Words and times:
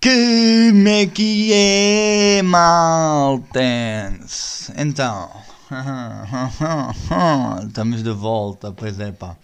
Como 0.00 0.86
é 0.86 1.06
que 1.06 1.52
é, 1.52 2.40
maltens? 2.42 3.50
Então, 4.76 5.28
estamos 7.66 8.04
de 8.04 8.12
volta, 8.12 8.70
pois 8.70 9.00
é 9.00 9.10
pá. 9.10 9.36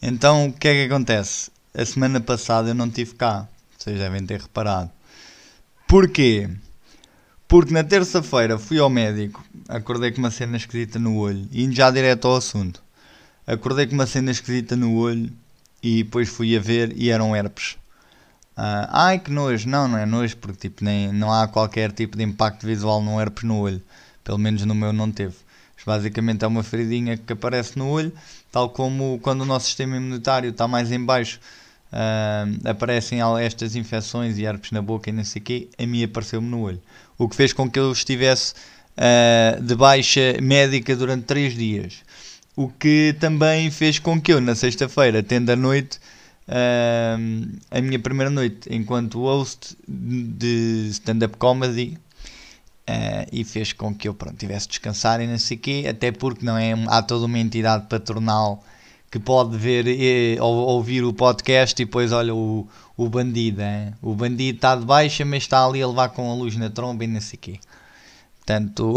Então, 0.00 0.46
o 0.46 0.52
que 0.54 0.68
é 0.68 0.74
que 0.74 0.84
acontece? 0.90 1.50
A 1.74 1.84
semana 1.84 2.18
passada 2.18 2.70
eu 2.70 2.74
não 2.74 2.86
estive 2.86 3.14
cá, 3.14 3.46
vocês 3.76 3.98
devem 3.98 4.24
ter 4.24 4.40
reparado. 4.40 4.90
Porquê? 5.86 6.48
Porque 7.46 7.74
na 7.74 7.84
terça-feira 7.84 8.58
fui 8.58 8.78
ao 8.78 8.88
médico, 8.88 9.44
acordei 9.68 10.12
com 10.12 10.20
uma 10.20 10.30
cena 10.30 10.56
esquisita 10.56 10.98
no 10.98 11.18
olho, 11.18 11.46
indo 11.52 11.74
já 11.74 11.90
direto 11.90 12.26
ao 12.26 12.36
assunto. 12.36 12.82
Acordei 13.46 13.86
com 13.86 13.92
uma 13.92 14.06
cena 14.06 14.30
esquisita 14.30 14.76
no 14.76 14.96
olho 14.96 15.30
e 15.82 16.04
depois 16.04 16.30
fui 16.30 16.56
a 16.56 16.60
ver 16.60 16.94
e 16.96 17.10
eram 17.10 17.36
herpes. 17.36 17.76
Uh, 18.56 18.86
ai 18.88 19.18
que 19.18 19.32
nojo, 19.32 19.68
não, 19.68 19.88
não 19.88 19.98
é 19.98 20.06
nojo, 20.06 20.36
porque 20.36 20.68
tipo, 20.68 20.84
nem, 20.84 21.12
não 21.12 21.32
há 21.32 21.48
qualquer 21.48 21.90
tipo 21.90 22.16
de 22.16 22.22
impacto 22.22 22.64
visual 22.66 23.02
no 23.02 23.20
herpes 23.20 23.42
no 23.42 23.58
olho, 23.58 23.82
pelo 24.22 24.38
menos 24.38 24.64
no 24.64 24.74
meu 24.74 24.92
não 24.92 25.10
teve. 25.10 25.34
Mas, 25.76 25.84
basicamente 25.84 26.44
é 26.44 26.46
uma 26.46 26.62
feridinha 26.62 27.16
que 27.16 27.32
aparece 27.32 27.76
no 27.76 27.88
olho, 27.88 28.12
tal 28.52 28.68
como 28.70 29.18
quando 29.20 29.40
o 29.40 29.44
nosso 29.44 29.66
sistema 29.66 29.96
imunitário 29.96 30.50
está 30.50 30.68
mais 30.68 30.92
em 30.92 31.04
baixo, 31.04 31.40
uh, 31.92 32.68
aparecem 32.68 33.18
estas 33.40 33.74
infecções 33.74 34.38
e 34.38 34.44
herpes 34.44 34.70
na 34.70 34.80
boca 34.80 35.10
e 35.10 35.12
não 35.12 35.24
sei 35.24 35.42
o 35.42 35.44
quê, 35.44 35.68
a 35.76 35.84
mim 35.84 36.04
apareceu-me 36.04 36.48
no 36.48 36.60
olho. 36.60 36.80
O 37.18 37.28
que 37.28 37.34
fez 37.34 37.52
com 37.52 37.68
que 37.68 37.78
eu 37.78 37.90
estivesse 37.90 38.54
uh, 38.96 39.62
de 39.62 39.74
baixa 39.74 40.36
médica 40.40 40.94
durante 40.96 41.24
3 41.24 41.54
dias. 41.54 42.02
O 42.56 42.68
que 42.68 43.16
também 43.18 43.70
fez 43.70 43.98
com 43.98 44.20
que 44.20 44.32
eu, 44.32 44.40
na 44.40 44.54
sexta-feira, 44.54 45.22
tendo 45.22 45.50
a 45.50 45.56
noite, 45.56 45.98
uh, 46.48 47.58
a 47.70 47.80
minha 47.80 47.98
primeira 47.98 48.30
noite 48.30 48.68
enquanto 48.70 49.20
host 49.20 49.76
de 49.86 50.88
stand-up 50.90 51.36
comedy 51.36 51.98
uh, 52.88 53.28
e 53.32 53.44
fez 53.44 53.72
com 53.72 53.94
que 53.94 54.08
eu 54.08 54.14
pronto, 54.14 54.36
tivesse 54.36 54.66
de 54.66 54.72
descansar 54.72 55.20
e 55.20 55.26
não 55.26 55.38
sei 55.38 55.56
quê, 55.56 55.86
até 55.88 56.12
porque 56.12 56.44
não 56.44 56.56
é, 56.56 56.72
há 56.88 57.02
toda 57.02 57.26
uma 57.26 57.38
entidade 57.38 57.86
patronal 57.88 58.62
que 59.10 59.18
pode 59.18 59.56
ver 59.56 59.86
e, 59.86 60.38
ou, 60.40 60.54
ouvir 60.54 61.04
o 61.04 61.12
podcast 61.12 61.80
e 61.80 61.84
depois 61.84 62.12
olha 62.12 62.34
o, 62.34 62.66
o 62.96 63.08
bandido, 63.08 63.62
hein? 63.62 63.94
o 64.02 64.14
bandido 64.14 64.56
está 64.56 64.74
de 64.74 64.84
baixa 64.84 65.24
mas 65.24 65.44
está 65.44 65.64
ali 65.64 65.82
a 65.82 65.86
levar 65.86 66.08
com 66.10 66.30
a 66.30 66.34
luz 66.34 66.56
na 66.56 66.68
tromba 66.68 67.04
e 67.04 67.06
não 67.06 67.20
sei 67.20 67.38
quê. 67.40 67.60
Portanto, 68.44 68.94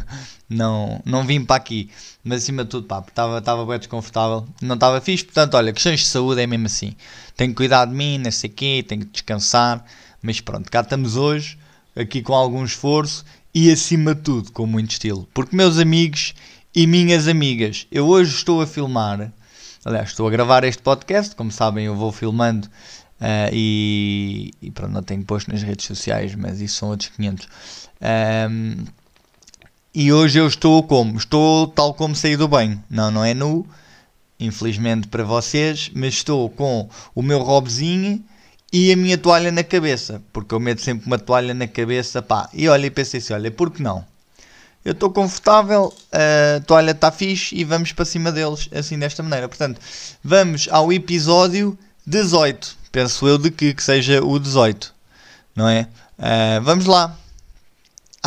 não, 0.48 1.02
não 1.04 1.24
vim 1.24 1.44
para 1.44 1.56
aqui. 1.56 1.90
Mas 2.24 2.42
acima 2.42 2.64
de 2.64 2.70
tudo, 2.70 2.86
pá, 2.86 3.04
estava, 3.06 3.66
bem 3.66 3.78
desconfortável. 3.78 4.48
Não 4.62 4.74
estava 4.74 5.00
fixe. 5.02 5.24
Portanto, 5.24 5.54
olha, 5.54 5.72
questões 5.72 6.00
de 6.00 6.06
saúde 6.06 6.40
é 6.40 6.46
mesmo 6.46 6.66
assim. 6.66 6.96
Tenho 7.36 7.50
que 7.50 7.56
cuidar 7.56 7.84
de 7.84 7.94
mim, 7.94 8.18
não 8.18 8.30
sei 8.30 8.48
o 8.48 8.52
quê, 8.52 8.84
tenho 8.86 9.02
que 9.02 9.12
descansar. 9.12 9.84
Mas 10.22 10.40
pronto, 10.40 10.70
cá 10.70 10.80
estamos 10.80 11.14
hoje, 11.14 11.58
aqui 11.94 12.22
com 12.22 12.34
algum 12.34 12.64
esforço 12.64 13.24
e 13.54 13.70
acima 13.70 14.14
de 14.14 14.22
tudo 14.22 14.50
com 14.50 14.66
muito 14.66 14.92
estilo. 14.92 15.28
Porque, 15.34 15.54
meus 15.54 15.78
amigos 15.78 16.34
e 16.74 16.86
minhas 16.86 17.28
amigas, 17.28 17.86
eu 17.92 18.06
hoje 18.06 18.34
estou 18.34 18.62
a 18.62 18.66
filmar. 18.66 19.30
Aliás, 19.84 20.08
estou 20.08 20.26
a 20.26 20.30
gravar 20.30 20.64
este 20.64 20.82
podcast. 20.82 21.36
Como 21.36 21.52
sabem, 21.52 21.84
eu 21.84 21.94
vou 21.94 22.10
filmando 22.10 22.68
Uh, 23.18 23.48
e, 23.50 24.50
e, 24.60 24.70
pronto, 24.70 24.92
não 24.92 25.02
tenho 25.02 25.24
posto 25.24 25.50
nas 25.50 25.62
redes 25.62 25.86
sociais, 25.86 26.34
mas 26.34 26.60
isso 26.60 26.76
são 26.76 26.90
outros 26.90 27.08
500. 27.10 27.48
Um, 28.00 28.84
e 29.94 30.12
hoje 30.12 30.38
eu 30.38 30.46
estou 30.46 30.82
como? 30.82 31.16
Estou 31.16 31.68
tal 31.68 31.94
como 31.94 32.14
saí 32.14 32.36
do 32.36 32.46
banho. 32.46 32.82
Não, 32.90 33.10
não 33.10 33.24
é 33.24 33.32
nu, 33.32 33.66
infelizmente 34.38 35.08
para 35.08 35.24
vocês, 35.24 35.90
mas 35.94 36.14
estou 36.14 36.50
com 36.50 36.88
o 37.14 37.22
meu 37.22 37.38
robzinho 37.38 38.22
e 38.72 38.92
a 38.92 38.96
minha 38.96 39.16
toalha 39.16 39.50
na 39.50 39.64
cabeça, 39.64 40.22
porque 40.32 40.54
eu 40.54 40.60
meto 40.60 40.82
sempre 40.82 41.06
uma 41.06 41.18
toalha 41.18 41.54
na 41.54 41.66
cabeça, 41.66 42.20
pá. 42.20 42.48
E 42.52 42.68
olha, 42.68 42.86
e 42.86 42.90
pensei 42.90 43.20
assim, 43.20 43.32
olha, 43.32 43.50
por 43.50 43.70
que 43.70 43.82
não? 43.82 44.04
Eu 44.84 44.92
estou 44.92 45.10
confortável, 45.10 45.92
a 46.12 46.60
toalha 46.60 46.92
está 46.92 47.10
fixe 47.10 47.56
e 47.56 47.64
vamos 47.64 47.92
para 47.92 48.04
cima 48.04 48.30
deles, 48.30 48.68
assim 48.72 48.98
desta 48.98 49.22
maneira. 49.22 49.48
Portanto, 49.48 49.80
vamos 50.22 50.68
ao 50.70 50.92
episódio 50.92 51.76
18. 52.06 52.76
Penso 52.92 53.26
eu 53.26 53.38
de 53.38 53.50
que, 53.50 53.74
que 53.74 53.82
seja 53.82 54.22
o 54.22 54.38
18, 54.38 54.94
não 55.56 55.68
é? 55.68 55.88
Uh, 56.18 56.62
vamos 56.62 56.86
lá. 56.86 57.16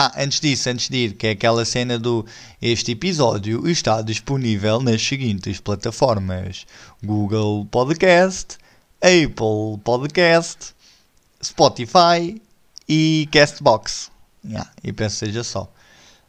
Ah, 0.01 0.13
antes 0.15 0.39
disso, 0.39 0.69
antes 0.69 0.87
de 0.87 0.95
ir, 0.95 1.13
que 1.15 1.27
é 1.27 1.31
aquela 1.31 1.65
cena 1.65 1.99
do 1.99 2.25
este 2.61 2.93
episódio 2.93 3.67
está 3.67 4.01
disponível 4.01 4.79
nas 4.79 5.05
seguintes 5.05 5.59
plataformas: 5.59 6.65
Google 7.03 7.65
Podcast, 7.65 8.57
Apple 9.01 9.77
Podcast, 9.83 10.73
Spotify 11.43 12.41
e 12.88 13.27
Castbox. 13.29 14.09
Yeah, 14.45 14.71
e 14.81 14.93
penso 14.93 15.17
seja 15.17 15.43
só. 15.43 15.63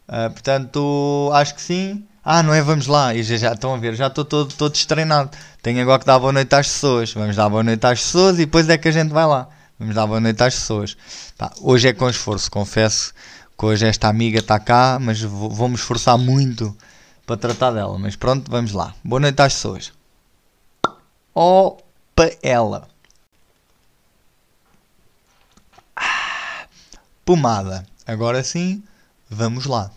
Uh, 0.05 0.29
portanto, 0.31 1.31
acho 1.33 1.55
que 1.55 1.61
sim. 1.61 2.03
Ah, 2.25 2.43
não 2.43 2.53
é? 2.53 2.61
Vamos 2.61 2.87
lá. 2.87 3.15
E 3.15 3.23
já, 3.23 3.37
já 3.37 3.53
estão 3.53 3.73
a 3.73 3.77
ver, 3.77 3.95
já 3.95 4.07
estou 4.07 4.25
todo, 4.25 4.53
todo 4.53 4.73
destreinado. 4.73 5.29
Tenho 5.61 5.81
agora 5.81 5.97
que 5.97 6.05
dar 6.05 6.19
boa 6.19 6.33
noite 6.33 6.53
às 6.53 6.67
pessoas. 6.67 7.13
Vamos 7.13 7.37
dar 7.37 7.47
boa 7.47 7.63
noite 7.63 7.85
às 7.85 8.01
pessoas 8.01 8.33
e 8.33 8.45
depois 8.45 8.67
é 8.67 8.77
que 8.77 8.89
a 8.89 8.91
gente 8.91 9.13
vai 9.13 9.25
lá. 9.25 9.47
Vamos 9.79 9.95
dar 9.95 10.05
boa 10.05 10.19
noite 10.19 10.43
às 10.43 10.55
pessoas. 10.55 10.97
Pá, 11.37 11.53
hoje 11.61 11.87
é 11.87 11.93
com 11.93 12.09
esforço, 12.09 12.51
confesso 12.51 13.13
que 13.61 13.65
hoje 13.67 13.85
esta 13.85 14.07
amiga 14.07 14.39
está 14.39 14.59
cá, 14.59 14.97
mas 14.99 15.21
vou, 15.21 15.69
me 15.69 15.75
esforçar 15.75 16.17
muito 16.17 16.75
para 17.27 17.37
tratar 17.37 17.69
dela. 17.69 17.95
Mas 17.99 18.15
pronto, 18.15 18.49
vamos 18.49 18.71
lá. 18.71 18.95
Boa 19.03 19.19
noite 19.19 19.39
às 19.39 19.53
pessoas. 19.53 19.93
Opa, 21.31 22.31
ela. 22.41 22.87
Ah, 25.95 26.65
pomada. 27.23 27.85
Agora 28.07 28.43
sim, 28.43 28.81
vamos 29.29 29.67
lá. 29.67 29.91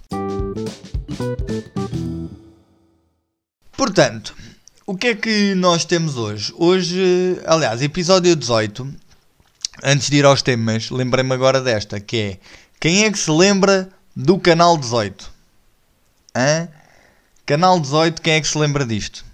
Portanto, 3.75 4.36
o 4.84 4.94
que 4.94 5.06
é 5.06 5.14
que 5.14 5.54
nós 5.54 5.86
temos 5.86 6.19
hoje? 6.19 6.52
Hoje, 6.58 7.41
aliás, 7.46 7.81
episódio 7.81 8.36
18. 8.36 8.94
Antes 9.82 10.10
de 10.10 10.19
ir 10.19 10.26
aos 10.26 10.42
temas, 10.42 10.91
lembrei-me 10.91 11.32
agora 11.32 11.62
desta, 11.62 11.98
que 11.98 12.16
é 12.16 12.38
quem 12.84 13.04
é 13.04 13.10
que 13.10 13.18
se 13.18 13.30
lembra 13.30 13.88
do 14.14 14.38
Canal 14.38 14.76
18? 14.76 15.32
Hã? 16.36 16.68
Canal 17.46 17.80
18, 17.80 18.20
quem 18.20 18.34
é 18.34 18.40
que 18.42 18.46
se 18.46 18.58
lembra 18.58 18.84
disto? 18.84 19.24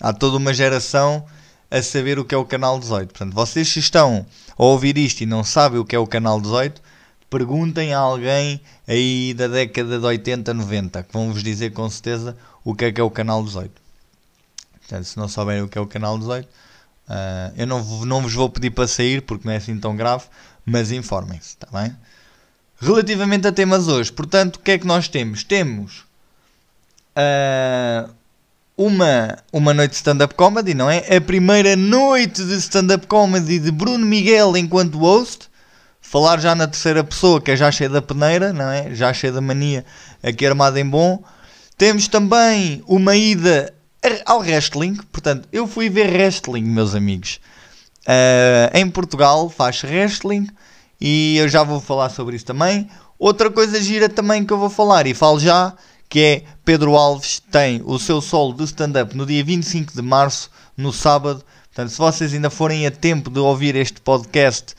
Há 0.00 0.12
toda 0.12 0.38
uma 0.38 0.52
geração 0.52 1.24
a 1.70 1.80
saber 1.80 2.18
o 2.18 2.24
que 2.24 2.34
é 2.34 2.38
o 2.38 2.44
Canal 2.44 2.80
18. 2.80 3.10
Portanto, 3.10 3.32
vocês 3.32 3.68
se 3.68 3.78
estão 3.78 4.26
a 4.58 4.64
ouvir 4.64 4.98
isto 4.98 5.20
e 5.20 5.24
não 5.24 5.44
sabem 5.44 5.78
o 5.78 5.84
que 5.84 5.94
é 5.94 5.98
o 6.00 6.06
Canal 6.08 6.40
18, 6.40 6.82
perguntem 7.30 7.94
a 7.94 7.98
alguém 8.00 8.60
aí 8.88 9.32
da 9.34 9.46
década 9.46 10.00
de 10.00 10.04
80, 10.04 10.52
90, 10.52 11.04
que 11.04 11.12
vão 11.12 11.32
vos 11.32 11.44
dizer 11.44 11.72
com 11.72 11.88
certeza 11.88 12.36
o 12.64 12.74
que 12.74 12.86
é 12.86 12.90
que 12.90 13.00
é 13.00 13.04
o 13.04 13.10
Canal 13.10 13.40
18. 13.44 13.70
Portanto, 14.80 15.04
se 15.04 15.16
não 15.16 15.28
souberem 15.28 15.62
o 15.62 15.68
que 15.68 15.78
é 15.78 15.80
o 15.80 15.86
Canal 15.86 16.18
18, 16.18 16.44
uh, 16.44 17.54
eu 17.56 17.68
não, 17.68 17.84
não 18.04 18.22
vos 18.22 18.34
vou 18.34 18.50
pedir 18.50 18.70
para 18.70 18.88
sair 18.88 19.22
porque 19.22 19.46
não 19.46 19.54
é 19.54 19.58
assim 19.58 19.78
tão 19.78 19.94
grave, 19.94 20.24
mas 20.64 20.90
informem-se, 20.90 21.50
está 21.50 21.68
bem? 21.70 21.94
Relativamente 22.78 23.48
a 23.48 23.52
temas 23.52 23.88
hoje, 23.88 24.12
portanto, 24.12 24.56
o 24.56 24.58
que 24.60 24.72
é 24.72 24.78
que 24.78 24.86
nós 24.86 25.08
temos? 25.08 25.42
Temos 25.42 26.04
uh, 27.16 28.10
uma, 28.76 29.38
uma 29.50 29.72
noite 29.72 29.92
de 29.92 29.96
stand-up 29.96 30.34
comedy, 30.34 30.74
não 30.74 30.90
é? 30.90 31.16
A 31.16 31.20
primeira 31.20 31.74
noite 31.74 32.44
de 32.44 32.54
stand-up 32.56 33.06
comedy 33.06 33.58
de 33.58 33.70
Bruno 33.70 34.04
Miguel 34.04 34.56
enquanto 34.56 34.98
host. 34.98 35.48
Falar 36.00 36.38
já 36.38 36.54
na 36.54 36.68
terceira 36.68 37.02
pessoa, 37.02 37.40
que 37.40 37.50
é 37.50 37.56
já 37.56 37.72
cheia 37.72 37.90
da 37.90 38.00
peneira, 38.00 38.52
não 38.52 38.70
é? 38.70 38.94
Já 38.94 39.12
cheia 39.12 39.32
da 39.32 39.40
mania, 39.40 39.84
aqui 40.22 40.46
armada 40.46 40.78
em 40.78 40.88
bom. 40.88 41.24
Temos 41.76 42.06
também 42.06 42.82
uma 42.86 43.16
ida 43.16 43.74
ao 44.24 44.38
wrestling, 44.38 44.94
portanto, 45.10 45.48
eu 45.52 45.66
fui 45.66 45.90
ver 45.90 46.12
wrestling, 46.12 46.62
meus 46.62 46.94
amigos. 46.94 47.40
Uh, 48.02 48.70
em 48.72 48.88
Portugal 48.88 49.50
faz 49.50 49.82
wrestling 49.82 50.46
e 51.00 51.36
eu 51.36 51.48
já 51.48 51.62
vou 51.62 51.80
falar 51.80 52.10
sobre 52.10 52.36
isso 52.36 52.44
também. 52.44 52.88
Outra 53.18 53.50
coisa 53.50 53.80
gira 53.80 54.08
também 54.08 54.44
que 54.44 54.52
eu 54.52 54.58
vou 54.58 54.70
falar 54.70 55.06
e 55.06 55.14
falo 55.14 55.40
já, 55.40 55.74
que 56.08 56.20
é 56.20 56.42
Pedro 56.64 56.96
Alves 56.96 57.42
tem 57.50 57.82
o 57.84 57.98
seu 57.98 58.20
solo 58.20 58.54
de 58.54 58.64
stand-up 58.64 59.16
no 59.16 59.26
dia 59.26 59.42
25 59.42 59.94
de 59.94 60.02
março, 60.02 60.50
no 60.76 60.92
sábado. 60.92 61.42
Portanto, 61.66 61.90
se 61.90 61.98
vocês 61.98 62.34
ainda 62.34 62.50
forem 62.50 62.86
a 62.86 62.90
tempo 62.90 63.30
de 63.30 63.38
ouvir 63.38 63.74
este 63.76 64.00
podcast 64.00 64.74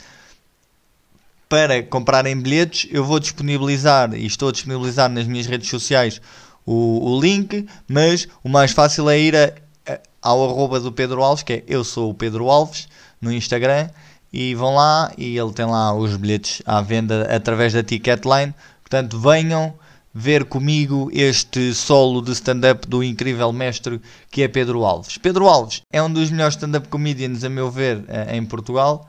para 1.50 1.82
comprarem 1.84 2.40
bilhetes, 2.40 2.90
eu 2.92 3.06
vou 3.06 3.20
disponibilizar 3.20 4.14
e 4.14 4.26
estou 4.26 4.50
a 4.50 4.52
disponibilizar 4.52 5.10
nas 5.10 5.26
minhas 5.26 5.46
redes 5.46 5.70
sociais 5.70 6.22
o, 6.66 7.12
o 7.12 7.22
link, 7.22 7.66
mas 7.88 8.28
o 8.44 8.50
mais 8.50 8.72
fácil 8.72 9.10
é 9.10 9.20
ir 9.20 9.36
a, 9.36 9.54
a, 9.88 10.00
ao 10.22 10.44
arroba 10.50 10.80
do 10.80 10.92
Pedro 10.92 11.24
Alves, 11.24 11.44
que 11.44 11.54
é 11.54 11.64
eu 11.68 11.84
sou 11.84 12.10
o 12.10 12.14
Pedro 12.14 12.50
Alves, 12.50 12.88
no 13.22 13.32
Instagram 13.32 13.90
e 14.32 14.54
vão 14.56 14.76
lá 14.76 15.12
e 15.18 15.38
ele 15.38 15.54
tem 15.54 15.66
lá 15.66 15.94
os 15.94 16.16
bilhetes 16.16 16.62
à 16.66 16.82
venda 16.82 17.24
através 17.34 17.74
da 17.74 17.84
Ticketline. 17.84 18.54
Portanto, 18.82 19.20
venham 19.20 19.74
ver 20.14 20.46
comigo 20.46 21.10
este 21.14 21.74
solo 21.74 22.22
de 22.22 22.32
stand-up 22.32 22.88
do 22.88 23.04
incrível 23.04 23.54
mestre 23.54 24.02
que 24.32 24.42
é 24.42 24.48
Pedro 24.48 24.84
Alves. 24.84 25.18
Pedro 25.18 25.48
Alves 25.48 25.82
é 25.92 26.02
um 26.02 26.12
dos 26.12 26.32
melhores 26.32 26.56
stand-up 26.56 26.88
comedians, 26.88 27.44
a 27.44 27.50
meu 27.50 27.70
ver, 27.70 28.04
eh, 28.08 28.36
em 28.36 28.46
Portugal. 28.46 29.08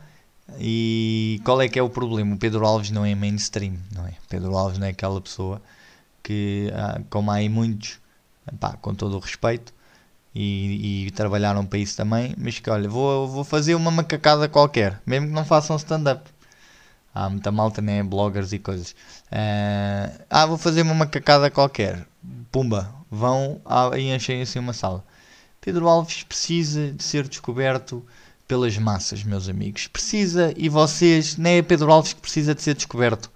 E 0.58 1.40
qual 1.44 1.60
é 1.60 1.68
que 1.68 1.78
é 1.78 1.82
o 1.82 1.90
problema? 1.90 2.34
O 2.34 2.38
Pedro 2.38 2.64
Alves 2.66 2.90
não 2.90 3.04
é 3.04 3.14
mainstream, 3.14 3.74
não 3.94 4.06
é? 4.06 4.14
Pedro 4.28 4.56
Alves 4.56 4.78
não 4.78 4.86
é 4.86 4.90
aquela 4.90 5.20
pessoa 5.20 5.60
que, 6.22 6.70
ah, 6.74 7.00
como 7.10 7.30
há 7.30 7.34
aí 7.34 7.48
muitos, 7.48 7.98
pá, 8.58 8.76
com 8.80 8.94
todo 8.94 9.16
o 9.16 9.18
respeito, 9.18 9.72
e, 10.40 11.06
e, 11.08 11.10
trabalharam 11.10 11.66
para 11.66 11.80
isso 11.80 11.96
também, 11.96 12.32
mas 12.38 12.60
que 12.60 12.70
olha, 12.70 12.88
vou, 12.88 13.26
vou 13.26 13.42
fazer 13.42 13.74
uma 13.74 13.90
macacada 13.90 14.48
qualquer, 14.48 15.02
mesmo 15.04 15.26
que 15.26 15.32
não 15.32 15.44
façam 15.44 15.74
stand-up. 15.74 16.30
Há 17.12 17.28
muita 17.28 17.50
malta, 17.50 17.82
né? 17.82 18.04
Bloggers 18.04 18.52
e 18.52 18.60
coisas. 18.60 18.92
Uh, 19.32 20.22
ah, 20.30 20.46
vou 20.46 20.56
fazer 20.56 20.82
uma 20.82 20.94
macacada 20.94 21.50
qualquer. 21.50 22.06
Pumba, 22.52 22.94
vão 23.10 23.60
e 23.96 24.14
enchem 24.14 24.40
assim 24.40 24.60
uma 24.60 24.72
sala. 24.72 25.04
Pedro 25.60 25.88
Alves 25.88 26.22
precisa 26.22 26.92
de 26.92 27.02
ser 27.02 27.26
descoberto 27.26 28.06
pelas 28.46 28.78
massas, 28.78 29.24
meus 29.24 29.48
amigos. 29.48 29.88
Precisa, 29.88 30.54
e 30.56 30.68
vocês, 30.68 31.36
nem 31.36 31.56
é 31.56 31.62
Pedro 31.62 31.90
Alves 31.90 32.12
que 32.12 32.20
precisa 32.20 32.54
de 32.54 32.62
ser 32.62 32.76
descoberto 32.76 33.28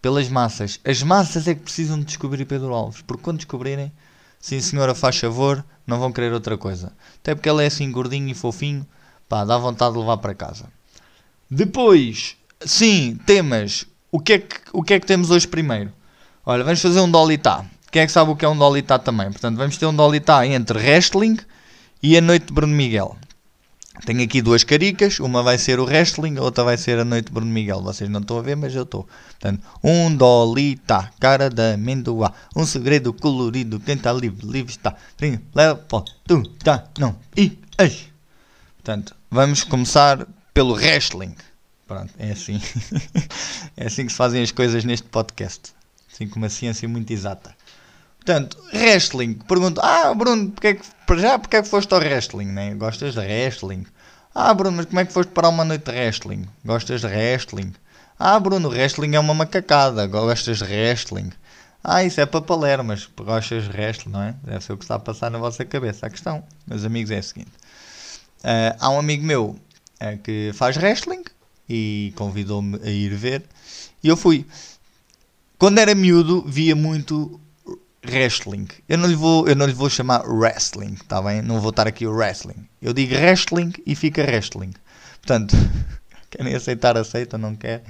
pelas 0.00 0.30
massas. 0.30 0.80
As 0.82 1.02
massas 1.02 1.46
é 1.46 1.54
que 1.54 1.60
precisam 1.60 1.98
de 1.98 2.06
descobrir 2.06 2.46
Pedro 2.46 2.72
Alves, 2.72 3.02
porque 3.02 3.22
quando 3.22 3.36
descobrirem, 3.36 3.92
sim 4.40 4.60
senhora, 4.60 4.94
faz 4.94 5.18
favor, 5.18 5.64
não 5.86 5.98
vão 5.98 6.12
querer 6.12 6.32
outra 6.32 6.56
coisa. 6.56 6.92
Até 7.16 7.34
porque 7.34 7.48
ele 7.48 7.64
é 7.64 7.66
assim 7.66 7.90
gordinho 7.90 8.28
e 8.28 8.34
fofinho, 8.34 8.86
pá, 9.28 9.44
dá 9.44 9.56
vontade 9.58 9.94
de 9.94 10.00
levar 10.00 10.18
para 10.18 10.34
casa. 10.34 10.66
Depois, 11.50 12.36
sim, 12.60 13.18
temas. 13.26 13.86
O 14.10 14.20
que 14.20 14.32
é 14.34 14.38
que, 14.38 14.56
o 14.72 14.82
que, 14.82 14.94
é 14.94 15.00
que 15.00 15.06
temos 15.06 15.30
hoje 15.30 15.46
primeiro? 15.46 15.92
Olha, 16.44 16.64
vamos 16.64 16.80
fazer 16.80 17.00
um 17.00 17.10
Dolitá. 17.10 17.64
Quem 17.90 18.02
é 18.02 18.06
que 18.06 18.12
sabe 18.12 18.30
o 18.30 18.36
que 18.36 18.44
é 18.44 18.48
um 18.48 18.56
Dolitá 18.56 18.98
também? 18.98 19.30
Portanto, 19.30 19.56
vamos 19.56 19.76
ter 19.76 19.86
um 19.86 19.94
Dolitá 19.94 20.46
entre 20.46 20.78
wrestling 20.78 21.38
e 22.02 22.16
a 22.16 22.20
noite 22.20 22.46
de 22.46 22.52
Bruno 22.52 22.74
Miguel. 22.74 23.16
Tenho 24.04 24.22
aqui 24.22 24.40
duas 24.40 24.64
caricas, 24.64 25.18
uma 25.20 25.42
vai 25.42 25.58
ser 25.58 25.80
o 25.80 25.84
wrestling, 25.84 26.38
a 26.38 26.42
outra 26.42 26.64
vai 26.64 26.76
ser 26.76 26.98
a 26.98 27.04
noite 27.04 27.26
de 27.26 27.32
Bruno 27.32 27.50
Miguel. 27.50 27.82
Vocês 27.82 28.08
não 28.08 28.20
estão 28.20 28.38
a 28.38 28.42
ver, 28.42 28.56
mas 28.56 28.74
eu 28.74 28.84
estou. 28.84 29.08
Portanto, 29.30 29.62
um 29.82 30.14
dolita, 30.14 31.10
cara 31.20 31.50
da 31.50 31.74
amendoá, 31.74 32.32
um 32.56 32.64
segredo 32.64 33.12
colorido, 33.12 33.80
quem 33.80 33.94
está 33.94 34.12
livre, 34.12 34.46
livre 34.46 34.72
está. 34.72 34.94
Leva, 35.54 35.84
tu, 36.26 36.42
tá, 36.62 36.84
não, 36.98 37.16
e, 37.36 37.58
ai. 37.76 37.94
Portanto, 38.76 39.14
vamos 39.30 39.64
começar 39.64 40.26
pelo 40.54 40.74
wrestling. 40.74 41.34
Pronto, 41.86 42.12
é 42.18 42.32
assim. 42.32 42.60
é 43.76 43.86
assim 43.86 44.04
que 44.06 44.12
se 44.12 44.16
fazem 44.16 44.42
as 44.42 44.50
coisas 44.50 44.84
neste 44.84 45.06
podcast. 45.08 45.72
Assim 46.12 46.28
com 46.28 46.36
uma 46.36 46.48
ciência 46.48 46.88
muito 46.88 47.12
exata. 47.12 47.54
Portanto, 48.28 48.58
wrestling. 48.74 49.38
Pergunto, 49.48 49.80
ah, 49.80 50.12
Bruno, 50.12 50.50
porque 50.50 50.66
é 50.66 50.74
que, 50.74 50.82
para 51.06 51.16
já, 51.16 51.38
porque 51.38 51.56
é 51.56 51.62
que 51.62 51.68
foste 51.68 51.90
ao 51.94 51.98
wrestling? 51.98 52.44
Né? 52.44 52.74
Gostas 52.74 53.14
de 53.14 53.20
wrestling? 53.20 53.86
Ah, 54.34 54.52
Bruno, 54.52 54.76
mas 54.76 54.84
como 54.84 55.00
é 55.00 55.06
que 55.06 55.12
foste 55.14 55.30
para 55.30 55.48
uma 55.48 55.64
noite 55.64 55.86
de 55.86 55.92
wrestling? 55.92 56.46
Gostas 56.62 57.00
de 57.00 57.06
wrestling? 57.06 57.72
Ah, 58.18 58.38
Bruno, 58.38 58.68
wrestling 58.68 59.14
é 59.14 59.18
uma 59.18 59.32
macacada. 59.32 60.06
Gostas 60.06 60.58
de 60.58 60.64
wrestling? 60.64 61.32
Ah, 61.82 62.04
isso 62.04 62.20
é 62.20 62.26
para 62.26 62.42
palermas. 62.42 63.08
Gostas 63.16 63.64
de 63.64 63.70
wrestling, 63.70 64.12
não 64.12 64.22
é? 64.22 64.34
Deve 64.44 64.62
ser 64.62 64.74
o 64.74 64.76
que 64.76 64.84
está 64.84 64.96
a 64.96 64.98
passar 64.98 65.30
na 65.30 65.38
vossa 65.38 65.64
cabeça. 65.64 66.04
A 66.04 66.10
questão, 66.10 66.44
meus 66.66 66.84
amigos, 66.84 67.10
é 67.10 67.16
a 67.16 67.22
seguinte. 67.22 67.52
Uh, 68.40 68.76
há 68.78 68.90
um 68.90 68.98
amigo 68.98 69.24
meu 69.24 69.56
uh, 70.02 70.18
que 70.22 70.50
faz 70.52 70.76
wrestling 70.76 71.24
e 71.66 72.12
convidou-me 72.14 72.78
a 72.84 72.90
ir 72.90 73.14
ver. 73.14 73.42
E 74.04 74.08
eu 74.08 74.18
fui. 74.18 74.44
Quando 75.58 75.78
era 75.78 75.94
miúdo, 75.94 76.44
via 76.46 76.76
muito 76.76 77.40
wrestling. 78.10 78.66
Eu 78.88 78.98
não 78.98 79.08
lhe 79.08 79.14
vou, 79.14 79.48
eu 79.48 79.54
não 79.54 79.66
lhe 79.66 79.72
vou 79.72 79.88
chamar 79.88 80.26
wrestling, 80.26 80.96
tá 81.06 81.20
bem? 81.22 81.42
Não 81.42 81.60
vou 81.60 81.70
estar 81.70 81.86
aqui 81.86 82.06
o 82.06 82.12
wrestling. 82.12 82.68
Eu 82.80 82.92
digo 82.92 83.14
wrestling 83.14 83.72
e 83.86 83.94
fica 83.94 84.22
wrestling. 84.22 84.72
Portanto, 85.20 85.56
querem 86.30 86.54
aceitar, 86.54 86.96
aceitam, 86.96 87.38
não 87.38 87.54
quer, 87.54 87.82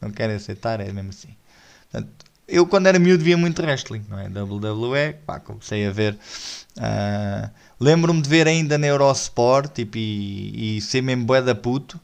não 0.00 0.10
querem 0.10 0.36
aceitar, 0.36 0.80
é 0.80 0.92
mesmo 0.92 1.10
assim. 1.10 1.34
Portanto, 1.90 2.12
eu 2.46 2.66
quando 2.66 2.86
era 2.86 2.98
miúdo 2.98 3.24
via 3.24 3.36
muito 3.36 3.62
wrestling, 3.62 4.04
não 4.08 4.18
é? 4.18 4.28
WWE, 4.28 5.14
pá, 5.26 5.40
comecei 5.40 5.86
a 5.86 5.90
ver. 5.90 6.18
Uh, 6.76 7.50
Lembro-me 7.80 8.22
de 8.22 8.28
ver 8.28 8.46
ainda 8.46 8.78
na 8.78 8.86
Eurosport, 8.86 9.72
tipo, 9.72 9.98
e, 9.98 10.76
e 10.76 10.80
ser 10.80 11.02
mesmo 11.02 11.24
bué 11.24 11.42
da 11.42 11.54
puto. 11.54 12.00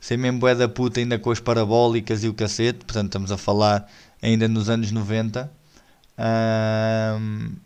Ser 0.00 0.16
mesmo 0.16 0.38
bué 0.38 0.54
da 0.54 0.68
puto 0.68 1.00
ainda 1.00 1.18
com 1.18 1.30
as 1.30 1.40
parabólicas 1.40 2.24
e 2.24 2.28
o 2.28 2.34
cacete. 2.34 2.84
Portanto, 2.84 3.06
estamos 3.06 3.32
a 3.32 3.38
falar 3.38 3.88
ainda 4.22 4.48
nos 4.48 4.68
anos 4.68 4.90
90 4.90 5.57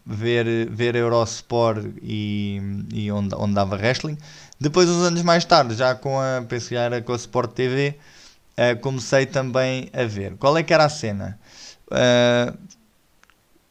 ver, 0.04 0.68
ver 0.70 0.94
Eurosport 0.96 1.86
e, 2.02 2.60
e 2.92 3.10
onde, 3.10 3.34
onde 3.34 3.54
dava 3.54 3.76
wrestling. 3.76 4.18
Depois, 4.60 4.88
uns 4.88 5.02
anos 5.04 5.22
mais 5.22 5.44
tarde, 5.44 5.74
já 5.74 5.94
com 5.94 6.20
a 6.20 6.42
PCA, 6.42 7.02
com 7.04 7.12
a 7.12 7.16
Sport 7.16 7.52
TV, 7.52 7.96
uh, 8.56 8.78
comecei 8.80 9.26
também 9.26 9.88
a 9.92 10.04
ver. 10.04 10.36
Qual 10.36 10.56
é 10.56 10.62
que 10.62 10.72
era 10.72 10.84
a 10.84 10.88
cena? 10.88 11.38
Uh, 11.88 12.56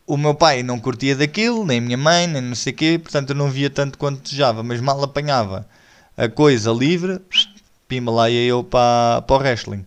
o 0.06 0.18
meu 0.18 0.36
pai 0.36 0.64
não 0.64 0.80
curtia 0.80 1.16
daquilo, 1.16 1.66
nem 1.66 1.80
minha 1.80 1.98
mãe, 1.98 2.28
nem 2.28 2.42
não 2.42 2.56
sei 2.56 2.74
o 2.74 2.76
quê, 2.76 3.00
portanto 3.02 3.30
eu 3.30 3.36
não 3.36 3.50
via 3.50 3.70
tanto 3.70 3.98
quanto 3.98 4.22
desejava, 4.22 4.62
mas 4.64 4.82
mal 4.82 5.02
apanhava 5.04 5.66
a 6.18 6.28
coisa 6.28 6.72
livre, 6.72 7.22
pimba 7.88 8.12
lá 8.12 8.30
ia 8.30 8.46
eu 8.48 8.64
para, 8.64 9.22
para 9.22 9.36
o 9.36 9.40
wrestling. 9.40 9.86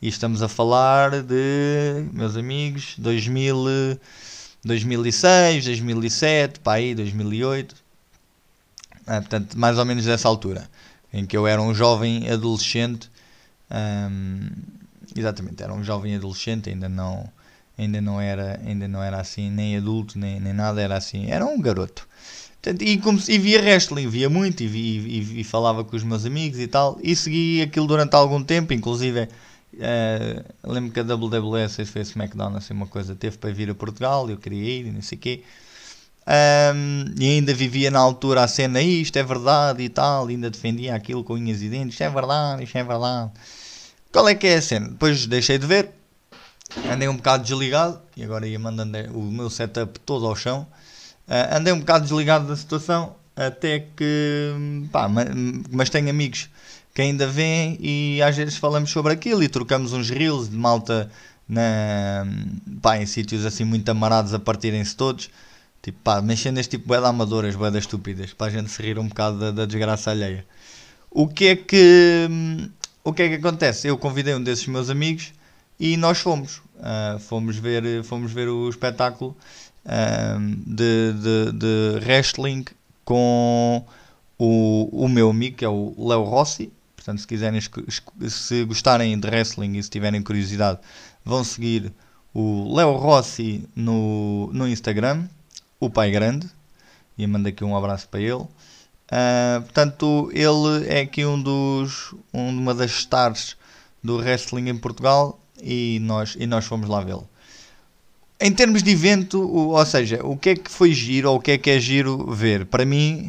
E 0.00 0.08
estamos 0.08 0.42
a 0.42 0.48
falar 0.48 1.22
de, 1.22 2.06
meus 2.12 2.36
amigos, 2.36 2.94
2000, 2.98 3.98
2006, 4.64 5.64
2007, 5.64 6.60
para 6.60 6.74
aí, 6.74 6.94
2008. 6.94 7.74
Ah, 9.06 9.20
portanto, 9.20 9.58
mais 9.58 9.78
ou 9.78 9.84
menos 9.84 10.04
dessa 10.04 10.28
altura, 10.28 10.68
em 11.12 11.26
que 11.26 11.36
eu 11.36 11.46
era 11.46 11.60
um 11.60 11.74
jovem 11.74 12.28
adolescente. 12.30 13.10
exatamente, 15.16 15.62
era 15.62 15.72
um 15.72 15.82
jovem 15.82 16.14
adolescente, 16.14 16.70
ainda 16.70 16.88
não, 16.88 17.28
ainda 17.76 18.00
não, 18.00 18.20
era, 18.20 18.60
ainda 18.64 18.86
não 18.86 19.02
era 19.02 19.20
assim, 19.20 19.50
nem 19.50 19.76
adulto, 19.76 20.18
nem, 20.18 20.38
nem 20.38 20.52
nada, 20.52 20.80
era 20.80 20.96
assim, 20.96 21.30
era 21.30 21.44
um 21.44 21.60
garoto. 21.60 22.08
Portanto, 22.62 22.82
e, 22.82 22.96
como, 22.98 23.18
e 23.28 23.38
via 23.38 23.60
wrestling, 23.60 24.08
via 24.08 24.30
muito 24.30 24.62
e, 24.62 24.68
vi, 24.68 24.78
e, 24.80 25.40
e, 25.40 25.44
falava 25.44 25.82
com 25.82 25.96
os 25.96 26.04
meus 26.04 26.24
amigos 26.24 26.60
e 26.60 26.68
tal, 26.68 26.96
e 27.02 27.16
segui 27.16 27.60
aquilo 27.60 27.88
durante 27.88 28.14
algum 28.14 28.40
tempo, 28.42 28.72
inclusive 28.72 29.28
Uh, 29.74 30.44
lembro 30.70 30.92
que 30.92 31.00
a 31.00 31.02
WWE, 31.02 31.68
se 31.68 31.82
a 31.82 32.02
SmackDown, 32.02 32.56
assim, 32.56 32.74
uma 32.74 32.86
coisa, 32.86 33.14
teve 33.14 33.38
para 33.38 33.52
vir 33.52 33.70
a 33.70 33.74
Portugal, 33.74 34.28
eu 34.28 34.36
queria 34.36 34.80
ir 34.80 34.86
e 34.86 34.92
não 34.92 35.02
sei 35.02 35.16
o 35.16 35.20
quê. 35.20 35.44
Um, 36.24 37.14
e 37.18 37.30
ainda 37.30 37.52
vivia 37.52 37.90
na 37.90 37.98
altura 37.98 38.44
a 38.44 38.48
cena, 38.48 38.80
isto 38.80 39.16
é 39.16 39.22
verdade 39.24 39.82
e 39.82 39.88
tal, 39.88 40.28
ainda 40.28 40.50
defendia 40.50 40.94
aquilo 40.94 41.24
com 41.24 41.34
unhas 41.34 41.62
e 41.62 41.68
dentes, 41.68 41.94
isto 41.94 42.02
é 42.02 42.10
verdade, 42.10 42.62
isto 42.62 42.78
é 42.78 42.84
verdade. 42.84 43.30
Qual 44.12 44.28
é 44.28 44.34
que 44.34 44.46
é 44.46 44.56
a 44.56 44.62
cena? 44.62 44.88
Depois 44.88 45.26
deixei 45.26 45.58
de 45.58 45.66
ver, 45.66 45.90
andei 46.92 47.08
um 47.08 47.16
bocado 47.16 47.42
desligado, 47.42 48.00
e 48.16 48.22
agora 48.22 48.46
ia 48.46 48.58
mandando 48.58 48.98
o 49.18 49.22
meu 49.32 49.50
setup 49.50 49.98
todo 50.00 50.26
ao 50.26 50.36
chão. 50.36 50.66
Uh, 51.26 51.56
andei 51.56 51.72
um 51.72 51.80
bocado 51.80 52.04
desligado 52.04 52.46
da 52.46 52.56
situação, 52.56 53.16
até 53.34 53.80
que, 53.80 54.54
pá, 54.92 55.08
mas 55.70 55.88
tenho 55.88 56.10
amigos 56.10 56.50
que 56.94 57.02
ainda 57.02 57.26
vêm 57.26 57.78
e 57.80 58.20
às 58.22 58.36
vezes 58.36 58.56
falamos 58.56 58.90
sobre 58.90 59.12
aquilo 59.12 59.42
e 59.42 59.48
trocamos 59.48 59.92
uns 59.92 60.10
reels 60.10 60.48
de 60.48 60.56
malta 60.56 61.10
na, 61.48 62.26
pá, 62.80 62.98
em 62.98 63.06
sítios 63.06 63.44
assim 63.44 63.64
muito 63.64 63.88
amarados 63.88 64.34
a 64.34 64.38
partirem-se 64.38 64.96
todos. 64.96 65.30
Tipo, 65.82 65.98
pá, 66.04 66.22
mexendo 66.22 66.58
este 66.58 66.78
tipo 66.78 66.88
de 66.88 67.04
amadoras, 67.04 67.56
boedas 67.56 67.82
estúpidas, 67.84 68.32
para 68.32 68.46
a 68.46 68.50
gente 68.50 68.70
se 68.70 68.80
rir 68.80 68.98
um 68.98 69.08
bocado 69.08 69.38
da, 69.38 69.50
da, 69.50 69.66
desgraça 69.66 70.10
alheia. 70.10 70.46
O 71.10 71.26
que 71.26 71.46
é 71.48 71.56
que 71.56 72.28
o 73.04 73.12
que 73.12 73.22
é 73.22 73.28
que 73.28 73.34
acontece? 73.34 73.88
Eu 73.88 73.98
convidei 73.98 74.34
um 74.34 74.42
desses 74.42 74.66
meus 74.68 74.88
amigos 74.88 75.32
e 75.80 75.96
nós 75.96 76.18
fomos. 76.18 76.58
Uh, 76.76 77.18
fomos, 77.18 77.56
ver, 77.56 78.02
fomos 78.04 78.32
ver 78.32 78.48
o 78.48 78.68
espetáculo 78.68 79.36
uh, 79.84 80.40
de, 80.66 81.12
de, 81.12 81.52
de 81.52 82.04
wrestling 82.04 82.64
com 83.04 83.84
o, 84.38 85.04
o 85.04 85.08
meu 85.08 85.30
amigo, 85.30 85.56
que 85.56 85.64
é 85.64 85.68
o 85.68 85.94
Léo 85.98 86.22
Rossi, 86.22 86.72
Portanto, 87.02 87.20
se 87.20 87.26
quiserem, 87.26 87.60
se 88.28 88.64
gostarem 88.64 89.18
de 89.18 89.26
wrestling 89.26 89.76
e 89.76 89.82
se 89.82 89.90
tiverem 89.90 90.22
curiosidade, 90.22 90.78
vão 91.24 91.42
seguir 91.42 91.92
o 92.32 92.72
Leo 92.76 92.92
Rossi 92.92 93.68
no, 93.74 94.48
no 94.52 94.68
Instagram, 94.68 95.24
o 95.80 95.90
Pai 95.90 96.12
Grande, 96.12 96.48
e 97.18 97.26
mando 97.26 97.48
aqui 97.48 97.64
um 97.64 97.76
abraço 97.76 98.08
para 98.08 98.20
ele. 98.20 98.34
Uh, 98.34 99.62
portanto, 99.62 100.30
ele 100.32 100.86
é 100.86 101.00
aqui 101.00 101.26
um 101.26 101.42
dos, 101.42 102.14
um, 102.32 102.48
uma 102.48 102.72
das 102.72 102.92
stars 102.92 103.56
do 104.02 104.18
wrestling 104.18 104.68
em 104.68 104.78
Portugal 104.78 105.40
e 105.60 105.98
nós, 106.02 106.36
e 106.38 106.46
nós 106.46 106.66
fomos 106.66 106.88
lá 106.88 107.00
vê-lo. 107.00 107.28
Em 108.40 108.52
termos 108.52 108.80
de 108.80 108.92
evento, 108.92 109.40
ou 109.40 109.84
seja, 109.84 110.24
o 110.24 110.36
que 110.36 110.50
é 110.50 110.54
que 110.54 110.70
foi 110.70 110.92
giro 110.94 111.30
ou 111.30 111.38
o 111.38 111.40
que 111.40 111.50
é 111.50 111.58
que 111.58 111.70
é 111.70 111.80
giro 111.80 112.32
ver? 112.32 112.64
Para 112.64 112.84
mim, 112.84 113.28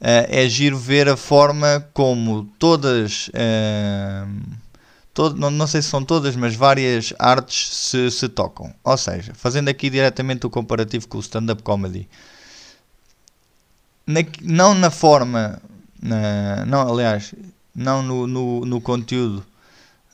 é 0.00 0.48
giro 0.48 0.78
ver 0.78 1.08
a 1.08 1.16
forma 1.16 1.86
como 1.92 2.44
todas, 2.58 3.28
uh, 3.28 4.56
todo, 5.12 5.36
não, 5.36 5.50
não, 5.50 5.66
sei 5.66 5.82
se 5.82 5.88
são 5.88 6.04
todas, 6.04 6.36
mas 6.36 6.54
várias 6.54 7.12
artes 7.18 7.74
se, 7.74 8.10
se 8.10 8.28
tocam. 8.28 8.72
Ou 8.84 8.96
seja, 8.96 9.32
fazendo 9.34 9.68
aqui 9.68 9.90
diretamente 9.90 10.46
o 10.46 10.50
comparativo 10.50 11.08
com 11.08 11.18
o 11.18 11.20
stand-up 11.20 11.62
comedy. 11.62 12.08
Na, 14.06 14.20
não 14.40 14.74
na 14.74 14.90
forma, 14.90 15.60
não, 16.66 16.92
aliás, 16.92 17.34
não 17.74 18.02
no, 18.02 18.26
no, 18.26 18.64
no 18.64 18.80
conteúdo 18.80 19.44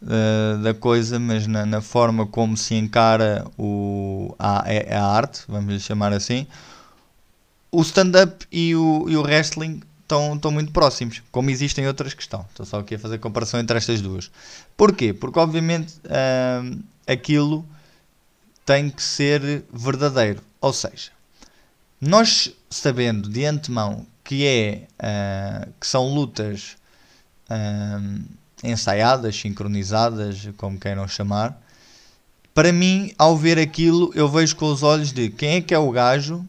uh, 0.03 0.63
da 0.63 0.75
coisa, 0.75 1.19
mas 1.19 1.47
na, 1.47 1.65
na, 1.65 1.81
forma 1.81 2.27
como 2.27 2.57
se 2.57 2.75
encara 2.75 3.47
o, 3.59 4.35
a, 4.39 4.65
a 4.69 5.07
arte, 5.07 5.43
vamos 5.49 5.73
lhe 5.73 5.81
chamar 5.81 6.13
assim, 6.13 6.47
o 7.75 7.83
stand-up 7.83 8.47
e 8.51 8.75
o, 8.75 9.07
e 9.09 9.17
o 9.17 9.23
wrestling 9.23 9.83
estão, 10.03 10.35
estão 10.35 10.51
muito 10.51 10.71
próximos, 10.73 11.23
como 11.31 11.51
existem 11.51 11.87
outras 11.87 12.15
que 12.15 12.23
estão. 12.23 12.47
Estou 12.51 12.65
só 12.65 12.79
aqui 12.79 12.95
a 12.95 12.99
fazer 12.99 13.19
comparação 13.19 13.59
entre 13.59 13.77
estas 13.77 14.01
duas. 14.01 14.31
Porquê? 14.77 15.13
Porque, 15.13 15.39
obviamente, 15.39 15.95
uh, 16.05 16.79
aquilo 17.07 17.67
tem 18.65 18.89
que 18.91 19.03
ser 19.03 19.65
verdadeiro. 19.73 20.43
Ou 20.61 20.73
seja, 20.73 21.11
nós 22.01 22.55
sabendo 22.71 23.29
de 23.29 23.45
antemão 23.45 24.07
que, 24.23 24.47
é, 24.47 24.87
uh, 24.99 25.73
que 25.81 25.87
são 25.87 26.15
lutas 26.15 26.77
uh, 27.51 28.25
ensaiadas, 28.63 29.37
sincronizadas, 29.37 30.49
como 30.57 30.79
queiram 30.79 31.07
chamar, 31.09 31.61
para 32.55 32.73
mim, 32.73 33.13
ao 33.19 33.37
ver 33.37 33.59
aquilo, 33.59 34.13
eu 34.15 34.29
vejo 34.29 34.55
com 34.55 34.67
os 34.71 34.83
olhos 34.83 35.13
de 35.13 35.29
quem 35.29 35.57
é 35.57 35.61
que 35.61 35.75
é 35.75 35.79
o 35.79 35.91
gajo, 35.91 36.47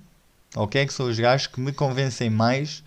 é 0.74 0.86
que 0.86 0.94
são 0.94 1.08
os 1.08 1.20
gajos 1.20 1.48
que 1.48 1.60
me 1.60 1.72
convencem 1.72 2.30
mais 2.30 2.84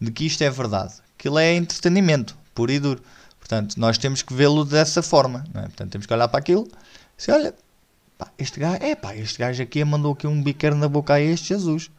de 0.00 0.10
que 0.10 0.26
isto 0.26 0.42
é 0.42 0.50
verdade. 0.50 0.94
Aquilo 1.18 1.38
é 1.38 1.54
entretenimento, 1.54 2.36
puro 2.54 2.72
e 2.72 2.78
duro. 2.78 3.02
Portanto, 3.38 3.76
nós 3.76 3.98
temos 3.98 4.22
que 4.22 4.32
vê-lo 4.34 4.64
dessa 4.64 5.02
forma. 5.02 5.44
É? 5.54 5.62
Portanto, 5.62 5.90
temos 5.90 6.06
que 6.06 6.14
olhar 6.14 6.28
para 6.28 6.38
aquilo 6.38 6.66
e 6.66 7.18
dizer, 7.18 7.32
olha, 7.32 7.54
pá, 8.16 8.28
este 8.38 8.58
gajo, 8.58 8.78
é 8.82 8.94
pá, 8.94 9.14
este 9.14 9.38
gajo 9.38 9.62
aqui 9.62 9.84
mandou 9.84 10.12
aqui 10.12 10.26
um 10.26 10.42
biqueiro 10.42 10.76
na 10.76 10.88
boca 10.88 11.14
a 11.14 11.20
este 11.20 11.48
Jesus. 11.48 11.90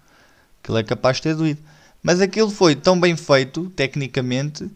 Aquilo 0.62 0.78
é 0.78 0.84
capaz 0.84 1.18
de 1.18 1.24
ter 1.24 1.36
doído. 1.36 1.62
Mas 2.02 2.20
aquilo 2.20 2.50
foi 2.50 2.76
tão 2.76 3.00
bem 3.00 3.16
feito, 3.16 3.70
tecnicamente, 3.70 4.70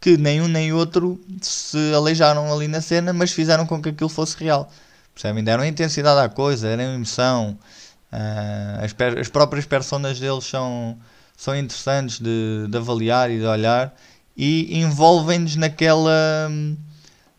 que 0.00 0.18
nem 0.18 0.42
um 0.42 0.48
nem 0.48 0.72
outro 0.72 1.18
se 1.40 1.94
aleijaram 1.94 2.52
ali 2.52 2.68
na 2.68 2.82
cena, 2.82 3.12
mas 3.12 3.32
fizeram 3.32 3.66
com 3.66 3.80
que 3.80 3.88
aquilo 3.88 4.10
fosse 4.10 4.36
real. 4.36 4.70
Percebem? 5.14 5.42
Deram 5.42 5.64
intensidade 5.64 6.20
à 6.20 6.28
coisa, 6.28 6.68
deram 6.68 6.94
emoção. 6.94 7.58
Uh, 8.14 8.84
as, 8.84 9.18
as, 9.18 9.28
próprias 9.28 9.66
personas 9.66 10.20
deles 10.20 10.44
são, 10.44 10.96
são 11.36 11.56
interessantes 11.56 12.20
de, 12.20 12.66
de 12.68 12.76
avaliar 12.76 13.30
e 13.30 13.38
de 13.38 13.46
olhar 13.46 13.94
e 14.36 14.78
envolvem-nos 14.80 15.56
naquela. 15.56 16.48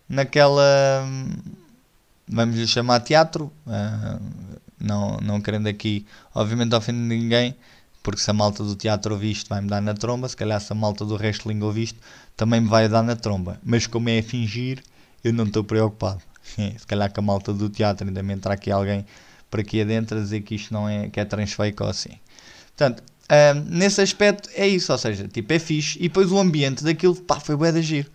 naquela. 0.10 1.08
vamos 2.28 2.56
lhe 2.56 2.68
chamar 2.68 3.00
teatro. 3.02 3.52
Uh, 3.66 4.22
não, 4.80 5.18
não 5.22 5.42
querendo 5.42 5.68
aqui, 5.68 6.06
obviamente, 6.34 6.76
ofender 6.76 7.18
ninguém 7.18 7.56
porque 8.06 8.22
se 8.22 8.30
a 8.30 8.34
malta 8.34 8.64
do 8.64 8.76
teatro 8.76 9.16
ouvir 9.16 9.32
isto 9.32 9.50
vai-me 9.50 9.68
dar 9.68 9.82
na 9.82 9.96
tromba, 9.96 10.30
se 10.30 10.38
calhar 10.38 10.62
se 10.62 10.72
a 10.72 10.76
malta 10.76 11.04
do 11.04 11.16
wrestling 11.16 11.60
ouvir 11.64 11.86
isto 11.86 12.00
também 12.38 12.62
me 12.62 12.68
vai 12.68 12.88
dar 12.88 13.02
na 13.02 13.16
tromba. 13.16 13.60
Mas 13.64 13.88
como 13.88 14.10
é 14.10 14.20
a 14.20 14.24
fingir, 14.24 14.84
eu 15.24 15.34
não 15.34 15.46
estou 15.46 15.64
preocupado. 15.64 16.22
se 16.56 16.86
calhar 16.86 17.12
que 17.12 17.20
a 17.20 17.24
malta 17.24 17.52
do 17.52 17.68
teatro 17.68 18.08
ainda 18.08 18.22
me 18.22 18.32
entrar 18.32 18.54
aqui 18.54 18.70
alguém 18.70 19.04
para 19.56 19.62
aqui 19.62 19.82
adentro 19.82 20.18
a 20.18 20.22
dizer 20.22 20.42
que 20.42 20.56
isto 20.56 20.74
não 20.74 20.88
é, 20.88 21.08
que 21.08 21.18
é 21.18 21.24
transfake 21.24 21.82
ou 21.82 21.88
assim. 21.88 22.20
Portanto, 22.76 23.02
nesse 23.68 24.02
aspecto 24.02 24.50
é 24.54 24.68
isso, 24.68 24.92
ou 24.92 24.98
seja, 24.98 25.28
tipo, 25.30 25.52
é 25.54 25.60
fixe. 25.60 25.98
E 25.98 26.04
depois 26.10 26.30
o 26.30 26.38
ambiente 26.38 26.84
daquilo, 26.84 27.16
pá, 27.16 27.40
foi 27.40 27.56
bué 27.56 27.72
de 27.72 27.80
agir. 27.80 28.12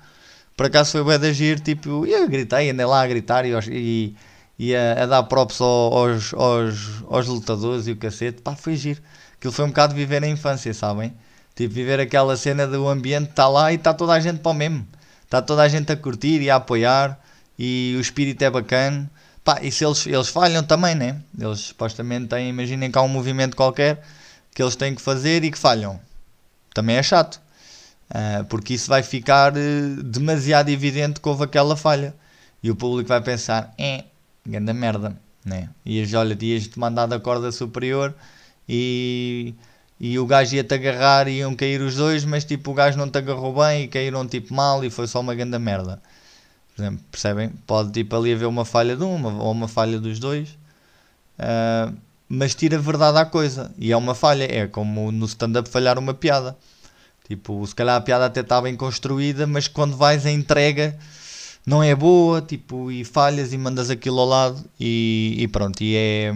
Por 0.54 0.66
acaso 0.66 0.92
foi 0.92 1.02
bué 1.02 1.16
de 1.16 1.28
agir, 1.28 1.58
tipo, 1.60 2.04
eu 2.06 2.28
gritei, 2.28 2.70
andei 2.70 2.84
lá 2.84 3.02
a 3.02 3.06
gritar 3.06 3.46
e, 3.46 3.52
e, 3.70 4.14
e 4.58 4.76
a, 4.76 5.04
a, 5.04 5.06
dar 5.06 5.22
props 5.22 5.60
aos, 5.62 6.34
aos, 6.34 7.02
aos 7.08 7.26
lutadores 7.26 7.86
e 7.86 7.92
o 7.92 7.96
cacete, 7.96 8.42
pá, 8.42 8.54
foi 8.54 8.76
giro. 8.76 9.00
Aquilo 9.38 9.52
foi 9.52 9.64
um 9.64 9.68
bocado 9.68 9.94
viver 9.94 10.22
a 10.22 10.28
infância, 10.28 10.74
sabem? 10.74 11.14
Tipo, 11.56 11.72
viver 11.72 11.98
aquela 12.00 12.36
cena 12.36 12.66
do 12.66 12.86
ambiente 12.86 13.30
está 13.30 13.48
lá 13.48 13.72
e 13.72 13.76
está 13.76 13.94
toda 13.94 14.12
a 14.12 14.20
gente 14.20 14.40
para 14.40 14.52
o 14.52 14.54
mesmo. 14.54 14.86
Está 15.24 15.40
toda 15.40 15.62
a 15.62 15.68
gente 15.68 15.90
a 15.90 15.96
curtir 15.96 16.42
e 16.42 16.50
a 16.50 16.56
apoiar 16.56 17.18
e 17.58 17.94
o 17.96 18.00
espírito 18.00 18.42
é 18.42 18.50
bacana. 18.50 19.10
Pá, 19.44 19.58
e 19.62 19.72
se 19.72 19.84
eles, 19.84 20.06
eles 20.06 20.28
falham 20.28 20.62
também, 20.62 20.94
né? 20.94 21.20
Eles 21.38 21.60
supostamente 21.60 22.28
têm, 22.28 22.48
imaginem 22.50 22.90
que 22.90 22.98
há 22.98 23.02
um 23.02 23.08
movimento 23.08 23.56
qualquer 23.56 24.02
que 24.54 24.62
eles 24.62 24.76
têm 24.76 24.94
que 24.94 25.00
fazer 25.00 25.44
e 25.44 25.50
que 25.50 25.58
falham. 25.58 26.00
Também 26.74 26.96
é 26.96 27.02
chato. 27.02 27.40
Uh, 28.10 28.44
porque 28.46 28.74
isso 28.74 28.88
vai 28.88 29.02
ficar 29.02 29.52
uh, 29.52 30.02
demasiado 30.02 30.68
evidente 30.68 31.20
que 31.20 31.28
houve 31.28 31.44
aquela 31.44 31.76
falha. 31.76 32.14
E 32.62 32.70
o 32.70 32.76
público 32.76 33.08
vai 33.08 33.20
pensar, 33.22 33.72
é, 33.78 34.04
grande 34.44 34.72
merda, 34.72 35.16
né? 35.44 35.70
E 35.86 36.04
olha, 36.14 36.36
ias-te 36.40 36.78
mandar 36.78 37.06
da 37.06 37.18
corda 37.18 37.50
superior 37.52 38.14
e, 38.68 39.54
e 39.98 40.18
o 40.18 40.26
gajo 40.26 40.54
ia-te 40.56 40.74
agarrar 40.74 41.28
e 41.28 41.38
iam 41.38 41.54
cair 41.54 41.80
os 41.80 41.94
dois, 41.94 42.24
mas 42.24 42.44
tipo 42.44 42.72
o 42.72 42.74
gajo 42.74 42.98
não 42.98 43.08
te 43.08 43.16
agarrou 43.18 43.54
bem 43.54 43.84
e 43.84 43.88
caíram 43.88 44.26
tipo 44.26 44.52
mal 44.52 44.84
e 44.84 44.90
foi 44.90 45.06
só 45.06 45.20
uma 45.20 45.34
grande 45.34 45.58
merda. 45.58 46.02
Exemplo, 46.80 47.04
percebem? 47.10 47.50
Pode 47.66 47.92
tipo 47.92 48.16
ali 48.16 48.32
haver 48.32 48.46
uma 48.46 48.64
falha 48.64 48.96
de 48.96 49.04
uma 49.04 49.42
ou 49.42 49.52
uma 49.52 49.68
falha 49.68 49.98
dos 49.98 50.18
dois, 50.18 50.50
uh, 51.38 51.94
mas 52.28 52.54
tira 52.54 52.78
verdade 52.78 53.18
à 53.18 53.24
coisa 53.24 53.72
e 53.78 53.92
é 53.92 53.96
uma 53.96 54.14
falha. 54.14 54.44
É 54.44 54.66
como 54.66 55.12
no 55.12 55.26
stand-up 55.26 55.68
falhar 55.68 55.98
uma 55.98 56.14
piada. 56.14 56.56
Tipo, 57.28 57.64
se 57.66 57.74
calhar 57.74 57.96
a 57.96 58.00
piada 58.00 58.26
até 58.26 58.40
está 58.40 58.60
bem 58.60 58.76
construída, 58.76 59.46
mas 59.46 59.68
quando 59.68 59.96
vais 59.96 60.26
a 60.26 60.30
entrega 60.30 60.98
não 61.66 61.82
é 61.82 61.94
boa, 61.94 62.40
tipo, 62.42 62.90
e 62.90 63.04
falhas 63.04 63.52
e 63.52 63.58
mandas 63.58 63.90
aquilo 63.90 64.18
ao 64.20 64.26
lado 64.26 64.64
e, 64.80 65.36
e 65.38 65.48
pronto, 65.48 65.80
e 65.82 65.94
é 65.94 66.32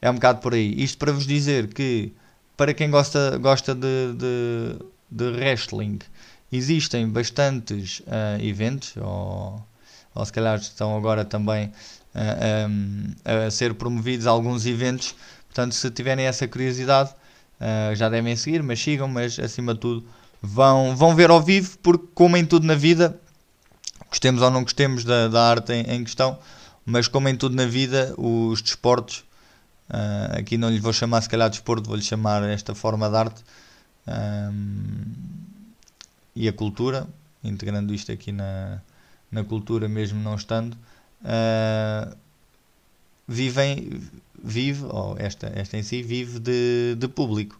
é 0.00 0.10
um 0.10 0.14
bocado 0.14 0.40
por 0.40 0.54
aí. 0.54 0.74
Isto 0.82 0.98
para 0.98 1.12
vos 1.12 1.26
dizer 1.26 1.68
que, 1.68 2.12
para 2.56 2.72
quem 2.74 2.90
gosta, 2.90 3.36
gosta 3.38 3.74
de, 3.74 4.14
de, 4.14 4.76
de 5.10 5.24
wrestling, 5.36 5.98
existem 6.52 7.08
bastantes 7.08 8.00
uh, 8.00 8.42
eventos, 8.42 8.96
ou, 8.96 9.64
ou 10.14 10.24
se 10.24 10.32
calhar 10.32 10.58
estão 10.58 10.96
agora 10.96 11.24
também 11.24 11.72
uh, 12.14 12.68
um, 12.68 13.14
a 13.46 13.50
ser 13.50 13.74
promovidos 13.74 14.26
alguns 14.26 14.66
eventos. 14.66 15.14
Portanto, 15.46 15.74
se 15.74 15.90
tiverem 15.90 16.26
essa 16.26 16.46
curiosidade, 16.46 17.10
uh, 17.60 17.94
já 17.94 18.08
devem 18.08 18.36
seguir, 18.36 18.62
mas 18.62 18.80
sigam, 18.80 19.08
mas 19.08 19.38
acima 19.38 19.74
de 19.74 19.80
tudo 19.80 20.06
vão, 20.42 20.96
vão 20.96 21.14
ver 21.14 21.30
ao 21.30 21.40
vivo, 21.40 21.78
porque 21.78 22.06
como 22.14 22.36
em 22.36 22.44
tudo 22.44 22.66
na 22.66 22.74
vida, 22.74 23.18
gostemos 24.08 24.42
ou 24.42 24.50
não 24.50 24.62
gostemos 24.62 25.04
da, 25.04 25.28
da 25.28 25.42
arte 25.42 25.72
em, 25.72 25.82
em 25.94 26.04
questão, 26.04 26.38
mas 26.84 27.08
como 27.08 27.28
em 27.28 27.36
tudo 27.36 27.54
na 27.54 27.66
vida, 27.66 28.14
os 28.16 28.60
desportos 28.62 29.24
Uh, 29.90 30.38
aqui 30.38 30.56
não 30.56 30.70
lhe 30.70 30.78
vou 30.78 30.92
chamar 30.92 31.20
se 31.20 31.28
calhar 31.28 31.50
desporto, 31.50 31.88
vou-lhe 31.88 32.02
chamar 32.02 32.44
esta 32.44 32.76
forma 32.76 33.10
de 33.10 33.16
arte 33.16 33.42
um, 34.06 35.02
e 36.34 36.48
a 36.48 36.52
cultura, 36.52 37.06
integrando 37.42 37.94
isto 37.94 38.12
aqui 38.12 38.32
na, 38.32 38.80
na 39.30 39.44
cultura 39.44 39.88
mesmo 39.88 40.20
não 40.20 40.34
estando, 40.34 40.74
uh, 41.22 42.16
vivem, 43.26 44.00
vive, 44.42 44.84
ou 44.84 45.16
esta, 45.18 45.52
esta 45.54 45.76
em 45.76 45.82
si, 45.82 46.02
vive 46.02 46.38
de, 46.38 46.96
de 46.98 47.08
público. 47.08 47.58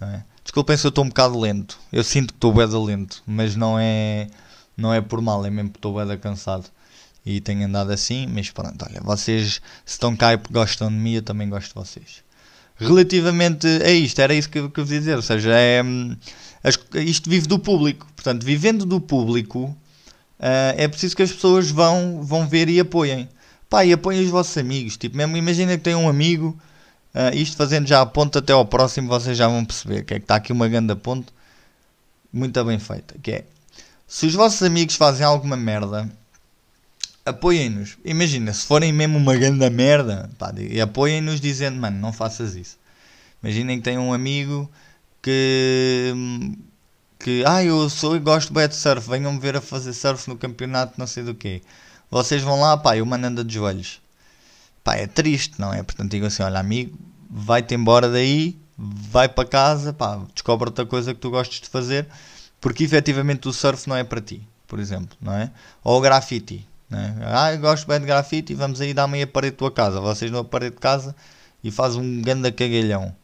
É? 0.00 0.22
Desculpem 0.42 0.76
se 0.76 0.86
eu 0.86 0.90
estou 0.90 1.04
um 1.04 1.08
bocado 1.08 1.38
lento, 1.38 1.78
eu 1.92 2.04
sinto 2.04 2.34
que 2.34 2.38
estou 2.38 2.52
bem 2.52 2.66
lento, 2.66 3.22
mas 3.26 3.56
não 3.56 3.78
é, 3.78 4.28
não 4.76 4.92
é 4.92 5.00
por 5.00 5.20
mal, 5.20 5.44
é 5.46 5.50
mesmo 5.50 5.70
porque 5.70 5.78
estou 5.78 6.04
bem 6.04 6.18
cansado 6.18 6.66
e 7.24 7.40
tenho 7.40 7.66
andado 7.66 7.90
assim, 7.90 8.26
mas 8.26 8.50
pronto, 8.50 8.84
olha, 8.84 9.00
vocês 9.00 9.62
se 9.84 9.92
estão 9.92 10.14
cá 10.14 10.34
e 10.34 10.40
gostam 10.50 10.88
de 10.88 10.94
mim, 10.94 11.14
eu 11.14 11.22
também 11.22 11.48
gosto 11.48 11.68
de 11.68 11.74
vocês. 11.74 12.22
Relativamente 12.76 13.66
a 13.66 13.90
isto, 13.90 14.18
era 14.18 14.34
isso 14.34 14.50
que, 14.50 14.68
que 14.68 14.80
eu 14.80 14.84
vos 14.84 14.88
dizer, 14.88 15.16
ou 15.16 15.22
seja, 15.22 15.56
é, 15.56 15.80
hum, 16.64 17.00
isto 17.00 17.28
vive 17.28 17.46
do 17.46 17.58
público, 17.58 18.06
portanto, 18.14 18.44
vivendo 18.44 18.86
do 18.86 19.00
público, 19.00 19.64
uh, 19.64 20.74
é 20.76 20.88
preciso 20.88 21.16
que 21.16 21.22
as 21.22 21.32
pessoas 21.32 21.70
vão, 21.70 22.22
vão 22.22 22.46
ver 22.46 22.68
e 22.68 22.80
apoiem. 22.80 23.28
Pá, 23.68 23.84
e 23.84 23.92
apoiem 23.92 24.24
os 24.24 24.30
vossos 24.30 24.56
amigos, 24.56 24.96
tipo, 24.96 25.16
mesmo 25.16 25.36
imagina 25.36 25.76
que 25.76 25.82
tem 25.82 25.94
um 25.94 26.08
amigo, 26.08 26.56
uh, 27.14 27.34
isto 27.36 27.56
fazendo 27.56 27.86
já 27.86 28.00
a 28.00 28.06
ponta 28.06 28.38
até 28.38 28.52
ao 28.52 28.64
próximo, 28.64 29.08
vocês 29.08 29.36
já 29.36 29.48
vão 29.48 29.64
perceber 29.64 30.04
que 30.04 30.14
é 30.14 30.18
que 30.18 30.24
está 30.24 30.36
aqui 30.36 30.52
uma 30.52 30.68
grande 30.68 30.94
ponte, 30.94 31.28
muito 32.32 32.64
bem 32.64 32.78
feita, 32.78 33.14
que 33.22 33.30
é, 33.30 33.44
se 34.06 34.26
os 34.26 34.34
vossos 34.34 34.62
amigos 34.62 34.96
fazem 34.96 35.24
alguma 35.24 35.56
merda, 35.56 36.10
apoiem-nos. 37.24 37.96
Imagina, 38.04 38.52
se 38.52 38.66
forem 38.66 38.92
mesmo 38.92 39.18
uma 39.18 39.34
grande 39.34 39.68
merda, 39.70 40.30
pá, 40.38 40.52
e 40.56 40.80
apoiem-nos 40.80 41.40
dizendo, 41.40 41.80
mano, 41.80 41.98
não 41.98 42.12
faças 42.12 42.54
isso. 42.54 42.76
Imaginem 43.42 43.78
que 43.78 43.84
tem 43.84 43.98
um 43.98 44.12
amigo 44.12 44.70
que. 45.24 46.12
que 47.18 47.42
ah, 47.46 47.64
eu 47.64 47.88
sou 47.88 48.14
e 48.14 48.20
gosto 48.20 48.52
bem 48.52 48.68
de 48.68 48.76
surf, 48.76 49.08
venham-me 49.08 49.40
ver 49.40 49.56
a 49.56 49.60
fazer 49.60 49.92
surf 49.94 50.28
no 50.28 50.36
campeonato, 50.36 50.94
não 50.98 51.06
sei 51.06 51.24
do 51.24 51.34
quê. 51.34 51.62
Vocês 52.10 52.42
vão 52.42 52.60
lá, 52.60 52.76
pá, 52.76 52.96
eu 52.96 53.06
mano 53.06 53.26
anda 53.26 53.42
de 53.42 53.54
joelhos. 53.54 54.00
Pá, 54.84 54.96
é 54.96 55.06
triste, 55.06 55.58
não 55.58 55.72
é? 55.72 55.82
Portanto, 55.82 56.10
digo 56.10 56.26
assim: 56.26 56.42
olha, 56.42 56.60
amigo, 56.60 56.98
vai-te 57.30 57.74
embora 57.74 58.10
daí, 58.10 58.58
vai 58.76 59.28
para 59.28 59.48
casa, 59.48 59.92
pá, 59.92 60.20
descobre 60.34 60.68
outra 60.68 60.84
coisa 60.84 61.14
que 61.14 61.20
tu 61.20 61.30
gostes 61.30 61.60
de 61.60 61.68
fazer, 61.68 62.06
porque 62.60 62.84
efetivamente 62.84 63.48
o 63.48 63.52
surf 63.52 63.88
não 63.88 63.96
é 63.96 64.04
para 64.04 64.20
ti, 64.20 64.46
por 64.68 64.78
exemplo, 64.78 65.16
não 65.20 65.32
é? 65.32 65.50
Ou 65.82 65.98
o 65.98 66.00
grafite 66.02 66.68
né? 66.88 67.16
Ah, 67.22 67.52
eu 67.52 67.58
gosto 67.58 67.86
bem 67.86 67.98
de 67.98 68.06
grafite, 68.06 68.54
vamos 68.54 68.80
aí 68.80 68.94
dar 68.94 69.08
meia 69.08 69.26
parede 69.26 69.52
da 69.52 69.58
tua 69.58 69.70
casa. 69.72 70.00
Vocês 70.00 70.30
não 70.30 70.40
a 70.40 70.44
parede 70.44 70.76
de 70.76 70.80
casa 70.80 71.14
e 71.62 71.70
faz 71.70 71.96
um 71.96 72.22
ganda 72.22 72.52
cagalhão. 72.52 73.14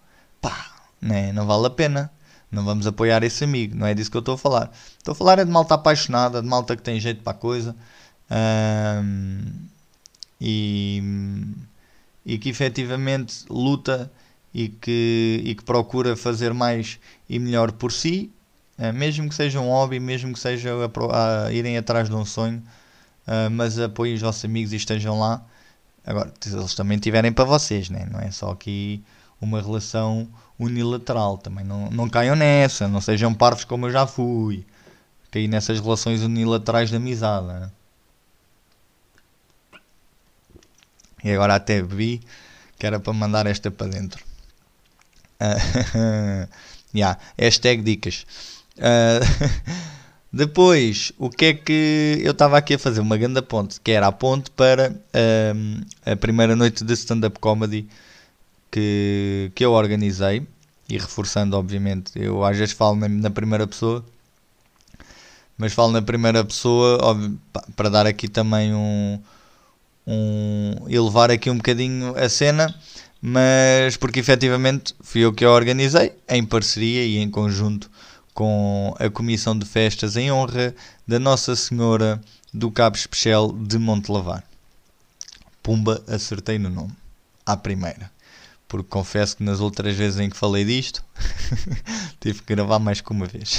Pá, 0.41 0.71
né? 1.01 1.33
não 1.33 1.47
vale 1.47 1.67
a 1.67 1.71
pena. 1.71 2.11
Não 2.51 2.65
vamos 2.65 2.85
apoiar 2.85 3.23
esse 3.23 3.45
amigo, 3.45 3.77
não 3.77 3.87
é 3.87 3.95
disso 3.95 4.11
que 4.11 4.17
eu 4.17 4.21
estou 4.21 4.35
a 4.35 4.39
falar. 4.39 4.73
Estou 4.99 5.13
a 5.13 5.15
falar 5.15 5.39
é 5.39 5.45
de 5.45 5.51
malta 5.53 5.75
apaixonada, 5.75 6.43
de 6.43 6.49
malta 6.49 6.77
que 6.77 6.83
tem 6.83 6.99
jeito 6.99 7.23
para 7.23 7.31
a 7.31 7.35
coisa. 7.35 7.77
E, 10.41 11.01
e 12.27 12.39
que 12.39 12.49
efetivamente 12.49 13.45
luta 13.49 14.11
e 14.53 14.69
que, 14.69 15.43
e 15.45 15.55
que 15.55 15.63
procura 15.63 16.17
fazer 16.17 16.53
mais 16.53 16.99
e 17.29 17.39
melhor 17.39 17.73
por 17.73 17.93
si, 17.93 18.31
uh, 18.79 18.93
mesmo 18.93 19.29
que 19.29 19.35
seja 19.35 19.61
um 19.61 19.69
hobby, 19.69 20.01
mesmo 20.01 20.33
que 20.33 20.41
seja 20.41 20.71
a, 20.75 21.47
a 21.47 21.53
irem 21.53 21.77
atrás 21.77 22.09
de 22.09 22.15
um 22.15 22.25
sonho, 22.25 22.63
uh, 23.27 23.51
mas 23.51 23.79
apoiem 23.79 24.15
os 24.15 24.21
vossos 24.21 24.45
amigos 24.45 24.73
e 24.73 24.77
estejam 24.77 25.19
lá. 25.19 25.45
Agora, 26.05 26.33
eles 26.47 26.75
também 26.75 26.99
tiverem 26.99 27.33
para 27.33 27.45
vocês, 27.45 27.91
né? 27.91 28.09
não 28.11 28.19
é 28.19 28.31
só 28.31 28.51
aqui 28.51 29.03
uma 29.41 29.61
relação 29.61 30.29
unilateral. 30.61 31.39
Também 31.39 31.65
não, 31.65 31.91
não 31.91 32.09
caiam 32.09 32.37
nessa, 32.37 32.87
não 32.87 33.01
sejam 33.01 33.35
parvos 33.35 33.65
como 33.65 33.87
eu 33.87 33.91
já 33.91 34.07
fui. 34.07 34.65
Caí 35.31 35.49
nessas 35.49 35.81
relações 35.81 36.23
unilaterais 36.23 36.91
de 36.91 36.97
amizade. 36.97 37.47
Né? 37.47 37.71
E 41.25 41.33
agora 41.33 41.55
até 41.55 41.83
vi 41.83 42.21
que 42.79 42.87
era 42.87 43.01
para 43.01 43.13
mandar 43.13 43.47
esta 43.47 43.71
para 43.71 43.89
dentro. 43.89 44.23
Uh, 45.41 46.49
yeah, 46.95 47.19
hashtag 47.39 47.83
dicas. 47.83 48.27
Uh, 48.77 49.71
depois, 50.33 51.13
o 51.19 51.31
que 51.31 51.45
é 51.47 51.55
que 51.55 52.21
eu 52.23 52.33
estava 52.33 52.59
aqui 52.59 52.75
a 52.75 52.79
fazer? 52.79 53.01
Uma 53.01 53.17
grande 53.17 53.41
ponte, 53.43 53.81
que 53.81 53.93
era 53.93 54.07
a 54.07 54.13
ponte 54.13 54.51
para 54.51 54.91
uh, 54.91 55.87
a 56.05 56.17
primeira 56.17 56.57
noite 56.57 56.85
de 56.85 56.93
stand-up 56.95 57.39
comedy 57.39 57.89
que, 58.71 59.51
que 59.55 59.65
eu 59.65 59.73
organizei. 59.73 60.47
E 60.89 60.99
reforçando, 60.99 61.57
obviamente, 61.57 62.13
eu 62.17 62.45
às 62.45 62.57
vezes 62.57 62.75
falo 62.75 62.97
na, 62.97 63.09
na 63.09 63.31
primeira 63.31 63.67
pessoa, 63.67 64.05
mas 65.57 65.73
falo 65.73 65.93
na 65.93 66.03
primeira 66.03 66.45
pessoa 66.45 66.99
óbvio, 67.03 67.39
para 67.77 67.89
dar 67.89 68.07
aqui 68.07 68.27
também 68.29 68.75
um, 68.75 69.21
um 70.07 70.75
elevar 70.89 71.31
aqui 71.31 71.49
um 71.49 71.57
bocadinho 71.57 72.17
a 72.17 72.29
cena, 72.29 72.75
mas 73.23 73.97
porque 73.97 74.19
efetivamente 74.19 74.95
fui 75.01 75.21
eu 75.21 75.33
que 75.33 75.45
a 75.45 75.51
organizei 75.51 76.13
em 76.29 76.45
parceria 76.45 77.05
e 77.05 77.19
em 77.19 77.31
conjunto 77.31 77.89
com 78.35 78.95
a 78.99 79.11
Comissão 79.11 79.57
de 79.57 79.67
Festas 79.67 80.17
em 80.17 80.33
honra 80.33 80.75
da 81.07 81.19
Nossa 81.19 81.55
Senhora 81.55 82.21
do 82.53 82.71
Cabo 82.71 82.97
Especial 82.97 83.53
de 83.53 83.79
Montelavar. 83.79 84.43
Pumba, 85.63 86.03
acertei 86.09 86.59
no 86.59 86.71
nome, 86.71 86.93
à 87.45 87.57
primeira. 87.57 88.11
Porque 88.71 88.89
confesso 88.89 89.37
que 89.37 89.43
nas 89.43 89.59
outras 89.59 89.97
vezes 89.97 90.21
em 90.21 90.31
que 90.31 90.37
falei 90.37 90.65
disto, 90.65 91.05
tive 92.21 92.41
que 92.41 92.55
gravar 92.55 92.79
mais 92.79 93.01
que 93.01 93.11
uma 93.11 93.27
vez. 93.27 93.59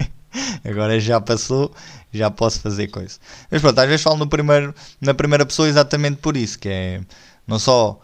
Agora 0.64 0.98
já 0.98 1.20
passou, 1.20 1.74
já 2.10 2.30
posso 2.30 2.58
fazer 2.60 2.88
coisa. 2.88 3.18
Mas 3.50 3.60
pronto, 3.60 3.78
às 3.78 3.86
vezes 3.86 4.02
falo 4.02 4.16
no 4.16 4.26
primeiro, 4.26 4.74
na 4.98 5.12
primeira 5.12 5.44
pessoa 5.44 5.68
exatamente 5.68 6.16
por 6.16 6.38
isso, 6.38 6.58
que 6.58 6.70
é 6.70 7.00
não 7.46 7.58
só 7.58 8.00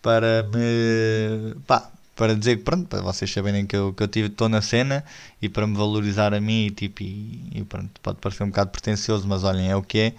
para 0.00 0.44
me. 0.44 1.56
Pá, 1.66 1.90
para 2.14 2.36
dizer 2.36 2.58
que 2.58 2.62
pronto, 2.62 2.86
para 2.86 3.00
vocês 3.02 3.32
saberem 3.32 3.66
que 3.66 3.74
eu, 3.74 3.92
que 3.92 4.04
eu 4.04 4.26
estou 4.26 4.48
na 4.48 4.62
cena 4.62 5.04
e 5.42 5.48
para 5.48 5.66
me 5.66 5.76
valorizar 5.76 6.32
a 6.32 6.40
mim 6.40 6.70
tipo, 6.70 7.02
e, 7.02 7.50
e 7.52 7.64
pronto, 7.64 8.00
pode 8.00 8.18
parecer 8.18 8.44
um 8.44 8.50
bocado 8.50 8.70
pretencioso, 8.70 9.26
mas 9.26 9.42
olhem, 9.42 9.68
é 9.68 9.74
o 9.74 9.82
que 9.82 9.98
é. 9.98 10.14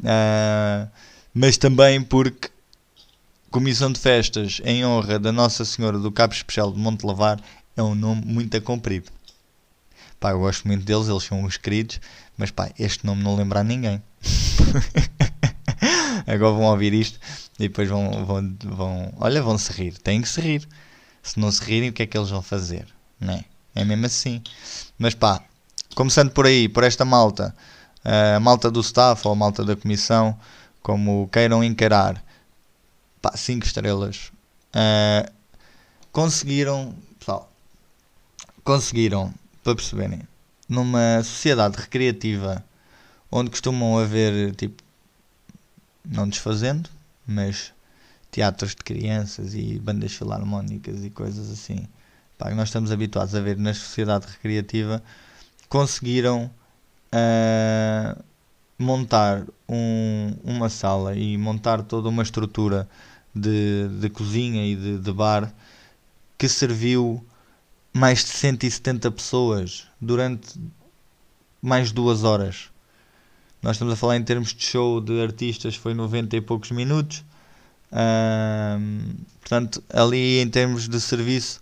Uh, 0.00 0.90
mas 1.32 1.56
também 1.56 2.02
porque 2.02 2.50
Comissão 3.50 3.90
de 3.90 3.98
Festas 3.98 4.60
em 4.62 4.84
honra 4.84 5.18
da 5.18 5.32
Nossa 5.32 5.64
Senhora 5.64 5.98
do 5.98 6.12
Cabo 6.12 6.34
Especial 6.34 6.70
de 6.70 6.78
Monte 6.78 7.06
Lavar 7.06 7.40
é 7.74 7.82
um 7.82 7.94
nome 7.94 8.20
muito 8.26 8.60
comprido. 8.60 9.10
Pá, 10.20 10.32
eu 10.32 10.40
gosto 10.40 10.68
muito 10.68 10.84
deles, 10.84 11.08
eles 11.08 11.22
são 11.22 11.42
uns 11.42 11.56
queridos, 11.56 11.98
mas 12.36 12.50
pá, 12.50 12.70
este 12.78 13.06
nome 13.06 13.22
não 13.22 13.34
lembra 13.34 13.60
a 13.60 13.64
ninguém. 13.64 14.02
Agora 16.26 16.52
vão 16.52 16.64
ouvir 16.64 16.92
isto 16.92 17.18
e 17.58 17.68
depois 17.68 17.88
vão, 17.88 18.26
vão, 18.26 18.56
vão 18.64 19.14
olha, 19.16 19.42
vão 19.42 19.56
se 19.56 19.72
rir. 19.72 19.96
Têm 19.96 20.20
que 20.20 20.28
se 20.28 20.42
rir. 20.42 20.68
Se 21.22 21.40
não 21.40 21.50
se 21.50 21.64
rirem, 21.64 21.88
o 21.88 21.92
que 21.92 22.02
é 22.02 22.06
que 22.06 22.18
eles 22.18 22.28
vão 22.28 22.42
fazer? 22.42 22.86
Não 23.18 23.32
é? 23.32 23.44
é 23.74 23.82
mesmo 23.82 24.04
assim. 24.04 24.42
Mas 24.98 25.14
pá, 25.14 25.42
começando 25.94 26.32
por 26.32 26.44
aí, 26.44 26.68
por 26.68 26.84
esta 26.84 27.06
malta, 27.06 27.56
a 28.04 28.38
malta 28.40 28.70
do 28.70 28.80
staff 28.80 29.26
ou 29.26 29.32
a 29.32 29.36
malta 29.36 29.64
da 29.64 29.74
comissão, 29.74 30.38
como 30.82 31.30
queiram 31.32 31.64
encarar, 31.64 32.22
pá, 33.20 33.36
5 33.36 33.66
estrelas. 33.66 34.30
Uh, 34.74 35.30
conseguiram, 36.12 36.94
pessoal, 37.18 37.50
conseguiram 38.64 39.32
para 39.62 39.74
perceberem, 39.74 40.22
numa 40.68 41.22
sociedade 41.22 41.76
recreativa 41.76 42.64
onde 43.30 43.50
costumam 43.50 43.98
haver, 43.98 44.54
tipo, 44.54 44.82
não 46.04 46.28
desfazendo, 46.28 46.88
mas 47.26 47.72
teatros 48.30 48.70
de 48.70 48.82
crianças 48.82 49.54
e 49.54 49.78
bandas 49.78 50.12
filarmónicas 50.12 51.04
e 51.04 51.10
coisas 51.10 51.50
assim, 51.50 51.86
pá, 52.36 52.48
que 52.48 52.54
nós 52.54 52.68
estamos 52.68 52.90
habituados 52.90 53.34
a 53.34 53.40
ver 53.40 53.56
na 53.56 53.74
sociedade 53.74 54.26
recreativa, 54.26 55.02
conseguiram 55.68 56.50
uh, 57.12 58.22
montar 58.78 59.44
um, 59.68 60.34
uma 60.44 60.68
sala 60.68 61.16
e 61.16 61.36
montar 61.36 61.82
toda 61.82 62.08
uma 62.08 62.22
estrutura 62.22 62.88
de, 63.34 63.88
de 64.00 64.08
cozinha 64.08 64.64
e 64.66 64.76
de, 64.76 64.98
de 64.98 65.12
bar 65.12 65.52
que 66.36 66.48
serviu 66.48 67.24
mais 67.92 68.20
de 68.24 68.30
170 68.30 69.10
pessoas 69.10 69.86
durante 70.00 70.58
mais 71.60 71.88
de 71.88 71.94
duas 71.94 72.22
horas. 72.22 72.70
Nós 73.60 73.74
estamos 73.74 73.92
a 73.92 73.96
falar 73.96 74.16
em 74.16 74.22
termos 74.22 74.54
de 74.54 74.64
show 74.64 75.00
de 75.00 75.20
artistas, 75.20 75.74
foi 75.74 75.94
90 75.94 76.36
e 76.36 76.40
poucos 76.40 76.70
minutos. 76.70 77.24
Portanto, 79.40 79.82
ali 79.92 80.38
em 80.38 80.48
termos 80.48 80.88
de 80.88 81.00
serviço, 81.00 81.60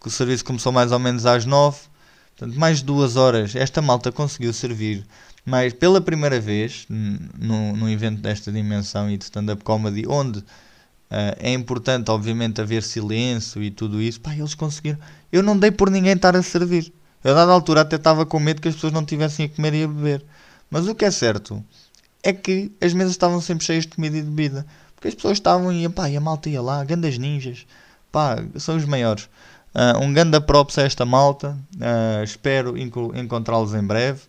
que 0.00 0.08
o 0.08 0.10
serviço 0.10 0.44
começou 0.44 0.70
mais 0.72 0.92
ou 0.92 0.98
menos 0.98 1.24
às 1.24 1.46
9, 1.46 1.78
portanto, 2.36 2.58
mais 2.58 2.78
de 2.78 2.84
duas 2.84 3.16
horas. 3.16 3.56
Esta 3.56 3.80
malta 3.80 4.12
conseguiu 4.12 4.52
servir, 4.52 5.06
mas 5.48 5.72
pela 5.72 6.00
primeira 6.00 6.38
vez, 6.38 6.86
num 6.88 7.88
evento 7.88 8.20
desta 8.20 8.52
dimensão 8.52 9.10
e 9.10 9.16
de 9.16 9.24
stand-up 9.24 9.64
comedy, 9.64 10.04
onde 10.06 10.44
Uh, 11.08 11.32
é 11.38 11.54
importante, 11.54 12.10
obviamente, 12.10 12.60
haver 12.60 12.82
silêncio 12.82 13.62
e 13.62 13.70
tudo 13.70 14.00
isso. 14.00 14.20
Pá, 14.20 14.34
eles 14.34 14.54
conseguiram. 14.54 14.98
Eu 15.32 15.42
não 15.42 15.58
dei 15.58 15.70
por 15.70 15.90
ninguém 15.90 16.12
estar 16.12 16.36
a 16.36 16.42
servir. 16.42 16.92
Eu, 17.24 17.32
a 17.32 17.34
dada 17.34 17.50
altura, 17.50 17.80
até 17.80 17.96
estava 17.96 18.26
com 18.26 18.38
medo 18.38 18.60
que 18.60 18.68
as 18.68 18.74
pessoas 18.74 18.92
não 18.92 19.04
tivessem 19.04 19.46
a 19.46 19.48
comer 19.48 19.72
e 19.72 19.84
a 19.84 19.88
beber. 19.88 20.22
Mas 20.70 20.86
o 20.86 20.94
que 20.94 21.06
é 21.06 21.10
certo 21.10 21.64
é 22.22 22.30
que 22.30 22.70
as 22.78 22.92
mesas 22.92 23.12
estavam 23.12 23.40
sempre 23.40 23.64
cheias 23.64 23.84
de 23.84 23.94
comida 23.94 24.18
e 24.18 24.20
de 24.20 24.28
bebida. 24.28 24.66
Porque 24.94 25.08
as 25.08 25.14
pessoas 25.14 25.38
estavam 25.38 25.72
e, 25.72 25.88
pá, 25.88 26.10
e 26.10 26.16
a 26.18 26.20
malta 26.20 26.50
ia 26.50 26.60
lá, 26.60 26.84
grandes 26.84 27.16
ninjas. 27.16 27.66
Pá, 28.12 28.36
são 28.56 28.76
os 28.76 28.84
maiores. 28.84 29.30
Uh, 29.74 30.02
um 30.02 30.12
grande 30.12 30.38
props 30.42 30.76
a 30.76 30.82
esta 30.82 31.06
malta. 31.06 31.56
Uh, 31.76 32.22
espero 32.22 32.74
encontrá-los 32.76 33.72
em 33.72 33.82
breve. 33.82 34.20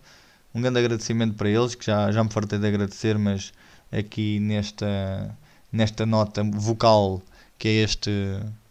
Um 0.54 0.60
grande 0.60 0.78
agradecimento 0.78 1.34
para 1.34 1.48
eles, 1.48 1.74
que 1.74 1.86
já, 1.86 2.10
já 2.10 2.24
me 2.24 2.30
fartei 2.30 2.58
de 2.58 2.66
agradecer, 2.66 3.16
mas 3.18 3.52
aqui 3.92 4.40
nesta 4.40 5.36
nesta 5.72 6.04
nota 6.04 6.42
vocal 6.42 7.22
que 7.58 7.68
é 7.68 7.72
este. 7.82 8.10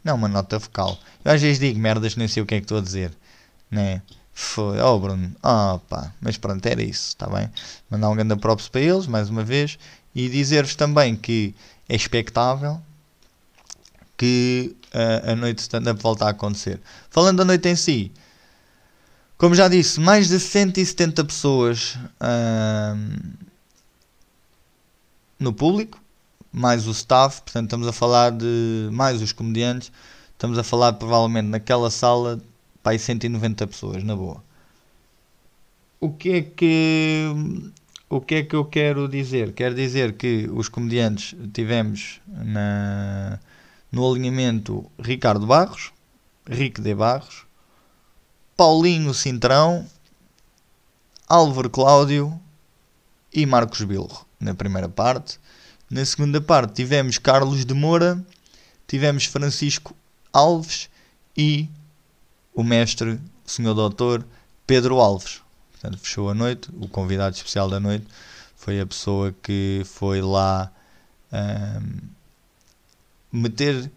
Não, 0.04 0.16
uma 0.16 0.28
nota 0.28 0.58
vocal. 0.58 0.98
Eu 1.24 1.32
às 1.32 1.42
vezes 1.42 1.60
digo 1.60 1.80
merdas, 1.80 2.16
nem 2.16 2.28
sei 2.28 2.42
o 2.42 2.46
que 2.46 2.56
é 2.56 2.58
que 2.60 2.66
estou 2.66 2.80
a 2.80 2.82
dizer. 2.82 3.16
Né? 3.70 4.02
Foi. 4.34 4.80
Oh, 4.82 5.00
Bruno. 5.00 5.32
Oh, 5.44 5.80
pá. 5.80 6.14
Mas 6.22 6.38
pronto, 6.38 6.66
era 6.66 6.82
isso, 6.82 7.10
está 7.10 7.28
bem? 7.28 7.50
Mandar 7.90 8.10
um 8.10 8.16
grande 8.16 8.36
props 8.38 8.68
para 8.68 8.82
eles, 8.82 9.06
mais 9.06 9.30
uma 9.30 9.44
vez. 9.44 9.78
E 10.16 10.28
dizer-vos 10.28 10.76
também 10.76 11.16
que 11.16 11.54
é 11.88 11.96
expectável 11.96 12.82
que 14.18 14.76
uh, 14.94 15.32
a 15.32 15.36
noite 15.36 15.60
stand-up 15.60 16.02
volte 16.02 16.24
a 16.24 16.30
acontecer. 16.30 16.82
Falando 17.10 17.38
da 17.38 17.46
noite 17.46 17.70
em 17.70 17.76
si, 17.76 18.12
como 19.40 19.56
já 19.56 19.68
disse, 19.68 20.00
mais 20.00 20.28
de 20.28 20.40
170 20.40 21.26
pessoas 21.26 21.98
no 25.40 25.52
público 25.52 26.00
mais 26.52 26.88
o 26.88 26.92
staff, 26.92 27.42
portanto 27.42 27.66
estamos 27.66 27.88
a 27.88 27.94
falar 27.94 28.32
de 28.32 28.90
mais 28.92 29.22
os 29.22 29.32
comediantes, 29.32 29.92
estamos 30.32 30.58
a 30.58 30.64
falar 30.64 30.94
provavelmente 30.94 31.48
naquela 31.48 31.90
sala 31.90 32.40
para 32.82 32.98
190 32.98 33.68
pessoas, 33.68 34.04
na 34.04 34.16
boa. 34.16 34.44
O 36.00 36.12
que 36.12 36.30
é 36.32 36.42
que 36.42 37.26
o 38.10 38.20
que 38.20 38.36
é 38.36 38.44
que 38.44 38.56
eu 38.56 38.66
quero 38.66 39.08
dizer? 39.08 39.54
Quero 39.54 39.76
dizer 39.76 40.14
que 40.14 40.50
os 40.52 40.68
comediantes 40.68 41.36
tivemos 41.54 42.20
na, 42.28 43.40
no 43.92 44.10
alinhamento 44.10 44.90
Ricardo 44.98 45.46
Barros, 45.46 45.92
Rico 46.50 46.82
de 46.82 46.96
Barros, 46.96 47.46
Paulinho 48.60 49.14
Cintrão, 49.14 49.88
Álvaro 51.30 51.70
Cláudio 51.70 52.38
e 53.34 53.46
Marcos 53.46 53.82
Bilro 53.84 54.26
na 54.38 54.54
primeira 54.54 54.90
parte. 54.90 55.40
Na 55.90 56.04
segunda 56.04 56.42
parte 56.42 56.74
tivemos 56.74 57.18
Carlos 57.18 57.64
de 57.64 57.74
Moura, 57.74 58.22
tivemos 58.86 59.24
Francisco 59.24 59.96
Alves 60.34 60.90
e 61.38 61.70
o 62.54 62.62
mestre, 62.62 63.18
o 63.48 63.50
senhor 63.50 63.74
doutor 63.74 64.28
Pedro 64.68 65.00
Alves. 65.00 65.42
Portanto, 65.72 65.98
fechou 65.98 66.30
a 66.30 66.34
noite, 66.34 66.70
o 66.82 66.90
convidado 66.90 67.38
especial 67.38 67.70
da 67.70 67.80
noite 67.80 68.06
Foi 68.58 68.82
a 68.82 68.86
pessoa 68.86 69.34
que 69.42 69.84
foi 69.86 70.22
lá 70.22 70.70
um, 71.32 72.00
meter 73.32 73.90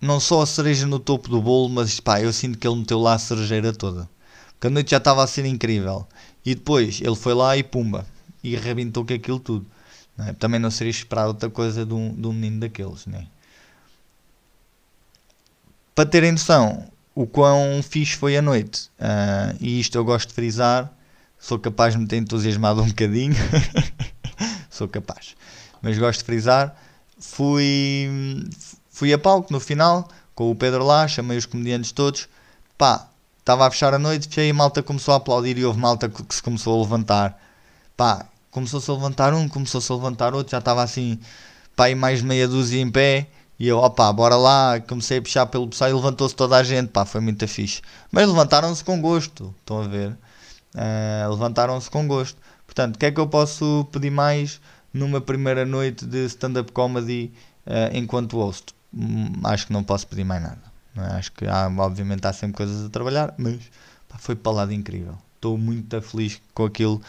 não 0.00 0.20
só 0.20 0.42
a 0.42 0.46
cereja 0.46 0.86
no 0.86 0.98
topo 0.98 1.28
do 1.28 1.42
bolo, 1.42 1.68
mas 1.68 1.98
pá, 2.00 2.20
eu 2.20 2.32
sinto 2.32 2.58
que 2.58 2.66
ele 2.66 2.76
meteu 2.76 3.00
lá 3.00 3.14
a 3.14 3.18
cerejeira 3.18 3.72
toda. 3.72 4.08
Porque 4.52 4.66
a 4.66 4.70
noite 4.70 4.90
já 4.90 4.96
estava 4.96 5.22
a 5.22 5.26
ser 5.26 5.44
incrível. 5.44 6.06
E 6.44 6.54
depois 6.54 7.00
ele 7.00 7.16
foi 7.16 7.34
lá 7.34 7.56
e 7.56 7.62
pumba. 7.62 8.06
E 8.42 8.56
arrebentou 8.56 9.04
com 9.04 9.14
aquilo 9.14 9.38
tudo. 9.38 9.66
Não 10.16 10.26
é? 10.26 10.32
Também 10.32 10.58
não 10.58 10.70
seria 10.70 10.90
esperado 10.90 11.28
outra 11.28 11.48
coisa 11.50 11.84
de 11.86 11.94
um, 11.94 12.12
de 12.14 12.26
um 12.26 12.32
menino 12.32 12.60
daqueles. 12.60 13.06
Não 13.06 13.18
é? 13.18 13.26
Para 15.94 16.06
terem 16.06 16.32
noção, 16.32 16.88
o 17.14 17.26
quão 17.26 17.82
fixe 17.82 18.16
foi 18.16 18.36
a 18.36 18.42
noite. 18.42 18.90
Uh, 19.00 19.56
e 19.60 19.80
isto 19.80 19.96
eu 19.96 20.04
gosto 20.04 20.28
de 20.28 20.34
frisar. 20.34 20.92
Sou 21.38 21.58
capaz 21.58 21.94
de 21.94 22.00
me 22.00 22.06
ter 22.06 22.16
entusiasmado 22.16 22.82
um 22.82 22.88
bocadinho. 22.88 23.34
Sou 24.70 24.88
capaz. 24.88 25.36
Mas 25.82 25.98
gosto 25.98 26.20
de 26.20 26.24
frisar. 26.24 26.76
Fui, 27.18 28.08
fui 28.98 29.12
a 29.12 29.18
palco 29.18 29.52
no 29.52 29.60
final, 29.60 30.08
com 30.34 30.50
o 30.50 30.56
Pedro 30.56 30.84
lá, 30.84 31.06
chamei 31.06 31.38
os 31.38 31.46
comediantes 31.46 31.92
todos. 31.92 32.28
Pá, 32.76 33.08
estava 33.38 33.64
a 33.64 33.70
fechar 33.70 33.94
a 33.94 33.98
noite, 33.98 34.26
fechei 34.26 34.48
e 34.48 34.50
a 34.50 34.54
malta 34.54 34.82
começou 34.82 35.14
a 35.14 35.18
aplaudir 35.18 35.56
e 35.56 35.64
houve 35.64 35.78
malta 35.78 36.08
que 36.08 36.34
se 36.34 36.42
começou 36.42 36.76
a 36.76 36.82
levantar. 36.82 37.40
Pá, 37.96 38.26
começou-se 38.50 38.90
a 38.90 38.94
levantar 38.94 39.32
um, 39.32 39.48
começou-se 39.48 39.92
a 39.92 39.94
levantar 39.94 40.34
outro, 40.34 40.50
já 40.50 40.58
estava 40.58 40.82
assim, 40.82 41.16
pá, 41.76 41.84
aí 41.84 41.94
mais 41.94 42.22
meia 42.22 42.48
dúzia 42.48 42.80
em 42.80 42.90
pé. 42.90 43.28
E 43.56 43.68
eu, 43.68 43.78
opá, 43.78 44.12
bora 44.12 44.36
lá, 44.36 44.80
comecei 44.80 45.18
a 45.18 45.22
puxar 45.22 45.46
pelo 45.46 45.68
pessoal 45.68 45.90
e 45.90 45.92
levantou-se 45.92 46.34
toda 46.34 46.56
a 46.56 46.64
gente, 46.64 46.88
pá, 46.88 47.04
foi 47.04 47.20
muito 47.20 47.46
fixe. 47.46 47.80
Mas 48.10 48.26
levantaram-se 48.26 48.82
com 48.82 49.00
gosto, 49.00 49.54
estão 49.60 49.80
a 49.80 49.86
ver? 49.86 50.10
Uh, 50.74 51.30
levantaram-se 51.30 51.88
com 51.88 52.04
gosto. 52.08 52.36
Portanto, 52.66 52.96
o 52.96 52.98
que 52.98 53.06
é 53.06 53.12
que 53.12 53.20
eu 53.20 53.28
posso 53.28 53.86
pedir 53.92 54.10
mais 54.10 54.60
numa 54.92 55.20
primeira 55.20 55.64
noite 55.64 56.04
de 56.04 56.26
stand-up 56.26 56.72
comedy 56.72 57.32
uh, 57.64 57.96
enquanto 57.96 58.36
host? 58.36 58.77
Hum, 58.92 59.32
acho 59.44 59.66
que 59.66 59.72
não 59.72 59.84
posso 59.84 60.06
pedir 60.06 60.24
mais 60.24 60.42
nada. 60.42 60.62
É? 60.96 61.00
Acho 61.16 61.32
que 61.32 61.46
há, 61.46 61.68
obviamente 61.78 62.26
há 62.26 62.32
sempre 62.32 62.56
coisas 62.56 62.86
a 62.86 62.88
trabalhar, 62.88 63.34
mas 63.38 63.58
pá, 64.08 64.18
foi 64.18 64.34
para 64.34 64.52
lá 64.52 64.72
incrível. 64.72 65.16
Estou 65.36 65.56
muito 65.56 66.00
feliz 66.02 66.40
com 66.52 66.64
aquilo 66.64 67.00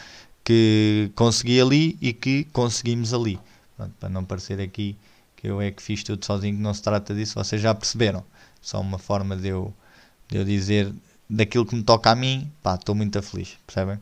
que 0.44 1.12
consegui 1.16 1.60
ali 1.60 1.98
e 2.02 2.14
que 2.14 2.44
conseguimos 2.46 3.14
ali. 3.14 3.40
Pronto, 3.76 3.94
para 4.00 4.10
não 4.10 4.24
parecer 4.24 4.60
aqui 4.60 4.98
que 5.36 5.48
eu 5.48 5.62
é 5.62 5.72
que 5.72 5.82
fiz 5.82 6.04
tudo 6.04 6.24
sozinho, 6.26 6.58
que 6.58 6.62
não 6.62 6.74
se 6.74 6.82
trata 6.82 7.14
disso, 7.16 7.36
vocês 7.36 7.62
já 7.62 7.74
perceberam. 7.74 8.24
Só 8.62 8.82
uma 8.82 9.00
forma 9.00 9.38
de 9.38 9.48
eu, 9.48 9.74
de 10.28 10.38
eu 10.38 10.44
dizer 10.44 10.94
daquilo 11.30 11.66
que 11.66 11.76
me 11.76 11.84
toca 11.84 12.12
a 12.12 12.16
mim, 12.16 12.52
pá, 12.62 12.76
estou 12.76 12.94
muito 12.94 13.22
feliz, 13.22 13.58
percebem? 13.66 13.96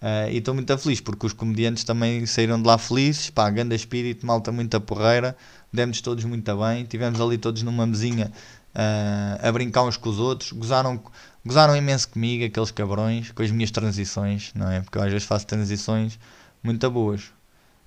Uh, 0.00 0.30
e 0.30 0.38
estou 0.38 0.54
muito 0.54 0.76
feliz 0.78 1.00
porque 1.00 1.26
os 1.26 1.32
comediantes 1.32 1.84
também 1.84 2.24
saíram 2.24 2.60
de 2.60 2.66
lá 2.66 2.78
felizes, 2.78 3.30
pá, 3.30 3.50
espírito, 3.72 4.26
malta 4.26 4.50
muita 4.50 4.80
porreira, 4.80 5.36
demos 5.72 6.00
todos 6.00 6.24
muito 6.24 6.56
bem, 6.56 6.84
tivemos 6.84 7.20
ali 7.20 7.38
todos 7.38 7.62
numa 7.62 7.86
mesinha 7.86 8.32
uh, 8.74 9.46
a 9.46 9.52
brincar 9.52 9.82
uns 9.84 9.96
com 9.96 10.08
os 10.08 10.18
outros, 10.18 10.52
gozaram, 10.52 11.00
gozaram 11.44 11.76
imenso 11.76 12.08
comigo, 12.08 12.44
aqueles 12.44 12.70
cabrões, 12.70 13.32
com 13.32 13.42
as 13.42 13.50
minhas 13.50 13.70
transições, 13.70 14.52
não 14.54 14.70
é? 14.70 14.80
Porque 14.80 14.98
eu 14.98 15.02
às 15.02 15.10
vezes 15.10 15.26
faço 15.26 15.46
transições 15.46 16.18
muito 16.62 16.90
boas. 16.90 17.24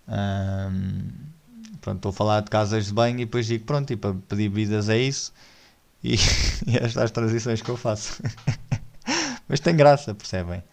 Uh, 0.07 1.11
pronto, 1.79 1.97
estou 1.97 2.09
a 2.09 2.13
falar 2.13 2.41
de 2.41 2.49
casas 2.49 2.87
de 2.87 2.93
banho 2.93 3.15
e 3.15 3.25
depois 3.25 3.45
digo, 3.45 3.65
pronto, 3.65 3.91
e 3.91 3.95
para 3.95 4.13
pedir 4.13 4.49
bebidas 4.49 4.89
é 4.89 4.97
isso. 4.97 5.33
E, 6.03 6.15
e 6.67 6.77
estas 6.77 6.97
as 6.97 7.11
transições 7.11 7.61
que 7.61 7.69
eu 7.69 7.77
faço. 7.77 8.21
Mas 9.47 9.59
tem 9.59 9.75
graça, 9.75 10.13
percebem? 10.13 10.63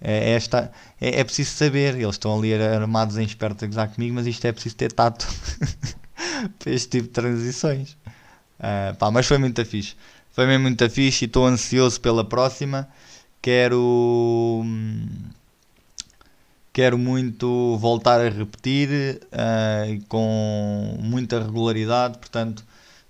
É, 0.00 0.30
é, 0.30 0.32
esta, 0.32 0.72
é, 1.00 1.20
é 1.20 1.24
preciso 1.24 1.50
saber, 1.50 1.94
eles 1.94 2.14
estão 2.14 2.36
ali 2.36 2.54
armados 2.54 3.18
em 3.18 3.24
esperto 3.24 3.64
a 3.64 3.68
gozar 3.68 3.88
comigo, 3.90 4.14
mas 4.14 4.26
isto 4.26 4.46
é 4.46 4.52
preciso 4.52 4.74
ter 4.74 4.92
tato 4.92 5.26
para 6.58 6.72
este 6.72 6.88
tipo 6.88 7.08
de 7.08 7.12
transições. 7.12 7.92
Uh, 8.58 8.94
pá, 8.98 9.10
mas 9.10 9.26
foi 9.26 9.38
muito 9.38 9.64
fixe. 9.64 9.94
Foi 10.32 10.46
mesmo 10.46 10.62
muito 10.62 10.88
fixe 10.90 11.24
e 11.24 11.26
estou 11.26 11.46
ansioso 11.46 12.00
pela 12.00 12.24
próxima. 12.24 12.88
Quero. 13.42 14.62
Hum, 14.64 15.06
quero 16.72 16.96
muito 16.96 17.76
voltar 17.78 18.20
a 18.20 18.28
repetir 18.28 19.20
uh, 19.26 20.04
com 20.08 20.96
muita 21.00 21.42
regularidade, 21.42 22.18
portanto 22.18 22.64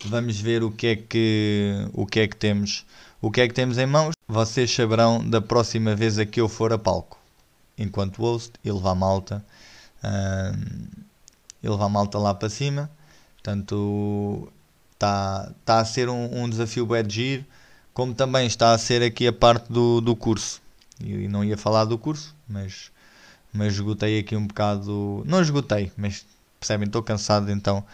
vamos 0.07 0.41
ver 0.41 0.63
o 0.63 0.71
que 0.71 0.87
é 0.87 0.97
que 0.97 1.89
o 1.93 2.07
que 2.07 2.21
é 2.21 2.27
que 2.27 2.37
temos 2.37 2.87
o 3.21 3.31
que 3.31 3.43
é 3.43 3.47
que 3.47 3.53
temos 3.53 3.77
em 3.77 3.85
mãos 3.87 4.15
vocês 4.27 4.75
saberão 4.75 5.23
da 5.29 5.43
próxima 5.43 5.95
vez 5.95 6.19
a 6.19 6.25
que 6.25 6.41
eu 6.41 6.49
for 6.49 6.73
a 6.73 6.79
palco 6.79 7.19
enquanto 7.77 8.23
host 8.23 8.53
e 8.65 8.73
levar 8.73 8.95
malta 8.95 9.45
uh, 10.03 11.01
e 11.63 11.69
levar 11.69 11.91
malta 11.91 12.19
lá 12.19 12.35
para 12.35 12.49
cima 12.49 12.91
portanto 13.43 14.53
está 14.93 15.53
tá 15.65 15.81
a 15.81 15.85
ser 15.85 16.09
um, 16.09 16.43
um 16.43 16.49
desafio 16.49 16.87
bem 16.87 17.05
de 17.05 17.15
giro 17.15 17.45
como 17.93 18.15
também 18.15 18.47
está 18.47 18.73
a 18.73 18.79
ser 18.79 19.03
aqui 19.03 19.27
a 19.27 19.33
parte 19.33 19.73
do, 19.73 20.01
do 20.01 20.15
curso 20.15 20.61
e 21.01 21.29
não 21.29 21.45
ia 21.45 21.57
falar 21.57 21.85
do 21.85 21.99
curso 21.99 22.35
mas 22.49 22.91
mas 23.53 23.75
esgotei 23.75 24.19
aqui 24.19 24.37
um 24.37 24.47
bocado. 24.47 25.23
Não 25.27 25.41
esgotei, 25.41 25.91
mas 25.97 26.25
percebem, 26.59 26.87
estou 26.87 27.03
cansado, 27.03 27.51
então 27.51 27.85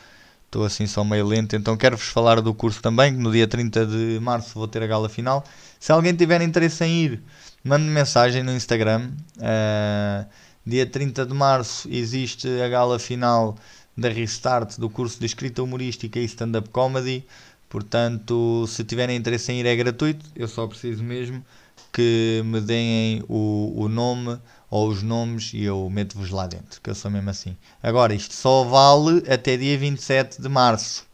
estou 0.47 0.65
assim 0.65 0.87
só 0.87 1.03
meio 1.03 1.27
lento. 1.27 1.57
Então 1.57 1.77
quero-vos 1.77 2.07
falar 2.07 2.41
do 2.41 2.53
curso 2.55 2.81
também, 2.83 3.15
que 3.15 3.21
no 3.21 3.33
dia 3.33 3.47
30 3.47 3.87
de 3.87 4.19
março 4.21 4.55
vou 4.55 4.69
ter 4.69 4.83
a 4.83 4.87
gala 4.87 5.09
final. 5.09 5.45
Se 5.81 5.93
alguém 5.93 6.15
tiver 6.15 6.43
interesse 6.43 6.85
em 6.85 7.05
ir, 7.05 7.23
mande 7.65 7.85
mensagem 7.85 8.43
no 8.43 8.53
Instagram. 8.53 9.11
Uh, 9.39 10.27
dia 10.65 10.85
30 10.87 11.25
de 11.27 11.35
março 11.35 11.89
existe 11.91 12.49
a 12.61 12.69
gala 12.69 12.99
final 12.99 13.57
da 13.97 14.09
Restart 14.09 14.79
do 14.79 14.91
curso 14.91 15.19
de 15.19 15.27
escrita 15.27 15.63
humorística 15.63 16.19
e 16.19 16.25
stand-up 16.25 16.69
comedy. 16.71 17.25
Portanto, 17.69 18.67
se 18.69 18.85
tiverem 18.85 19.17
interesse 19.17 19.53
em 19.53 19.61
ir, 19.61 19.67
é 19.67 19.75
gratuito. 19.75 20.25
Eu 20.35 20.47
só 20.47 20.67
preciso 20.67 21.03
mesmo 21.03 21.45
que 21.93 22.43
me 22.45 22.61
deem 22.61 23.25
o, 23.29 23.73
o 23.77 23.89
nome 23.89 24.39
ou 24.71 24.89
os 24.89 25.03
nomes 25.03 25.53
e 25.55 25.63
eu 25.65 25.89
meto-vos 25.89 26.31
lá 26.31 26.47
dentro, 26.47 26.81
que 26.81 26.91
eu 26.91 26.95
sou 26.95 27.11
mesmo 27.11 27.31
assim. 27.31 27.57
Agora, 27.83 28.15
isto 28.15 28.35
só 28.35 28.65
vale 28.65 29.25
até 29.33 29.57
dia 29.57 29.79
27 29.79 30.43
de 30.43 30.49
março. 30.49 31.07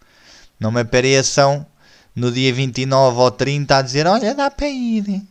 Não 0.58 0.72
me 0.72 0.80
apareçam 0.80 1.66
no 2.14 2.30
dia 2.30 2.52
29 2.52 3.18
ou 3.18 3.30
30 3.30 3.76
a 3.76 3.82
dizer: 3.82 4.06
Olha, 4.06 4.34
dá 4.34 4.50
para 4.50 4.68
ir. 4.68 5.22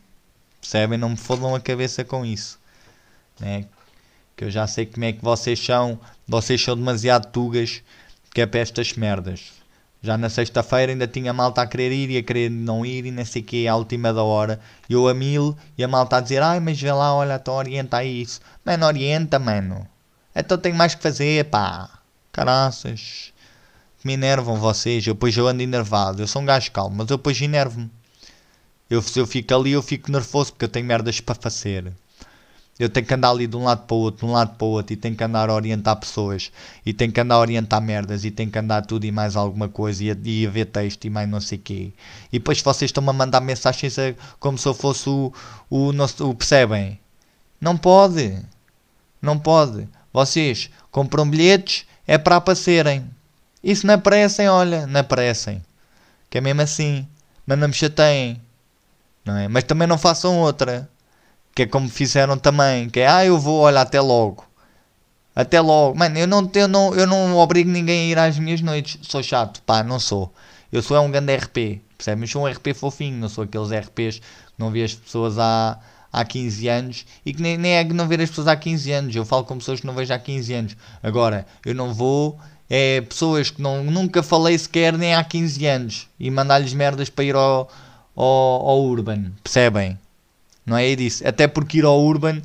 Percebem? 0.60 0.98
Não 0.98 1.10
me 1.10 1.18
fodam 1.18 1.56
a 1.56 1.60
cabeça 1.60 2.04
com 2.04 2.26
isso. 2.26 2.60
Né? 3.40 3.66
Que 4.42 4.46
eu 4.46 4.50
já 4.50 4.66
sei 4.66 4.88
como 4.88 5.06
é 5.06 5.14
que 5.14 5.24
vocês 5.24 5.64
são. 5.64 6.00
Vocês 6.28 6.60
são 6.60 6.76
demasiado 6.76 7.32
tugas 7.32 7.84
que 8.34 8.42
é 8.42 8.48
para 8.48 8.62
estas 8.62 8.94
merdas. 8.94 9.52
Já 10.02 10.18
na 10.18 10.32
sexta-feira 10.32 10.92
ainda 10.92 11.08
tinha 11.08 11.32
malta 11.32 11.62
a 11.62 11.68
querer 11.68 11.92
ir 11.92 12.10
e 12.10 12.18
a 12.18 12.24
querer 12.24 12.50
não 12.50 12.84
ir 12.84 13.06
e 13.06 13.12
não 13.12 13.24
sei 13.24 13.44
o 13.44 13.46
que, 13.46 13.68
à 13.68 13.76
última 13.76 14.12
da 14.12 14.24
hora. 14.24 14.60
Eu 14.90 15.08
a 15.08 15.14
mil 15.14 15.56
e 15.78 15.84
a 15.84 15.88
malta 15.88 16.18
a 16.18 16.22
dizer, 16.22 16.42
ai, 16.42 16.60
mas 16.60 16.82
vê 16.82 16.92
lá, 16.92 17.14
olha, 17.14 17.36
então 17.36 17.54
orienta 17.54 17.98
aí 17.98 18.24
isso. 18.24 18.42
Mano, 18.66 18.88
orienta, 18.88 19.38
mano. 19.38 19.88
Então 20.36 20.58
tenho 20.58 20.76
mais 20.76 20.96
que 20.96 21.04
fazer, 21.04 21.46
pá. 21.46 22.00
Caraças. 22.32 23.32
Me 24.04 24.14
enervam 24.14 24.56
vocês, 24.58 25.06
eu 25.06 25.14
depois 25.14 25.38
eu 25.38 25.48
ando 25.48 25.62
enervado. 25.62 26.24
Eu 26.24 26.28
sou 26.28 26.42
um 26.42 26.46
gajo 26.46 26.72
calmo, 26.72 26.96
mas 26.96 27.12
eu 27.12 27.18
depois 27.18 27.40
enervo-me. 27.40 27.92
Eu, 28.90 29.04
se 29.04 29.20
eu 29.20 29.28
fico 29.28 29.54
ali, 29.54 29.74
eu 29.74 29.84
fico 29.84 30.12
nervoso 30.12 30.52
porque 30.52 30.66
eu 30.66 30.70
tenho 30.70 30.88
merdas 30.88 31.20
para 31.20 31.36
fazer 31.36 31.94
eu 32.80 32.90
tenho 32.90 33.06
que 33.06 33.14
andar 33.14 33.30
ali 33.30 33.46
de 33.46 33.56
um 33.56 33.64
lado 33.64 33.86
para 33.86 33.96
o 33.96 34.00
outro, 34.00 34.26
de 34.26 34.32
um 34.32 34.34
lado 34.34 34.56
para 34.56 34.66
o 34.66 34.70
outro, 34.70 34.94
e 34.94 34.96
tenho 34.96 35.16
que 35.16 35.24
andar 35.24 35.50
a 35.50 35.54
orientar 35.54 35.96
pessoas, 35.98 36.52
e 36.86 36.94
tenho 36.94 37.12
que 37.12 37.20
andar 37.20 37.36
a 37.36 37.40
orientar 37.40 37.82
merdas, 37.82 38.26
e 38.26 38.32
tenho 38.32 38.50
que 38.50 38.58
andar 38.58 38.86
tudo 38.86 39.06
e 39.06 39.12
mais 39.12 39.36
alguma 39.36 39.70
coisa, 39.70 40.04
e 40.04 40.12
a, 40.12 40.18
e 40.24 40.48
a 40.48 40.50
ver 40.50 40.66
texto 40.66 41.06
e 41.06 41.10
mais 41.10 41.30
não 41.30 41.40
sei 41.40 41.58
o 41.58 41.62
quê. 41.62 41.94
E 42.32 42.40
depois 42.40 42.62
vocês 42.62 42.90
estão-me 42.90 43.10
a 43.10 43.14
mandar 43.14 43.42
mensagens 43.42 44.00
a, 44.00 44.14
como 44.40 44.58
se 44.58 44.68
eu 44.68 44.74
fosse 44.74 45.10
o, 45.10 45.32
o, 45.70 45.90
o. 45.90 46.36
Percebem? 46.36 47.00
Não 47.60 47.78
pode. 47.78 48.38
Não 49.22 49.38
pode. 49.38 49.88
Vocês 50.12 50.70
compram 50.90 51.30
bilhetes, 51.30 51.86
é 52.08 52.18
para 52.18 52.38
aparecerem. 52.38 53.06
Isso 53.64 53.86
não 53.86 53.94
aparecem, 53.94 54.50
olha, 54.50 54.88
não 54.88 55.02
aparecem. 55.02 55.62
Que 56.30 56.40
é 56.40 56.42
mesmo 56.42 56.62
assim. 56.62 57.08
Mas 57.46 57.60
não 57.60 57.68
me 57.68 57.74
chateiem. 57.74 58.42
Não 59.24 59.38
é? 59.38 59.48
Mas 59.48 59.66
também 59.66 59.88
não 59.88 60.00
façam 60.00 60.40
outra 60.40 60.90
que 61.54 61.64
é 61.64 61.66
como 61.66 61.90
fizeram 61.90 62.38
também, 62.38 62.90
que 62.90 63.00
é, 63.00 63.08
ah, 63.08 63.26
eu 63.26 63.40
vou, 63.40 63.62
olha, 63.62 63.82
até 63.82 64.00
logo. 64.00 64.46
Até 65.36 65.62
logo. 65.62 65.98
Mano, 65.98 66.18
eu 66.18 66.28
não, 66.28 66.50
eu 66.54 66.68
não, 66.68 66.96
eu 66.96 67.08
não 67.08 67.38
obrigo 67.38 67.70
ninguém 67.70 68.02
a 68.02 68.12
ir 68.12 68.20
às 68.20 68.38
minhas 68.38 68.62
noites. 68.62 69.00
Sou 69.04 69.24
chato, 69.24 69.62
pá, 69.64 69.84
não 69.84 70.00
sou. 70.00 70.34
Eu 70.72 70.82
sou 70.82 70.96
é 70.96 71.00
um 71.00 71.12
grande 71.12 71.36
RP, 71.36 71.82
percebe? 71.98 72.22
Mas 72.22 72.30
sou 72.30 72.44
um 72.44 72.52
RP 72.52 72.74
fofinho, 72.74 73.18
não 73.18 73.30
sou 73.30 73.44
aqueles 73.44 73.72
RPs 73.72 74.20
que 74.20 74.58
não 74.58 74.72
vi 74.72 74.84
as 74.84 74.94
pessoas 74.94 75.38
há, 75.38 75.80
há 76.12 76.26
15 76.26 76.68
anos 76.68 77.06
e 77.26 77.34
que 77.34 77.42
nem, 77.42 77.58
nem 77.58 77.74
é 77.74 77.84
que 77.84 77.94
não 77.94 78.08
ver 78.08 78.22
as 78.22 78.30
pessoas 78.30 78.48
há 78.48 78.56
15 78.56 78.92
anos. 78.92 79.16
Eu 79.16 79.26
falo 79.26 79.44
com 79.44 79.58
pessoas 79.58 79.80
que 79.82 79.88
não 79.88 79.94
vejo 79.94 80.14
há 80.14 80.20
15 80.20 80.54
anos. 80.54 80.78
Agora, 81.04 81.46
eu 81.66 81.76
não 81.76 81.94
vou 81.94 82.40
é 82.74 83.02
pessoas 83.02 83.50
que 83.50 83.62
não, 83.62 83.84
nunca 83.84 84.24
falei 84.24 84.58
sequer 84.58 84.98
nem 84.98 85.14
há 85.14 85.22
15 85.22 85.66
anos 85.66 86.08
e 86.18 86.32
mandar-lhes 86.32 86.74
merdas 86.74 87.10
para 87.10 87.26
ir 87.26 87.36
ao, 87.36 87.70
ao, 88.16 88.26
ao 88.26 88.82
Urban, 88.82 89.34
percebem? 89.44 90.00
Não 90.66 90.78
é 90.78 90.96
disso. 90.96 91.28
Até 91.28 91.48
porque 91.48 91.80
ir 91.80 91.86
ao 91.86 92.02
Urban, 92.02 92.42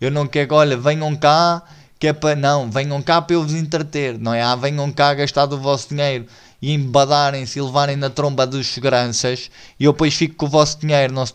eu 0.00 0.10
não 0.10 0.26
quero, 0.26 0.54
olha, 0.54 0.76
venham 0.76 1.14
cá 1.16 1.62
que 1.98 2.08
é 2.08 2.12
para 2.14 2.34
não, 2.34 2.70
venham 2.70 3.02
cá 3.02 3.20
para 3.20 3.34
eu 3.34 3.42
vos 3.42 3.52
entreter, 3.52 4.18
não 4.18 4.32
é? 4.32 4.42
Ah, 4.42 4.56
venham 4.56 4.90
cá 4.90 5.12
gastar 5.12 5.44
do 5.44 5.58
vosso 5.58 5.90
dinheiro 5.90 6.26
e 6.60 6.72
embadarem-se 6.72 7.58
e 7.58 7.62
levarem 7.62 7.94
na 7.94 8.08
tromba 8.08 8.46
dos 8.46 8.68
seguranças 8.68 9.50
e 9.78 9.84
eu 9.84 9.92
depois 9.92 10.14
fico 10.14 10.34
com 10.34 10.46
o 10.46 10.48
vosso 10.48 10.78
dinheiro. 10.78 11.12
Não 11.12 11.26
se? 11.26 11.34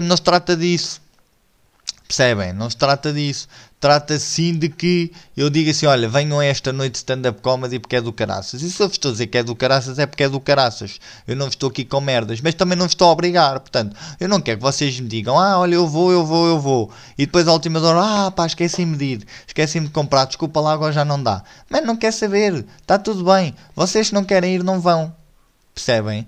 Não 0.00 0.16
se 0.16 0.22
trata 0.22 0.56
disso. 0.56 1.02
Percebem? 2.06 2.52
Não 2.52 2.70
se 2.70 2.76
trata 2.76 3.12
disso. 3.12 3.48
Trata 3.80 4.18
sim 4.18 4.54
de 4.54 4.68
que 4.68 5.12
eu 5.36 5.50
diga 5.50 5.70
assim: 5.70 5.86
olha, 5.86 6.08
venham 6.08 6.40
esta 6.40 6.72
noite 6.72 6.92
de 6.92 6.98
stand-up 6.98 7.40
comedy 7.42 7.78
porque 7.78 7.96
é 7.96 8.00
do 8.00 8.12
caraças. 8.12 8.62
E 8.62 8.70
se 8.70 8.80
eu 8.80 8.86
vos 8.86 8.94
estou 8.94 9.10
a 9.10 9.12
dizer 9.12 9.26
que 9.26 9.38
é 9.38 9.42
do 9.42 9.54
caraças, 9.56 9.98
é 9.98 10.06
porque 10.06 10.22
é 10.22 10.28
do 10.28 10.40
caraças. 10.40 11.00
Eu 11.26 11.36
não 11.36 11.48
estou 11.48 11.68
aqui 11.68 11.84
com 11.84 12.00
merdas, 12.00 12.40
mas 12.40 12.54
também 12.54 12.78
não 12.78 12.86
estou 12.86 13.08
a 13.08 13.12
obrigar. 13.12 13.58
Portanto, 13.60 13.96
eu 14.20 14.28
não 14.28 14.40
quero 14.40 14.58
que 14.58 14.62
vocês 14.62 14.98
me 15.00 15.08
digam: 15.08 15.38
ah, 15.38 15.58
olha, 15.58 15.74
eu 15.74 15.86
vou, 15.86 16.12
eu 16.12 16.24
vou, 16.24 16.46
eu 16.46 16.60
vou. 16.60 16.90
E 17.18 17.26
depois, 17.26 17.46
à 17.48 17.52
última 17.52 17.80
hora, 17.80 18.26
ah, 18.26 18.30
pá, 18.30 18.46
esqueci-me 18.46 18.96
de 18.96 19.04
ir, 19.04 19.26
esqueci-me 19.46 19.88
de 19.88 19.92
comprar, 19.92 20.26
desculpa 20.26 20.60
lá, 20.60 20.72
agora 20.72 20.92
já 20.92 21.04
não 21.04 21.22
dá. 21.22 21.42
Mas 21.68 21.84
não 21.84 21.96
quer 21.96 22.12
saber, 22.12 22.64
está 22.80 22.98
tudo 22.98 23.24
bem. 23.24 23.54
Vocês 23.74 24.12
não 24.12 24.24
querem 24.24 24.54
ir, 24.54 24.64
não 24.64 24.80
vão. 24.80 25.14
Percebem? 25.74 26.26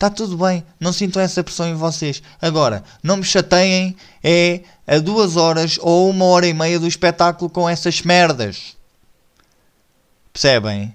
Está 0.00 0.08
tudo 0.08 0.38
bem, 0.38 0.64
não 0.80 0.94
sintam 0.94 1.20
essa 1.20 1.44
pressão 1.44 1.68
em 1.68 1.74
vocês. 1.74 2.22
Agora, 2.40 2.82
não 3.02 3.18
me 3.18 3.22
chateiem 3.22 3.94
é 4.24 4.62
a 4.90 4.98
duas 4.98 5.36
horas 5.36 5.78
ou 5.80 6.10
uma 6.10 6.24
hora 6.24 6.48
e 6.48 6.52
meia 6.52 6.80
do 6.80 6.88
espetáculo 6.88 7.48
com 7.48 7.68
essas 7.68 8.02
merdas. 8.02 8.76
Percebem? 10.32 10.92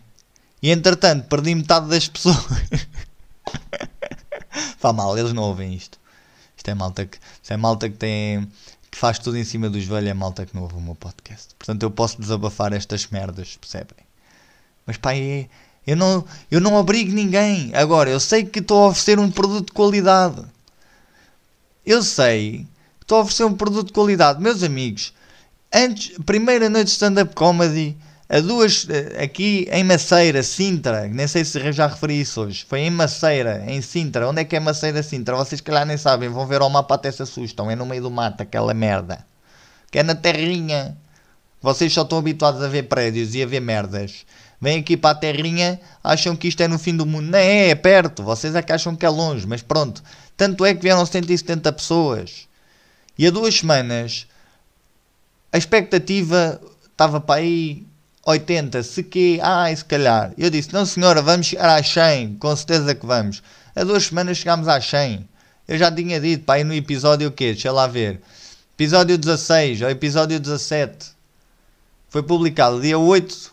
E 0.62 0.70
entretanto, 0.70 1.30
perdi 1.30 1.56
metade 1.56 1.88
das 1.88 2.10
pessoas. 2.10 2.36
Fá 4.78 4.92
mal, 4.92 5.18
eles 5.18 5.32
não 5.32 5.44
ouvem 5.44 5.74
isto. 5.74 5.98
Isto 6.58 6.72
é 6.72 6.74
malta 6.74 7.06
que, 7.06 7.18
isto 7.42 7.54
é 7.54 7.56
malta 7.56 7.90
que 7.90 7.96
tem 7.96 8.52
que 8.92 8.98
faz 8.98 9.18
tudo 9.18 9.38
em 9.38 9.46
cima 9.46 9.70
do 9.70 9.80
joelho, 9.80 10.10
é 10.10 10.14
malta 10.14 10.46
que 10.46 10.54
não 10.54 10.64
ouve 10.64 10.76
o 10.76 10.82
meu 10.82 10.96
podcast. 10.96 11.56
Portanto, 11.58 11.84
eu 11.84 11.92
posso 11.92 12.20
desabafar 12.20 12.74
estas 12.74 13.08
merdas, 13.08 13.56
percebem? 13.56 14.06
Mas 14.86 14.98
pá, 14.98 15.16
é, 15.16 15.48
eu 15.88 15.96
não, 15.96 16.26
eu 16.52 16.60
não 16.60 16.78
abrigo 16.78 17.14
ninguém. 17.14 17.74
Agora, 17.74 18.10
eu 18.10 18.20
sei 18.20 18.44
que 18.44 18.60
estou 18.60 18.84
a 18.84 18.88
oferecer 18.88 19.20
um 19.20 19.32
produto 19.32 19.68
de 19.68 19.74
qualidade. 19.74 20.44
Eu 21.86 22.04
sei 22.04 22.68
estou 23.06 23.20
a 23.20 23.22
oferecer 23.22 23.46
um 23.46 23.54
produto 23.54 23.88
de 23.88 23.94
qualidade. 23.94 24.42
Meus 24.42 24.64
amigos, 24.64 25.14
antes, 25.74 26.18
primeira 26.26 26.70
noite 26.70 26.88
de 26.88 26.92
stand-up 26.92 27.36
comedy, 27.36 27.96
a 28.28 28.40
duas, 28.40 28.88
eh, 28.90 29.24
aqui 29.24 29.68
em 29.72 29.84
Maceira, 29.84 30.42
Sintra, 30.42 31.08
nem 31.08 31.28
sei 31.28 31.46
se 31.46 31.72
já 31.72 31.86
referi 31.86 32.22
isso 32.22 32.42
hoje, 32.42 32.66
foi 32.68 32.80
em 32.80 32.90
Maceira, 32.90 33.64
em 33.68 33.80
Sintra. 33.84 34.28
Onde 34.28 34.42
é 34.42 34.44
que 34.44 34.56
é 34.56 34.60
Maceira, 34.60 35.04
Sintra? 35.04 35.36
Vocês 35.36 35.62
que 35.62 35.70
lá 35.70 35.86
nem 35.86 35.98
sabem, 35.98 36.30
vão 36.30 36.48
ver 36.48 36.62
ao 36.62 36.70
mapa 36.70 36.96
até 36.96 37.12
se 37.12 37.22
assustam. 37.22 37.70
É 37.70 37.76
no 37.76 37.86
meio 37.86 38.02
do 38.02 38.10
mato, 38.10 38.42
aquela 38.42 38.74
merda. 38.74 39.24
Que 39.92 40.00
é 40.00 40.04
na 40.04 40.16
terrinha. 40.16 40.98
Vocês 41.62 41.94
só 41.94 42.02
estão 42.02 42.18
habituados 42.18 42.62
a 42.64 42.68
ver 42.68 42.84
prédios 42.84 43.36
e 43.36 43.44
a 43.44 43.46
ver 43.46 43.60
merdas. 43.60 44.26
Vêm 44.60 44.80
aqui 44.80 44.98
para 44.98 45.12
a 45.12 45.16
terrinha, 45.16 45.80
acham 46.04 46.36
que 46.36 46.48
isto 46.48 46.62
é 46.64 46.68
no 46.68 46.80
fim 46.80 46.96
do 46.98 47.06
mundo. 47.06 47.28
Não 47.28 47.38
é, 47.38 47.70
é 47.70 47.76
perto. 47.76 48.24
Vocês 48.24 48.56
é 48.56 48.62
que 48.64 48.74
acham 48.74 48.96
que 48.96 49.06
é 49.06 49.10
longe, 49.10 49.46
mas 49.46 49.62
pronto. 49.62 50.02
Tanto 50.36 50.66
é 50.66 50.74
que 50.74 50.82
vieram 50.82 51.06
170 51.06 51.72
pessoas. 51.72 52.48
E 53.18 53.28
há 53.28 53.32
duas 53.32 53.56
semanas 53.56 54.28
a 55.52 55.58
expectativa 55.58 56.60
estava 56.84 57.22
para 57.22 57.40
aí 57.40 57.86
80, 58.26 58.84
se 58.84 59.04
que, 59.04 59.40
ai, 59.42 59.74
se 59.74 59.86
calhar. 59.86 60.34
Eu 60.38 60.50
disse, 60.50 60.74
não 60.74 60.86
senhora, 60.86 61.22
vamos 61.22 61.46
chegar 61.46 61.78
às 61.78 61.88
100, 61.88 62.36
com 62.36 62.54
certeza 62.56 62.94
que 62.94 63.06
vamos. 63.06 63.42
Há 63.74 63.84
duas 63.84 64.06
semanas 64.06 64.38
chegámos 64.38 64.68
às 64.68 64.86
100. 64.86 65.26
Eu 65.68 65.78
já 65.78 65.92
tinha 65.92 66.20
dito, 66.20 66.44
para 66.44 66.56
aí 66.56 66.64
no 66.64 66.74
episódio 66.74 67.30
o 67.30 67.32
quê? 67.32 67.54
Deixa 67.54 67.72
lá 67.72 67.88
ver. 67.88 68.22
Episódio 68.74 69.18
16 69.18 69.84
ou 69.84 69.90
episódio 69.90 70.40
17. 70.40 71.12
Foi 72.10 72.22
publicado 72.22 72.82
dia 72.82 73.00
8 73.00 73.52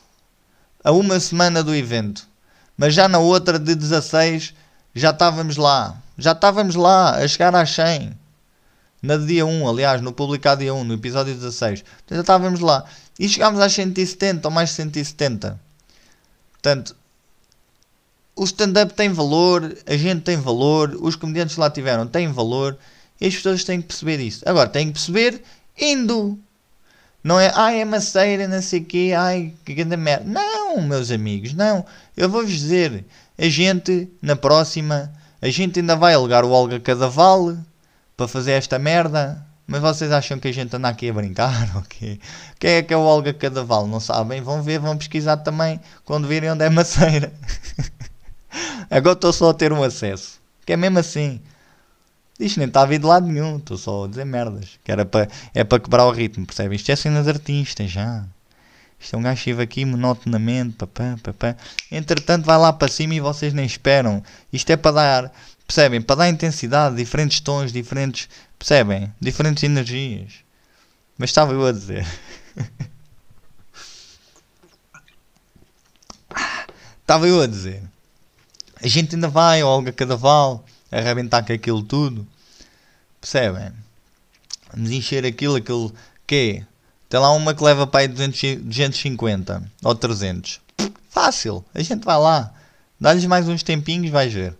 a 0.83 0.91
uma 0.91 1.21
semana 1.21 1.63
do 1.63 1.75
evento. 1.75 2.27
Mas 2.77 2.95
já 2.95 3.07
na 3.07 3.19
outra 3.19 3.59
de 3.59 3.75
16 3.75 4.55
já 4.95 5.11
estávamos 5.11 5.57
lá. 5.57 5.97
Já 6.19 6.33
estávamos 6.33 6.75
lá 6.75 7.17
a 7.17 7.29
chegar 7.29 7.55
às 7.55 7.71
100. 7.71 8.22
Na 9.03 9.17
dia 9.17 9.45
1, 9.45 9.69
aliás, 9.69 10.01
no 10.01 10.13
publicado 10.13 10.61
dia 10.61 10.73
1, 10.73 10.85
no 10.85 10.95
episódio 10.95 11.35
16. 11.35 11.85
Já 12.09 12.21
estávamos 12.21 12.61
lá. 12.61 12.85
E 13.19 13.29
chegámos 13.29 13.61
às 13.61 13.73
170 13.73 14.47
ou 14.47 14.55
mais 14.55 14.71
170. 14.71 15.61
Portanto, 16.53 16.95
o 18.37 18.45
stand-up 18.45 18.95
tem 18.95 19.13
valor, 19.13 19.77
a 19.87 19.97
gente 19.97 20.23
tem 20.23 20.37
valor, 20.37 20.97
os 21.01 21.17
comediantes 21.17 21.57
que 21.57 21.61
lá 21.61 21.69
tiveram 21.69 22.07
têm 22.07 22.31
valor 22.33 22.79
e 23.21 23.27
as 23.27 23.35
pessoas 23.35 23.65
têm 23.65 23.81
que 23.81 23.89
perceber 23.89 24.21
isso. 24.21 24.43
Agora, 24.47 24.69
têm 24.69 24.87
que 24.87 24.93
perceber 24.93 25.43
indo. 25.77 26.39
Não 27.25 27.39
é, 27.39 27.53
ai, 27.55 27.81
é 27.81 27.85
maceira, 27.85 28.47
não 28.47 28.63
sei 28.63 28.81
o 28.81 28.85
quê, 28.85 29.13
ai, 29.17 29.53
que 29.65 29.75
grande 29.75 29.97
merda. 29.97 30.25
Não, 30.25 30.81
meus 30.81 31.11
amigos, 31.11 31.53
não. 31.55 31.85
Eu 32.17 32.29
vou-vos 32.29 32.53
dizer, 32.53 33.05
a 33.37 33.49
gente, 33.49 34.09
na 34.21 34.37
próxima, 34.37 35.13
a 35.41 35.49
gente 35.49 35.81
ainda 35.81 35.97
vai 35.97 36.15
alugar 36.15 36.45
o 36.45 36.51
Olga 36.51 36.81
Cadaval 36.81 37.57
para 38.23 38.29
fazer 38.29 38.53
esta 38.53 38.79
merda. 38.79 39.45
Mas 39.67 39.81
vocês 39.81 40.13
acham 40.13 40.39
que 40.39 40.49
a 40.49 40.53
gente 40.53 40.75
anda 40.75 40.89
aqui 40.89 41.09
a 41.09 41.13
brincar? 41.13 41.71
Okay? 41.79 42.21
Quem 42.59 42.71
é 42.71 42.83
que 42.83 42.95
é 42.95 42.97
o 42.97 43.01
Olga 43.01 43.33
Cadaval? 43.33 43.87
Não 43.87 43.99
sabem? 43.99 44.41
Vão 44.41 44.63
ver, 44.63 44.79
vão 44.79 44.97
pesquisar 44.97 45.39
também 45.39 45.81
quando 46.05 46.29
virem 46.29 46.51
onde 46.51 46.65
é 46.65 46.71
maceira. 46.71 47.33
Agora 48.91 49.15
estou 49.15 49.33
só 49.33 49.51
a 49.51 49.55
ter 49.55 49.73
um 49.73 49.83
acesso. 49.83 50.41
Que 50.65 50.75
é 50.75 50.77
mesmo 50.77 50.99
assim. 50.99 51.41
Isto 52.39 52.59
nem 52.59 52.69
está 52.69 52.83
a 52.83 52.87
vir 52.87 52.99
de 52.99 53.07
lado 53.07 53.27
nenhum, 53.27 53.57
estou 53.57 53.77
só 53.77 54.05
a 54.05 54.09
dizer 54.09 54.25
merdas. 54.25 54.79
Que 54.85 54.93
era 54.93 55.05
para, 55.05 55.29
é 55.55 55.65
para 55.65 55.81
quebrar 55.81 56.07
o 56.07 56.13
ritmo, 56.13 56.47
percebem? 56.47 56.77
Isto 56.77 56.93
é 56.93 56.97
cenas 56.97 57.27
artistas 57.27 57.91
já. 57.91 58.25
Isto 59.03 59.17
é 59.17 59.19
um 59.19 59.23
gajo 59.23 59.61
aqui 59.61 59.85
monotonamente, 59.85 60.77
papá, 60.77 61.17
papá. 61.21 61.57
Entretanto, 61.91 62.45
vai 62.45 62.57
lá 62.57 62.73
para 62.73 62.87
cima 62.87 63.15
e 63.15 63.21
vocês 63.21 63.53
nem 63.53 63.67
esperam. 63.67 64.23
Isto 64.53 64.71
é 64.71 64.77
para 64.77 64.93
dar, 64.93 65.33
percebem? 65.67 66.01
Para 66.03 66.17
dar 66.17 66.29
intensidade, 66.29 66.97
diferentes 66.97 67.41
tons, 67.41 67.73
diferentes, 67.73 68.29
percebem? 68.59 69.13
Diferentes 69.21 69.63
energias. 69.63 70.35
Mas 71.19 71.31
estava 71.31 71.53
eu 71.53 71.67
a 71.67 71.73
dizer. 71.73 72.07
estava 77.01 77.27
eu 77.29 77.41
a 77.41 77.47
dizer. 77.47 77.83
A 78.83 78.89
gente 78.89 79.15
ainda 79.15 79.29
vai 79.29 79.63
Olga 79.63 79.93
Cadaval 79.93 80.65
arrebentar 80.91 81.45
com 81.45 81.53
aquilo 81.53 81.83
tudo. 81.83 82.27
Percebem? 83.21 83.73
Vamos 84.73 84.91
encher 84.91 85.25
aquilo, 85.25 85.57
aquilo 85.57 85.95
que 86.27 86.65
Tem 87.09 87.21
lá 87.21 87.31
uma 87.33 87.55
que 87.55 87.63
leva 87.63 87.87
para 87.87 88.01
aí 88.01 88.09
200, 88.09 88.63
250 88.65 89.71
ou 89.85 89.95
300. 89.95 90.61
Fácil, 91.09 91.65
a 91.75 91.83
gente 91.83 92.05
vai 92.05 92.19
lá. 92.19 92.53
Dá-lhes 92.99 93.25
mais 93.27 93.49
uns 93.49 93.63
tempinhos, 93.63 94.11
vais 94.11 94.33
ver. 94.33 94.57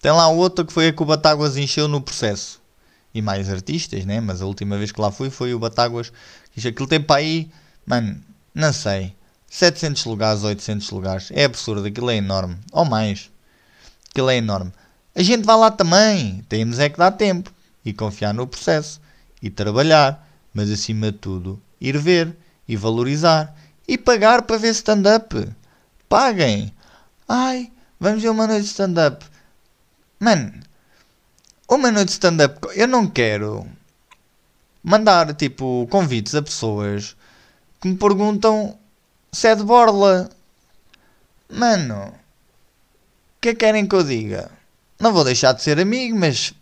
Tem 0.00 0.12
lá 0.12 0.28
outra 0.28 0.64
que 0.64 0.72
foi 0.72 0.88
a 0.88 0.92
que 0.92 1.02
o 1.02 1.06
Batáguas 1.06 1.56
encheu 1.56 1.88
no 1.88 2.00
processo. 2.00 2.60
E 3.14 3.22
mais 3.22 3.48
artistas, 3.50 4.04
né? 4.04 4.20
Mas 4.20 4.42
a 4.42 4.46
última 4.46 4.76
vez 4.76 4.92
que 4.92 5.00
lá 5.00 5.10
fui 5.10 5.30
foi 5.30 5.54
o 5.54 5.58
Batáguas. 5.58 6.12
Aquilo 6.56 6.86
tem 6.86 7.00
para 7.00 7.16
aí, 7.16 7.50
mano, 7.86 8.20
não 8.54 8.72
sei. 8.72 9.14
700 9.48 10.04
lugares, 10.04 10.42
800 10.42 10.90
lugares. 10.90 11.30
É 11.32 11.44
absurdo, 11.44 11.86
aquilo 11.86 12.10
é 12.10 12.16
enorme. 12.16 12.56
Ou 12.72 12.84
mais. 12.84 13.30
Aquilo 14.10 14.30
é 14.30 14.36
enorme. 14.36 14.72
A 15.14 15.22
gente 15.22 15.44
vai 15.44 15.56
lá 15.56 15.70
também. 15.70 16.44
Temos 16.48 16.78
é 16.78 16.88
que 16.88 16.98
dar 16.98 17.12
tempo. 17.12 17.50
E 17.84 17.92
confiar 17.92 18.34
no 18.34 18.46
processo. 18.46 19.00
E 19.40 19.48
trabalhar. 19.48 20.28
Mas 20.52 20.70
acima 20.70 21.12
de 21.12 21.18
tudo, 21.18 21.60
ir 21.80 21.96
ver. 21.98 22.36
E 22.68 22.76
valorizar. 22.76 23.54
E 23.88 23.96
pagar 23.96 24.42
para 24.42 24.58
ver 24.58 24.70
stand-up. 24.70 25.48
Paguem. 26.08 26.72
Ai, 27.28 27.70
vamos 27.98 28.22
ver 28.22 28.28
uma 28.28 28.46
noite 28.46 28.62
de 28.62 28.68
stand-up. 28.68 29.24
Mano, 30.18 30.50
uma 31.68 31.90
noite 31.92 32.06
de 32.06 32.12
stand-up. 32.12 32.68
Eu 32.74 32.88
não 32.88 33.06
quero 33.06 33.66
mandar 34.82 35.34
tipo 35.34 35.86
convites 35.90 36.34
a 36.34 36.42
pessoas 36.42 37.14
que 37.80 37.88
me 37.88 37.96
perguntam 37.96 38.78
se 39.30 39.48
é 39.48 39.54
de 39.54 39.62
borla. 39.62 40.30
Mano, 41.50 42.06
o 42.06 43.40
que 43.40 43.50
é 43.50 43.52
que 43.52 43.58
querem 43.58 43.86
que 43.86 43.94
eu 43.94 44.02
diga? 44.02 44.50
Não 44.98 45.12
vou 45.12 45.22
deixar 45.22 45.52
de 45.52 45.62
ser 45.62 45.78
amigo, 45.78 46.18
mas. 46.18 46.54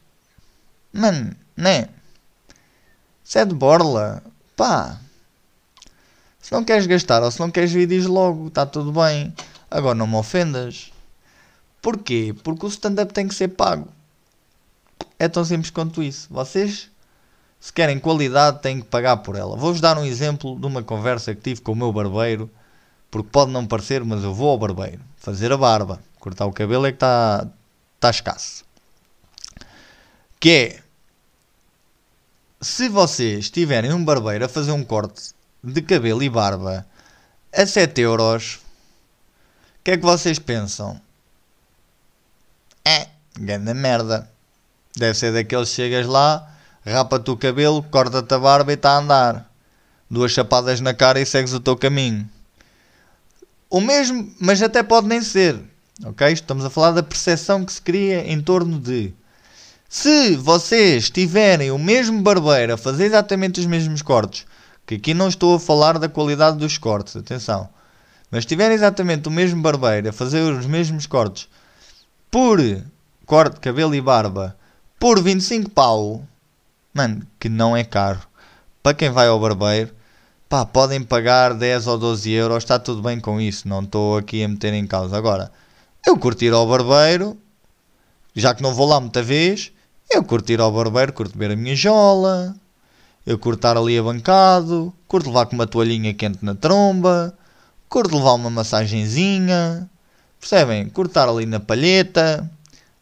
Mano, 0.93 1.37
né? 1.57 1.89
Se 3.23 3.39
é 3.39 3.45
de 3.45 3.55
borla, 3.55 4.21
pá. 4.57 4.99
Se 6.41 6.51
não 6.53 6.65
queres 6.65 6.87
gastar 6.87 7.23
ou 7.23 7.31
se 7.31 7.39
não 7.39 7.51
queres 7.51 7.71
diz 7.71 8.07
logo, 8.07 8.49
está 8.49 8.67
tudo 8.67 8.93
bem. 8.93 9.33
Agora 9.71 9.95
não 9.95 10.09
me 10.09 10.17
ofendas. 10.17 10.94
Porquê? 11.85 12.35
Porque 12.43 12.65
o 12.65 12.69
stand-up 12.71 13.13
tem 13.13 13.29
que 13.29 13.35
ser 13.35 13.49
pago. 13.49 13.89
É 15.19 15.29
tão 15.29 15.45
simples 15.45 15.69
quanto 15.69 16.03
isso. 16.03 16.29
Vocês, 16.31 16.91
se 17.61 17.71
querem 17.71 17.99
qualidade, 17.99 18.63
têm 18.63 18.81
que 18.81 18.87
pagar 18.87 19.19
por 19.19 19.37
ela. 19.37 19.55
Vou-vos 19.55 19.83
dar 19.83 19.99
um 19.99 20.05
exemplo 20.07 20.59
de 20.59 20.67
uma 20.67 20.83
conversa 20.83 21.35
que 21.35 21.43
tive 21.43 21.61
com 21.61 21.73
o 21.73 21.77
meu 21.77 21.93
barbeiro. 21.93 22.51
Porque 23.11 23.29
pode 23.31 23.51
não 23.51 23.67
parecer, 23.67 24.03
mas 24.03 24.25
eu 24.25 24.33
vou 24.33 24.49
ao 24.49 24.59
barbeiro 24.59 25.03
fazer 25.19 25.53
a 25.53 25.59
barba. 25.59 26.01
Cortar 26.19 26.47
o 26.47 26.53
cabelo 26.55 26.87
é 26.87 26.91
que 26.91 26.97
está 26.97 27.47
está 27.97 28.09
escasso. 28.09 28.65
Que 30.41 30.51
é, 30.51 30.83
se 32.63 32.89
vocês 32.89 33.51
tiverem 33.51 33.93
um 33.93 34.03
barbeiro 34.03 34.47
a 34.47 34.49
fazer 34.49 34.73
um 34.73 34.83
corte 34.83 35.35
de 35.63 35.83
cabelo 35.83 36.23
e 36.23 36.31
barba 36.31 36.87
a 37.53 37.67
7 37.67 38.01
euros, 38.01 38.55
o 39.81 39.85
que 39.85 39.91
é 39.91 39.97
que 39.99 40.03
vocês 40.03 40.39
pensam? 40.39 40.99
É, 42.87 43.09
grande 43.39 43.73
merda. 43.73 44.31
Deve 44.97 45.15
ser 45.15 45.33
daqueles 45.33 45.71
que 45.71 45.77
chegas 45.77 46.07
lá, 46.07 46.47
rapa-te 46.85 47.31
o 47.31 47.37
cabelo, 47.37 47.83
corta-te 47.83 48.33
a 48.35 48.39
barba 48.39 48.73
e 48.73 48.75
está 48.75 48.93
a 48.93 48.99
andar. 48.99 49.51
Duas 50.11 50.33
chapadas 50.33 50.81
na 50.81 50.93
cara 50.93 51.19
e 51.19 51.27
segues 51.27 51.55
o 51.55 51.61
teu 51.61 51.77
caminho. 51.77 52.29
O 53.71 53.81
mesmo, 53.81 54.33
mas 54.39 54.63
até 54.63 54.83
pode 54.83 55.09
nem 55.09 55.21
ser. 55.23 55.61
Ok? 56.05 56.31
Estamos 56.31 56.65
a 56.65 56.71
falar 56.71 56.91
da 56.91 57.03
percepção 57.03 57.65
que 57.65 57.73
se 57.73 57.81
cria 57.81 58.31
em 58.31 58.41
torno 58.41 58.79
de. 58.79 59.13
Se 59.89 60.37
vocês 60.37 61.09
tiverem 61.09 61.71
o 61.71 61.79
mesmo 61.79 62.21
barbeiro 62.21 62.75
a 62.75 62.77
fazer 62.77 63.07
exatamente 63.07 63.61
os 63.61 63.67
mesmos 63.67 64.03
cortes, 64.03 64.45
que 64.87 64.97
aqui 64.97 65.15
não 65.15 65.29
estou 65.29 65.57
a 65.57 65.61
falar 65.61 65.99
da 65.99 66.09
qualidade 66.09 66.59
dos 66.59 66.79
cortes, 66.79 67.17
atenção, 67.17 67.69
mas 68.31 68.45
tiverem 68.45 68.75
exatamente 68.75 69.29
o 69.29 69.31
mesmo 69.31 69.63
barbeiro 69.63 70.09
a 70.09 70.13
fazer 70.13 70.41
os 70.43 70.67
mesmos 70.67 71.07
cortes 71.07 71.49
por 72.35 72.59
corte, 73.25 73.61
cabelo 73.61 73.95
e 73.95 74.01
barba 74.01 74.57
por 74.99 75.23
25 75.23 75.71
pau, 75.71 76.27
mano, 76.93 77.25
que 77.39 77.49
não 77.49 77.77
é 77.77 77.85
caro. 77.85 78.19
Para 78.83 78.93
quem 78.93 79.09
vai 79.09 79.29
ao 79.29 79.39
barbeiro, 79.39 79.95
pá, 80.49 80.67
podem 80.67 81.01
pagar 81.01 81.55
10 81.55 81.87
ou 81.87 81.97
12 81.97 82.33
euros, 82.33 82.65
está 82.65 82.77
tudo 82.77 83.01
bem 83.01 83.21
com 83.21 83.41
isso, 83.41 83.69
não 83.69 83.85
estou 83.85 84.17
aqui 84.17 84.43
a 84.43 84.49
meter 84.49 84.75
em 84.75 84.85
causa. 84.85 85.17
Agora, 85.17 85.53
eu 86.05 86.19
curtir 86.19 86.53
ao 86.53 86.67
barbeiro, 86.67 87.39
já 88.35 88.53
que 88.53 88.65
não 88.65 88.75
vou 88.75 88.89
lá 88.89 88.99
muita 88.99 89.23
vez, 89.23 89.71
eu 90.11 90.25
curto 90.25 90.51
ir 90.51 90.61
ao 90.61 90.73
barbeiro, 90.73 91.13
curto 91.13 91.39
ver 91.39 91.53
a 91.53 91.57
minha 91.57 91.77
jola, 91.77 92.57
eu 93.25 93.39
curto 93.39 93.59
estar 93.59 93.77
ali 93.77 93.97
abancado, 93.97 94.93
curto 95.07 95.29
levar 95.29 95.47
com 95.47 95.55
uma 95.55 95.69
toalhinha 95.69 96.13
quente 96.13 96.45
na 96.45 96.57
tromba, 96.57 97.33
curto 97.89 98.17
levar 98.17 98.33
uma 98.33 98.51
massagenzinha, 98.51 99.89
percebem? 100.45 100.89
Curto 100.91 101.11
estar 101.11 101.29
ali 101.29 101.47
na 101.47 101.59
palheta. 101.59 102.49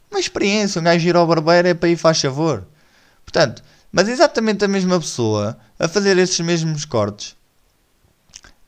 Uma 0.08 0.20
experiência, 0.20 0.80
um 0.80 0.84
gajo 0.84 1.08
ir 1.08 1.16
ao 1.16 1.26
barbeiro 1.26 1.68
é 1.68 1.74
para 1.74 1.88
ir 1.88 1.96
faz 1.96 2.20
favor. 2.20 2.64
Portanto, 3.24 3.62
mas 3.90 4.08
exatamente 4.08 4.64
a 4.64 4.68
mesma 4.68 5.00
pessoa 5.00 5.58
a 5.78 5.88
fazer 5.88 6.16
esses 6.18 6.38
mesmos 6.40 6.84
cortes, 6.84 7.34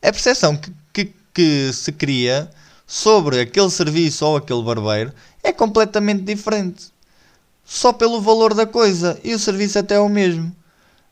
a 0.01 0.11
percepção 0.11 0.57
que, 0.57 0.71
que, 0.91 1.13
que 1.33 1.71
se 1.73 1.91
cria 1.91 2.49
sobre 2.85 3.39
aquele 3.39 3.69
serviço 3.69 4.25
ou 4.25 4.37
aquele 4.37 4.61
barbeiro 4.61 5.13
é 5.41 5.51
completamente 5.53 6.23
diferente 6.23 6.93
só 7.63 7.91
pelo 7.91 8.21
valor 8.21 8.53
da 8.53 8.67
coisa 8.67 9.19
e 9.23 9.33
o 9.33 9.39
serviço 9.39 9.79
até 9.79 9.95
é 9.95 9.99
o 9.99 10.09
mesmo. 10.09 10.55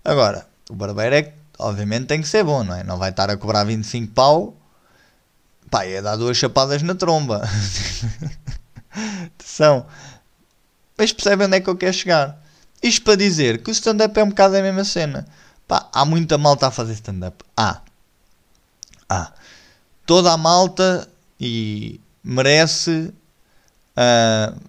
Agora, 0.04 0.47
o 0.69 0.76
barbeiro 0.76 1.15
é 1.15 1.34
obviamente 1.58 2.08
tem 2.08 2.21
que 2.21 2.28
ser 2.28 2.43
bom, 2.43 2.63
não 2.63 2.76
é? 2.76 2.84
Não 2.84 2.97
vai 2.97 3.10
estar 3.10 3.30
a 3.30 3.38
cobrar 3.38 3.63
25 3.63 4.13
pau, 4.13 4.56
pá, 5.73 5.86
é 5.86 6.03
dar 6.03 6.15
duas 6.17 6.38
chapadas 6.38 6.83
na 6.83 6.93
tromba. 6.93 7.41
São. 9.43 9.88
Mas 10.95 11.12
percebem 11.12 11.47
onde 11.47 11.57
é 11.57 11.59
que 11.59 11.67
eu 11.67 11.75
quero 11.75 11.93
chegar? 11.93 12.39
Isto 12.83 13.03
para 13.03 13.15
dizer 13.15 13.63
que 13.63 13.71
o 13.71 13.73
stand-up 13.73 14.19
é 14.19 14.23
um 14.23 14.29
bocado 14.29 14.55
a 14.55 14.62
mesma 14.62 14.86
cena. 14.86 15.25
Pá, 15.67 15.89
há 15.91 16.05
muita 16.05 16.38
malta 16.38 16.67
a 16.67 16.71
fazer 16.71 16.93
stand-up. 16.93 17.43
Há. 17.57 17.81
Há. 19.09 19.33
Toda 20.05 20.31
a 20.31 20.38
malta 20.38 21.09
e 21.41 21.99
merece. 22.23 23.12
Uh, 23.97 24.59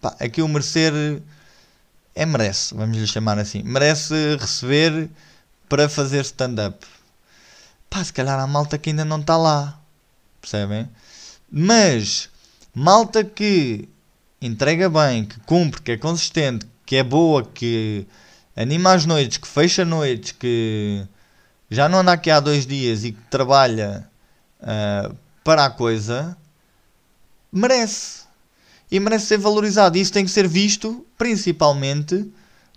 pá, 0.00 0.16
aqui 0.18 0.42
o 0.42 0.48
merecer 0.48 0.92
é 2.12 2.26
merece, 2.26 2.74
vamos 2.74 2.96
lhe 2.96 3.06
chamar 3.06 3.38
assim. 3.38 3.62
Merece 3.62 4.36
receber 4.40 5.08
para 5.68 5.88
fazer 5.88 6.22
stand-up. 6.24 6.84
Pá, 7.88 8.02
se 8.02 8.12
calhar 8.12 8.40
há 8.40 8.48
malta 8.48 8.76
que 8.78 8.90
ainda 8.90 9.04
não 9.04 9.20
está 9.20 9.36
lá. 9.36 9.78
Percebem? 10.42 10.90
Mas 11.50 12.28
malta 12.74 13.24
que 13.24 13.88
entrega 14.40 14.90
bem, 14.90 15.24
que 15.24 15.40
cumpre, 15.40 15.80
que 15.80 15.92
é 15.92 15.96
consistente, 15.96 16.66
que 16.84 16.96
é 16.96 17.02
boa, 17.02 17.42
que 17.42 18.06
anima 18.54 18.92
as 18.92 19.06
noites, 19.06 19.38
que 19.38 19.48
fecha 19.48 19.84
noites, 19.84 20.32
que 20.32 21.06
já 21.70 21.88
não 21.88 22.00
anda 22.00 22.12
aqui 22.12 22.30
há 22.30 22.40
dois 22.40 22.66
dias 22.66 23.04
e 23.04 23.12
que 23.12 23.20
trabalha 23.30 24.06
uh, 24.60 25.16
para 25.44 25.64
a 25.64 25.70
coisa, 25.70 26.36
merece 27.50 28.22
e 28.90 29.00
merece 29.00 29.26
ser 29.26 29.38
valorizado. 29.38 29.96
Isso 29.96 30.12
tem 30.12 30.24
que 30.24 30.30
ser 30.30 30.46
visto 30.46 31.06
principalmente 31.16 32.30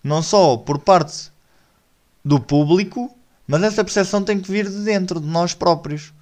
não 0.04 0.22
só 0.22 0.56
por 0.56 0.78
parte 0.78 1.32
do 2.24 2.40
público, 2.40 3.14
mas 3.48 3.64
essa 3.64 3.84
percepção 3.84 4.24
tem 4.24 4.40
que 4.40 4.52
vir 4.52 4.70
de 4.70 4.84
dentro 4.84 5.20
de 5.20 5.28
nós 5.28 5.54
próprios, 5.54 6.14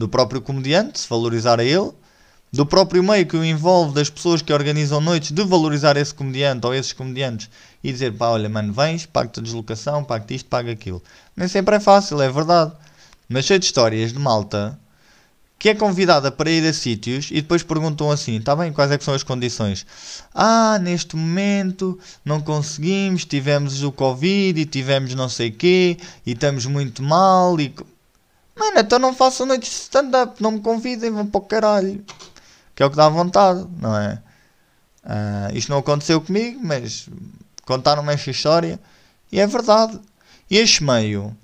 do 0.00 0.08
próprio 0.08 0.40
comediante, 0.40 0.98
se 0.98 1.06
valorizar 1.06 1.60
a 1.60 1.64
ele, 1.64 1.92
do 2.50 2.64
próprio 2.64 3.02
meio 3.02 3.26
que 3.26 3.36
o 3.36 3.44
envolve, 3.44 3.92
das 3.92 4.08
pessoas 4.08 4.40
que 4.40 4.50
organizam 4.50 4.98
noites, 4.98 5.30
de 5.30 5.44
valorizar 5.44 5.94
esse 5.98 6.14
comediante 6.14 6.66
ou 6.66 6.74
esses 6.74 6.94
comediantes 6.94 7.50
e 7.84 7.92
dizer, 7.92 8.10
pá, 8.14 8.30
olha, 8.30 8.48
mano, 8.48 8.72
vens, 8.72 9.04
paga-te 9.04 9.40
a 9.40 9.42
deslocação, 9.42 10.02
paga-te 10.02 10.36
isto, 10.36 10.48
paga 10.48 10.72
aquilo. 10.72 11.02
Nem 11.36 11.46
sempre 11.48 11.76
é 11.76 11.80
fácil, 11.80 12.22
é 12.22 12.30
verdade. 12.30 12.72
Mas 13.28 13.44
cheio 13.44 13.60
de 13.60 13.66
histórias 13.66 14.10
de 14.10 14.18
malta 14.18 14.80
que 15.58 15.68
é 15.68 15.74
convidada 15.74 16.32
para 16.32 16.50
ir 16.50 16.66
a 16.66 16.72
sítios 16.72 17.28
e 17.30 17.42
depois 17.42 17.62
perguntam 17.62 18.10
assim: 18.10 18.36
está 18.36 18.56
bem, 18.56 18.72
quais 18.72 18.90
é 18.90 18.98
são 18.98 19.12
as 19.12 19.22
condições? 19.22 19.84
Ah, 20.34 20.78
neste 20.80 21.14
momento 21.14 21.98
não 22.24 22.40
conseguimos, 22.40 23.26
tivemos 23.26 23.82
o 23.82 23.92
Covid 23.92 24.58
e 24.58 24.64
tivemos 24.64 25.14
não 25.14 25.28
sei 25.28 25.50
quê 25.50 25.98
e 26.24 26.32
estamos 26.32 26.64
muito 26.64 27.02
mal. 27.02 27.60
E... 27.60 27.74
Mano, 28.60 28.78
então 28.78 28.98
não 28.98 29.14
façam 29.14 29.46
noites 29.46 29.70
de 29.70 29.76
stand-up, 29.76 30.42
não 30.42 30.50
me 30.50 30.60
convidem, 30.60 31.10
vão 31.10 31.26
para 31.26 31.38
o 31.38 31.42
caralho. 31.42 32.04
Que 32.74 32.82
é 32.82 32.86
o 32.86 32.90
que 32.90 32.96
dá 32.96 33.08
vontade, 33.08 33.66
não 33.78 33.96
é? 33.96 34.22
Uh, 35.02 35.56
isto 35.56 35.70
não 35.70 35.78
aconteceu 35.78 36.20
comigo, 36.20 36.60
mas 36.62 37.08
contaram-me 37.64 38.12
esta 38.12 38.30
história 38.30 38.78
e 39.32 39.40
é 39.40 39.46
verdade. 39.46 39.98
Este 40.50 40.84
meio 40.84 41.34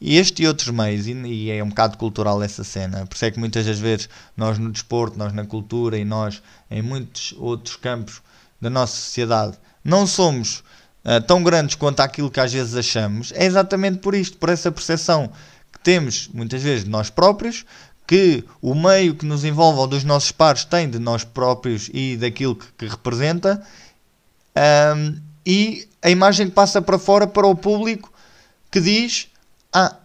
e 0.00 0.16
este 0.16 0.42
e 0.42 0.46
outros 0.46 0.70
meios, 0.70 1.06
e, 1.06 1.12
e, 1.12 1.50
é 1.50 1.62
um 1.62 1.68
bocado 1.68 1.98
cultural 1.98 2.42
essa 2.42 2.64
cena, 2.64 3.06
por 3.06 3.14
isso 3.14 3.24
é 3.26 3.30
que 3.30 3.38
muitas 3.38 3.66
das 3.66 3.78
vezes 3.78 4.08
nós 4.34 4.58
no 4.58 4.72
desporto, 4.72 5.18
nós 5.18 5.34
na 5.34 5.44
cultura 5.44 5.98
e 5.98 6.04
nós 6.04 6.42
em 6.70 6.80
muitos 6.80 7.34
outros 7.38 7.76
campos 7.76 8.22
da 8.58 8.70
nossa 8.70 8.96
sociedade 8.96 9.58
não 9.84 10.06
somos 10.06 10.62
uh, 11.04 11.20
tão 11.26 11.42
grandes 11.42 11.74
quanto 11.74 12.00
aquilo 12.00 12.30
que 12.30 12.40
às 12.40 12.52
vezes 12.52 12.74
achamos, 12.74 13.32
é 13.32 13.44
exatamente 13.44 13.98
por 13.98 14.14
isto, 14.14 14.38
por 14.38 14.48
essa 14.48 14.72
percepção 14.72 15.30
temos 15.84 16.28
muitas 16.34 16.60
vezes 16.62 16.84
de 16.84 16.90
nós 16.90 17.10
próprios, 17.10 17.64
que 18.06 18.42
o 18.60 18.74
meio 18.74 19.14
que 19.14 19.24
nos 19.24 19.44
envolve 19.44 19.78
ou 19.78 19.86
dos 19.86 20.02
nossos 20.02 20.32
pares 20.32 20.64
tem 20.64 20.90
de 20.90 20.98
nós 20.98 21.22
próprios 21.22 21.88
e 21.94 22.16
daquilo 22.16 22.56
que, 22.56 22.66
que 22.76 22.86
representa, 22.86 23.64
um, 24.96 25.16
e 25.46 25.88
a 26.02 26.10
imagem 26.10 26.48
que 26.48 26.52
passa 26.52 26.82
para 26.82 26.98
fora 26.98 27.26
para 27.26 27.46
o 27.46 27.54
público 27.54 28.12
que 28.70 28.80
diz 28.80 29.28
ah, 29.72 29.96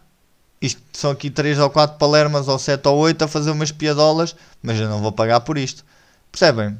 isto 0.60 0.82
são 0.92 1.10
aqui 1.10 1.30
3 1.30 1.58
ou 1.58 1.70
4 1.70 1.96
palermas 1.96 2.46
ou 2.46 2.58
7 2.58 2.86
ou 2.88 2.98
8 2.98 3.24
a 3.24 3.28
fazer 3.28 3.50
umas 3.50 3.72
piadolas, 3.72 4.36
mas 4.62 4.78
eu 4.78 4.88
não 4.88 5.00
vou 5.00 5.12
pagar 5.12 5.40
por 5.40 5.56
isto. 5.56 5.84
Percebem? 6.30 6.78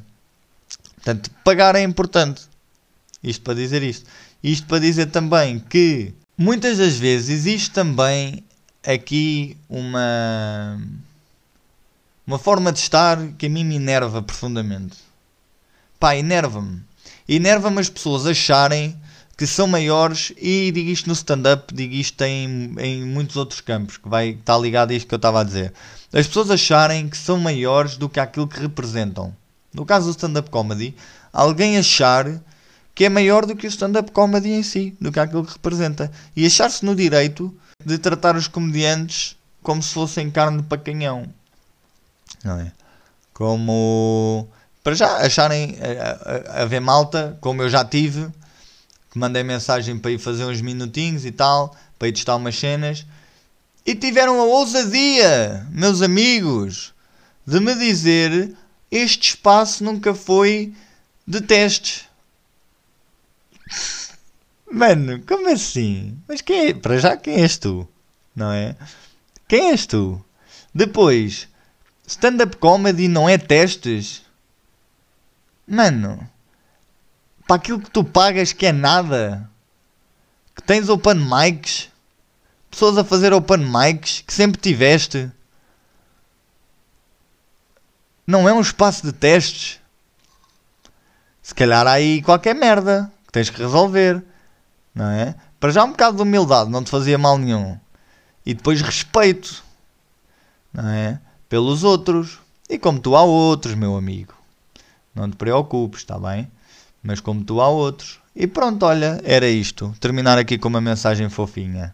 Portanto, 0.95 1.31
pagar 1.43 1.75
é 1.75 1.81
importante. 1.81 2.43
Isto 3.23 3.41
para 3.41 3.55
dizer 3.55 3.81
isto. 3.81 4.05
Isto 4.43 4.67
para 4.67 4.79
dizer 4.79 5.07
também 5.07 5.59
que 5.59 6.13
muitas 6.37 6.77
das 6.77 6.95
vezes 6.95 7.29
existe 7.29 7.71
também 7.71 8.43
aqui 8.85 9.57
uma 9.69 10.79
uma 12.25 12.39
forma 12.39 12.71
de 12.71 12.79
estar 12.79 13.17
que 13.37 13.47
a 13.47 13.49
mim 13.49 13.65
me 13.65 13.75
enerva 13.75 14.21
profundamente. 14.21 14.97
Pá, 15.99 16.15
enerva-me. 16.15 16.81
Enerva-me 17.27 17.79
as 17.79 17.89
pessoas 17.89 18.25
acharem 18.25 18.95
que 19.37 19.47
são 19.47 19.67
maiores 19.67 20.31
e 20.37 20.71
digo 20.71 20.89
isto 20.89 21.07
no 21.07 21.13
stand-up, 21.13 21.73
digo 21.73 21.93
isto 21.93 22.21
em, 22.21 22.75
em 22.77 23.03
muitos 23.05 23.35
outros 23.35 23.59
campos, 23.59 23.97
que 23.97 24.07
vai 24.07 24.29
estar 24.29 24.57
ligado 24.57 24.91
a 24.91 24.93
isto 24.93 25.07
que 25.07 25.13
eu 25.13 25.17
estava 25.17 25.41
a 25.41 25.43
dizer. 25.43 25.73
As 26.13 26.27
pessoas 26.27 26.51
acharem 26.51 27.09
que 27.09 27.17
são 27.17 27.37
maiores 27.37 27.97
do 27.97 28.07
que 28.07 28.19
aquilo 28.19 28.47
que 28.47 28.59
representam. 28.59 29.35
No 29.73 29.85
caso 29.85 30.07
do 30.07 30.11
stand-up 30.11 30.49
comedy, 30.49 30.95
alguém 31.33 31.77
achar 31.77 32.41
que 32.93 33.05
é 33.05 33.09
maior 33.09 33.45
do 33.45 33.55
que 33.55 33.65
o 33.65 33.69
stand-up 33.69 34.11
comedy 34.11 34.51
em 34.51 34.63
si, 34.63 34.95
do 35.01 35.11
que 35.11 35.19
aquilo 35.19 35.45
que 35.45 35.53
representa. 35.53 36.11
E 36.35 36.45
achar-se 36.45 36.85
no 36.85 36.95
direito 36.95 37.53
de 37.85 37.97
tratar 37.97 38.35
os 38.35 38.47
comediantes 38.47 39.35
como 39.61 39.81
se 39.81 39.93
fossem 39.93 40.29
carne 40.29 40.63
para 40.63 40.77
canhão. 40.77 41.25
Não 42.43 42.59
é? 42.59 42.71
Como. 43.33 44.47
Para 44.83 44.95
já 44.95 45.17
acharem 45.17 45.77
a, 46.47 46.65
ver 46.65 46.79
malta, 46.79 47.37
como 47.39 47.61
eu 47.61 47.69
já 47.69 47.85
tive, 47.85 48.27
que 49.11 49.19
mandei 49.19 49.43
mensagem 49.43 49.97
para 49.97 50.09
ir 50.09 50.17
fazer 50.17 50.45
uns 50.45 50.59
minutinhos 50.59 51.23
e 51.23 51.31
tal, 51.31 51.75
para 51.99 52.07
ir 52.07 52.13
testar 52.13 52.35
umas 52.35 52.57
cenas. 52.57 53.05
E 53.85 53.93
tiveram 53.93 54.39
a 54.41 54.45
ousadia, 54.45 55.67
meus 55.69 56.01
amigos, 56.01 56.93
de 57.45 57.59
me 57.59 57.75
dizer 57.75 58.55
este 58.89 59.29
espaço 59.29 59.83
nunca 59.83 60.13
foi 60.15 60.73
de 61.27 61.41
testes. 61.41 62.05
Mano, 64.71 65.21
como 65.27 65.49
assim? 65.49 66.17
Mas 66.27 66.41
quem 66.41 66.67
é? 66.67 66.73
Para 66.73 66.97
já 66.97 67.17
quem 67.17 67.41
és 67.41 67.57
tu? 67.57 67.87
não 68.35 68.51
é? 68.51 68.75
Quem 69.47 69.71
és 69.71 69.85
tu? 69.85 70.23
Depois, 70.73 71.47
stand-up 72.07 72.57
comedy 72.57 73.07
não 73.07 73.27
é 73.27 73.37
testes? 73.37 74.23
Mano, 75.67 76.27
para 77.47 77.57
aquilo 77.57 77.81
que 77.81 77.91
tu 77.91 78.03
pagas 78.03 78.53
que 78.53 78.65
é 78.65 78.71
nada, 78.71 79.49
que 80.55 80.61
tens 80.61 80.89
open 80.89 81.15
mics, 81.15 81.89
pessoas 82.69 82.97
a 82.97 83.03
fazer 83.03 83.33
open 83.33 83.59
mics 83.59 84.21
que 84.21 84.33
sempre 84.33 84.59
tiveste, 84.59 85.29
não 88.25 88.47
é 88.47 88.53
um 88.53 88.61
espaço 88.61 89.05
de 89.05 89.11
testes. 89.11 89.79
Se 91.41 91.53
calhar 91.53 91.85
há 91.85 91.93
aí 91.93 92.21
qualquer 92.21 92.55
merda 92.55 93.11
que 93.25 93.31
tens 93.31 93.49
que 93.49 93.61
resolver, 93.61 94.23
não 94.93 95.05
é? 95.05 95.35
Para 95.59 95.71
já 95.71 95.83
um 95.83 95.91
bocado 95.91 96.17
de 96.17 96.23
humildade 96.23 96.69
não 96.69 96.83
te 96.83 96.89
fazia 96.89 97.17
mal 97.17 97.37
nenhum. 97.37 97.77
E 98.45 98.53
depois 98.53 98.81
respeito, 98.81 99.63
não 100.73 100.87
é? 100.87 101.19
Pelos 101.47 101.83
outros. 101.83 102.39
E 102.69 102.79
como 102.79 102.99
tu 102.99 103.15
há 103.15 103.23
outros, 103.23 103.75
meu 103.75 103.95
amigo. 103.95 104.33
Não 105.13 105.29
te 105.29 105.35
preocupes, 105.35 106.01
está 106.01 106.17
bem? 106.17 106.49
Mas 107.03 107.19
como 107.19 107.43
tu 107.43 107.61
há 107.61 107.67
outros. 107.67 108.19
E 108.35 108.47
pronto, 108.47 108.85
olha, 108.85 109.19
era 109.23 109.47
isto. 109.47 109.93
Terminar 109.99 110.37
aqui 110.37 110.57
com 110.57 110.69
uma 110.69 110.81
mensagem 110.81 111.29
fofinha. 111.29 111.93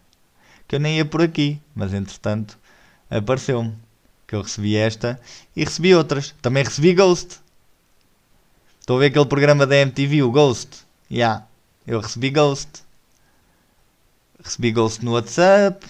Que 0.67 0.75
eu 0.75 0.79
nem 0.79 0.97
ia 0.97 1.05
por 1.05 1.21
aqui, 1.21 1.59
mas 1.75 1.93
entretanto 1.93 2.57
apareceu-me. 3.09 3.73
Que 4.27 4.35
eu 4.35 4.41
recebi 4.41 4.75
esta 4.75 5.19
e 5.55 5.63
recebi 5.63 5.95
outras. 5.95 6.35
Também 6.41 6.63
recebi 6.63 6.93
Ghost. 6.93 7.39
Estou 8.79 8.97
a 8.97 8.99
ver 8.99 9.07
aquele 9.07 9.25
programa 9.25 9.65
da 9.65 9.77
MTV, 9.77 10.23
o 10.23 10.31
Ghost. 10.31 10.85
Ya, 11.09 11.17
yeah, 11.17 11.47
eu 11.85 11.99
recebi 11.99 12.29
Ghost. 12.29 12.86
Recebi 14.47 14.71
Ghost 14.71 15.03
no 15.03 15.11
WhatsApp. 15.11 15.85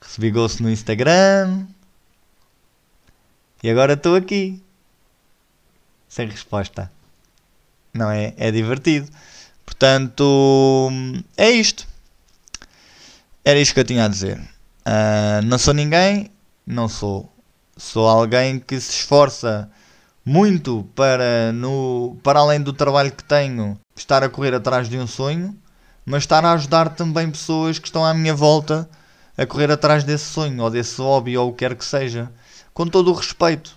Recebi 0.00 0.30
Ghost 0.30 0.62
no 0.62 0.70
Instagram. 0.70 1.66
E 3.60 3.68
agora 3.68 3.94
estou 3.94 4.14
aqui. 4.14 4.62
Sem 6.08 6.28
resposta. 6.28 6.92
Não 7.92 8.08
é? 8.08 8.34
É 8.36 8.52
divertido. 8.52 9.10
Portanto, 9.66 10.88
é 11.36 11.50
isto. 11.50 11.88
Era 13.44 13.58
isto 13.58 13.74
que 13.74 13.80
eu 13.80 13.84
tinha 13.84 14.04
a 14.04 14.08
dizer. 14.08 14.38
Uh, 14.86 15.44
não 15.44 15.58
sou 15.58 15.74
ninguém, 15.74 16.30
não 16.64 16.88
sou. 16.88 17.32
Sou 17.76 18.08
alguém 18.08 18.60
que 18.60 18.78
se 18.78 18.92
esforça 18.92 19.68
muito 20.24 20.88
para, 20.94 21.52
no, 21.52 22.16
para 22.22 22.38
além 22.38 22.60
do 22.60 22.72
trabalho 22.72 23.10
que 23.10 23.24
tenho, 23.24 23.76
estar 23.96 24.22
a 24.22 24.28
correr 24.28 24.54
atrás 24.54 24.88
de 24.88 24.96
um 24.96 25.06
sonho, 25.08 25.58
mas 26.04 26.22
estar 26.24 26.44
a 26.44 26.52
ajudar 26.52 26.90
também 26.90 27.30
pessoas 27.30 27.78
que 27.78 27.86
estão 27.86 28.04
à 28.04 28.12
minha 28.12 28.34
volta 28.34 28.88
a 29.36 29.46
correr 29.46 29.70
atrás 29.70 30.04
desse 30.04 30.26
sonho, 30.26 30.62
ou 30.62 30.70
desse 30.70 31.00
hobby, 31.00 31.36
ou 31.36 31.48
o 31.48 31.52
que 31.52 31.58
quer 31.58 31.74
que 31.74 31.84
seja, 31.84 32.30
com 32.72 32.86
todo 32.86 33.10
o 33.10 33.14
respeito. 33.14 33.76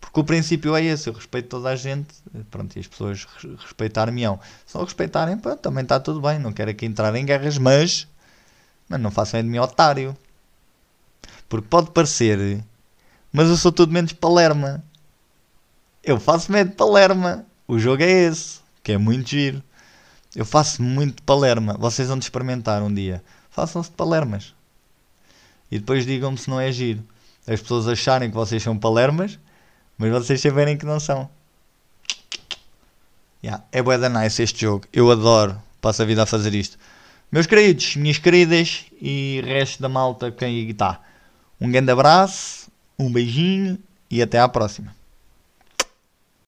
Porque 0.00 0.20
o 0.20 0.24
princípio 0.24 0.76
é 0.76 0.84
esse, 0.84 1.08
eu 1.08 1.12
respeito 1.12 1.48
toda 1.48 1.70
a 1.70 1.76
gente, 1.76 2.14
pronto, 2.50 2.76
e 2.76 2.80
as 2.80 2.86
pessoas 2.86 3.26
respeitar-me-ão. 3.58 4.38
Se 4.66 4.74
não 4.74 4.84
respeitarem, 4.84 5.38
pronto, 5.38 5.60
também 5.60 5.82
está 5.82 5.98
tudo 5.98 6.20
bem, 6.20 6.38
não 6.38 6.52
quero 6.52 6.70
aqui 6.70 6.86
entrar 6.86 7.14
em 7.14 7.24
guerras, 7.24 7.56
mas, 7.56 8.06
mas 8.88 9.00
não 9.00 9.10
façam 9.10 9.42
de 9.42 9.48
mim 9.48 9.58
otário. 9.58 10.16
Porque 11.48 11.66
pode 11.68 11.90
parecer, 11.90 12.62
mas 13.32 13.48
eu 13.48 13.56
sou 13.56 13.72
tudo 13.72 13.92
menos 13.92 14.12
palerma. 14.12 14.84
Eu 16.02 16.20
faço 16.20 16.52
medo 16.52 16.70
de 16.70 16.76
palerma. 16.76 17.44
O 17.66 17.78
jogo 17.78 18.02
é 18.02 18.10
esse, 18.10 18.60
que 18.82 18.92
é 18.92 18.98
muito 18.98 19.30
giro. 19.30 19.62
Eu 20.34 20.44
faço 20.44 20.82
muito 20.82 21.16
de 21.16 21.22
palerma. 21.22 21.76
Vocês 21.78 22.08
vão 22.08 22.18
experimentar 22.18 22.82
um 22.82 22.92
dia. 22.92 23.22
Façam-se 23.50 23.90
de 23.90 23.96
palermas. 23.96 24.54
E 25.70 25.78
depois 25.78 26.04
digam-me 26.04 26.36
se 26.36 26.50
não 26.50 26.60
é 26.60 26.70
giro. 26.72 27.02
As 27.46 27.60
pessoas 27.60 27.86
acharem 27.86 28.30
que 28.30 28.34
vocês 28.34 28.62
são 28.62 28.76
palermas, 28.76 29.38
mas 29.98 30.10
vocês 30.10 30.40
saberem 30.40 30.76
que 30.76 30.86
não 30.86 30.98
são. 30.98 31.28
Yeah, 33.42 33.62
é 33.70 33.82
bué 33.82 33.98
da 33.98 34.08
nice 34.08 34.42
este 34.42 34.62
jogo. 34.62 34.86
Eu 34.92 35.10
adoro. 35.10 35.60
Passo 35.80 36.02
a 36.02 36.04
vida 36.04 36.22
a 36.22 36.26
fazer 36.26 36.54
isto. 36.54 36.78
Meus 37.30 37.46
queridos, 37.46 37.96
minhas 37.96 38.16
queridas 38.16 38.86
e 39.00 39.42
resto 39.44 39.82
da 39.82 39.88
malta 39.88 40.32
quem 40.32 40.70
está. 40.70 41.00
Um 41.60 41.70
grande 41.70 41.90
abraço, 41.90 42.70
um 42.98 43.12
beijinho 43.12 43.78
e 44.10 44.22
até 44.22 44.38
à 44.38 44.48
próxima. 44.48 44.94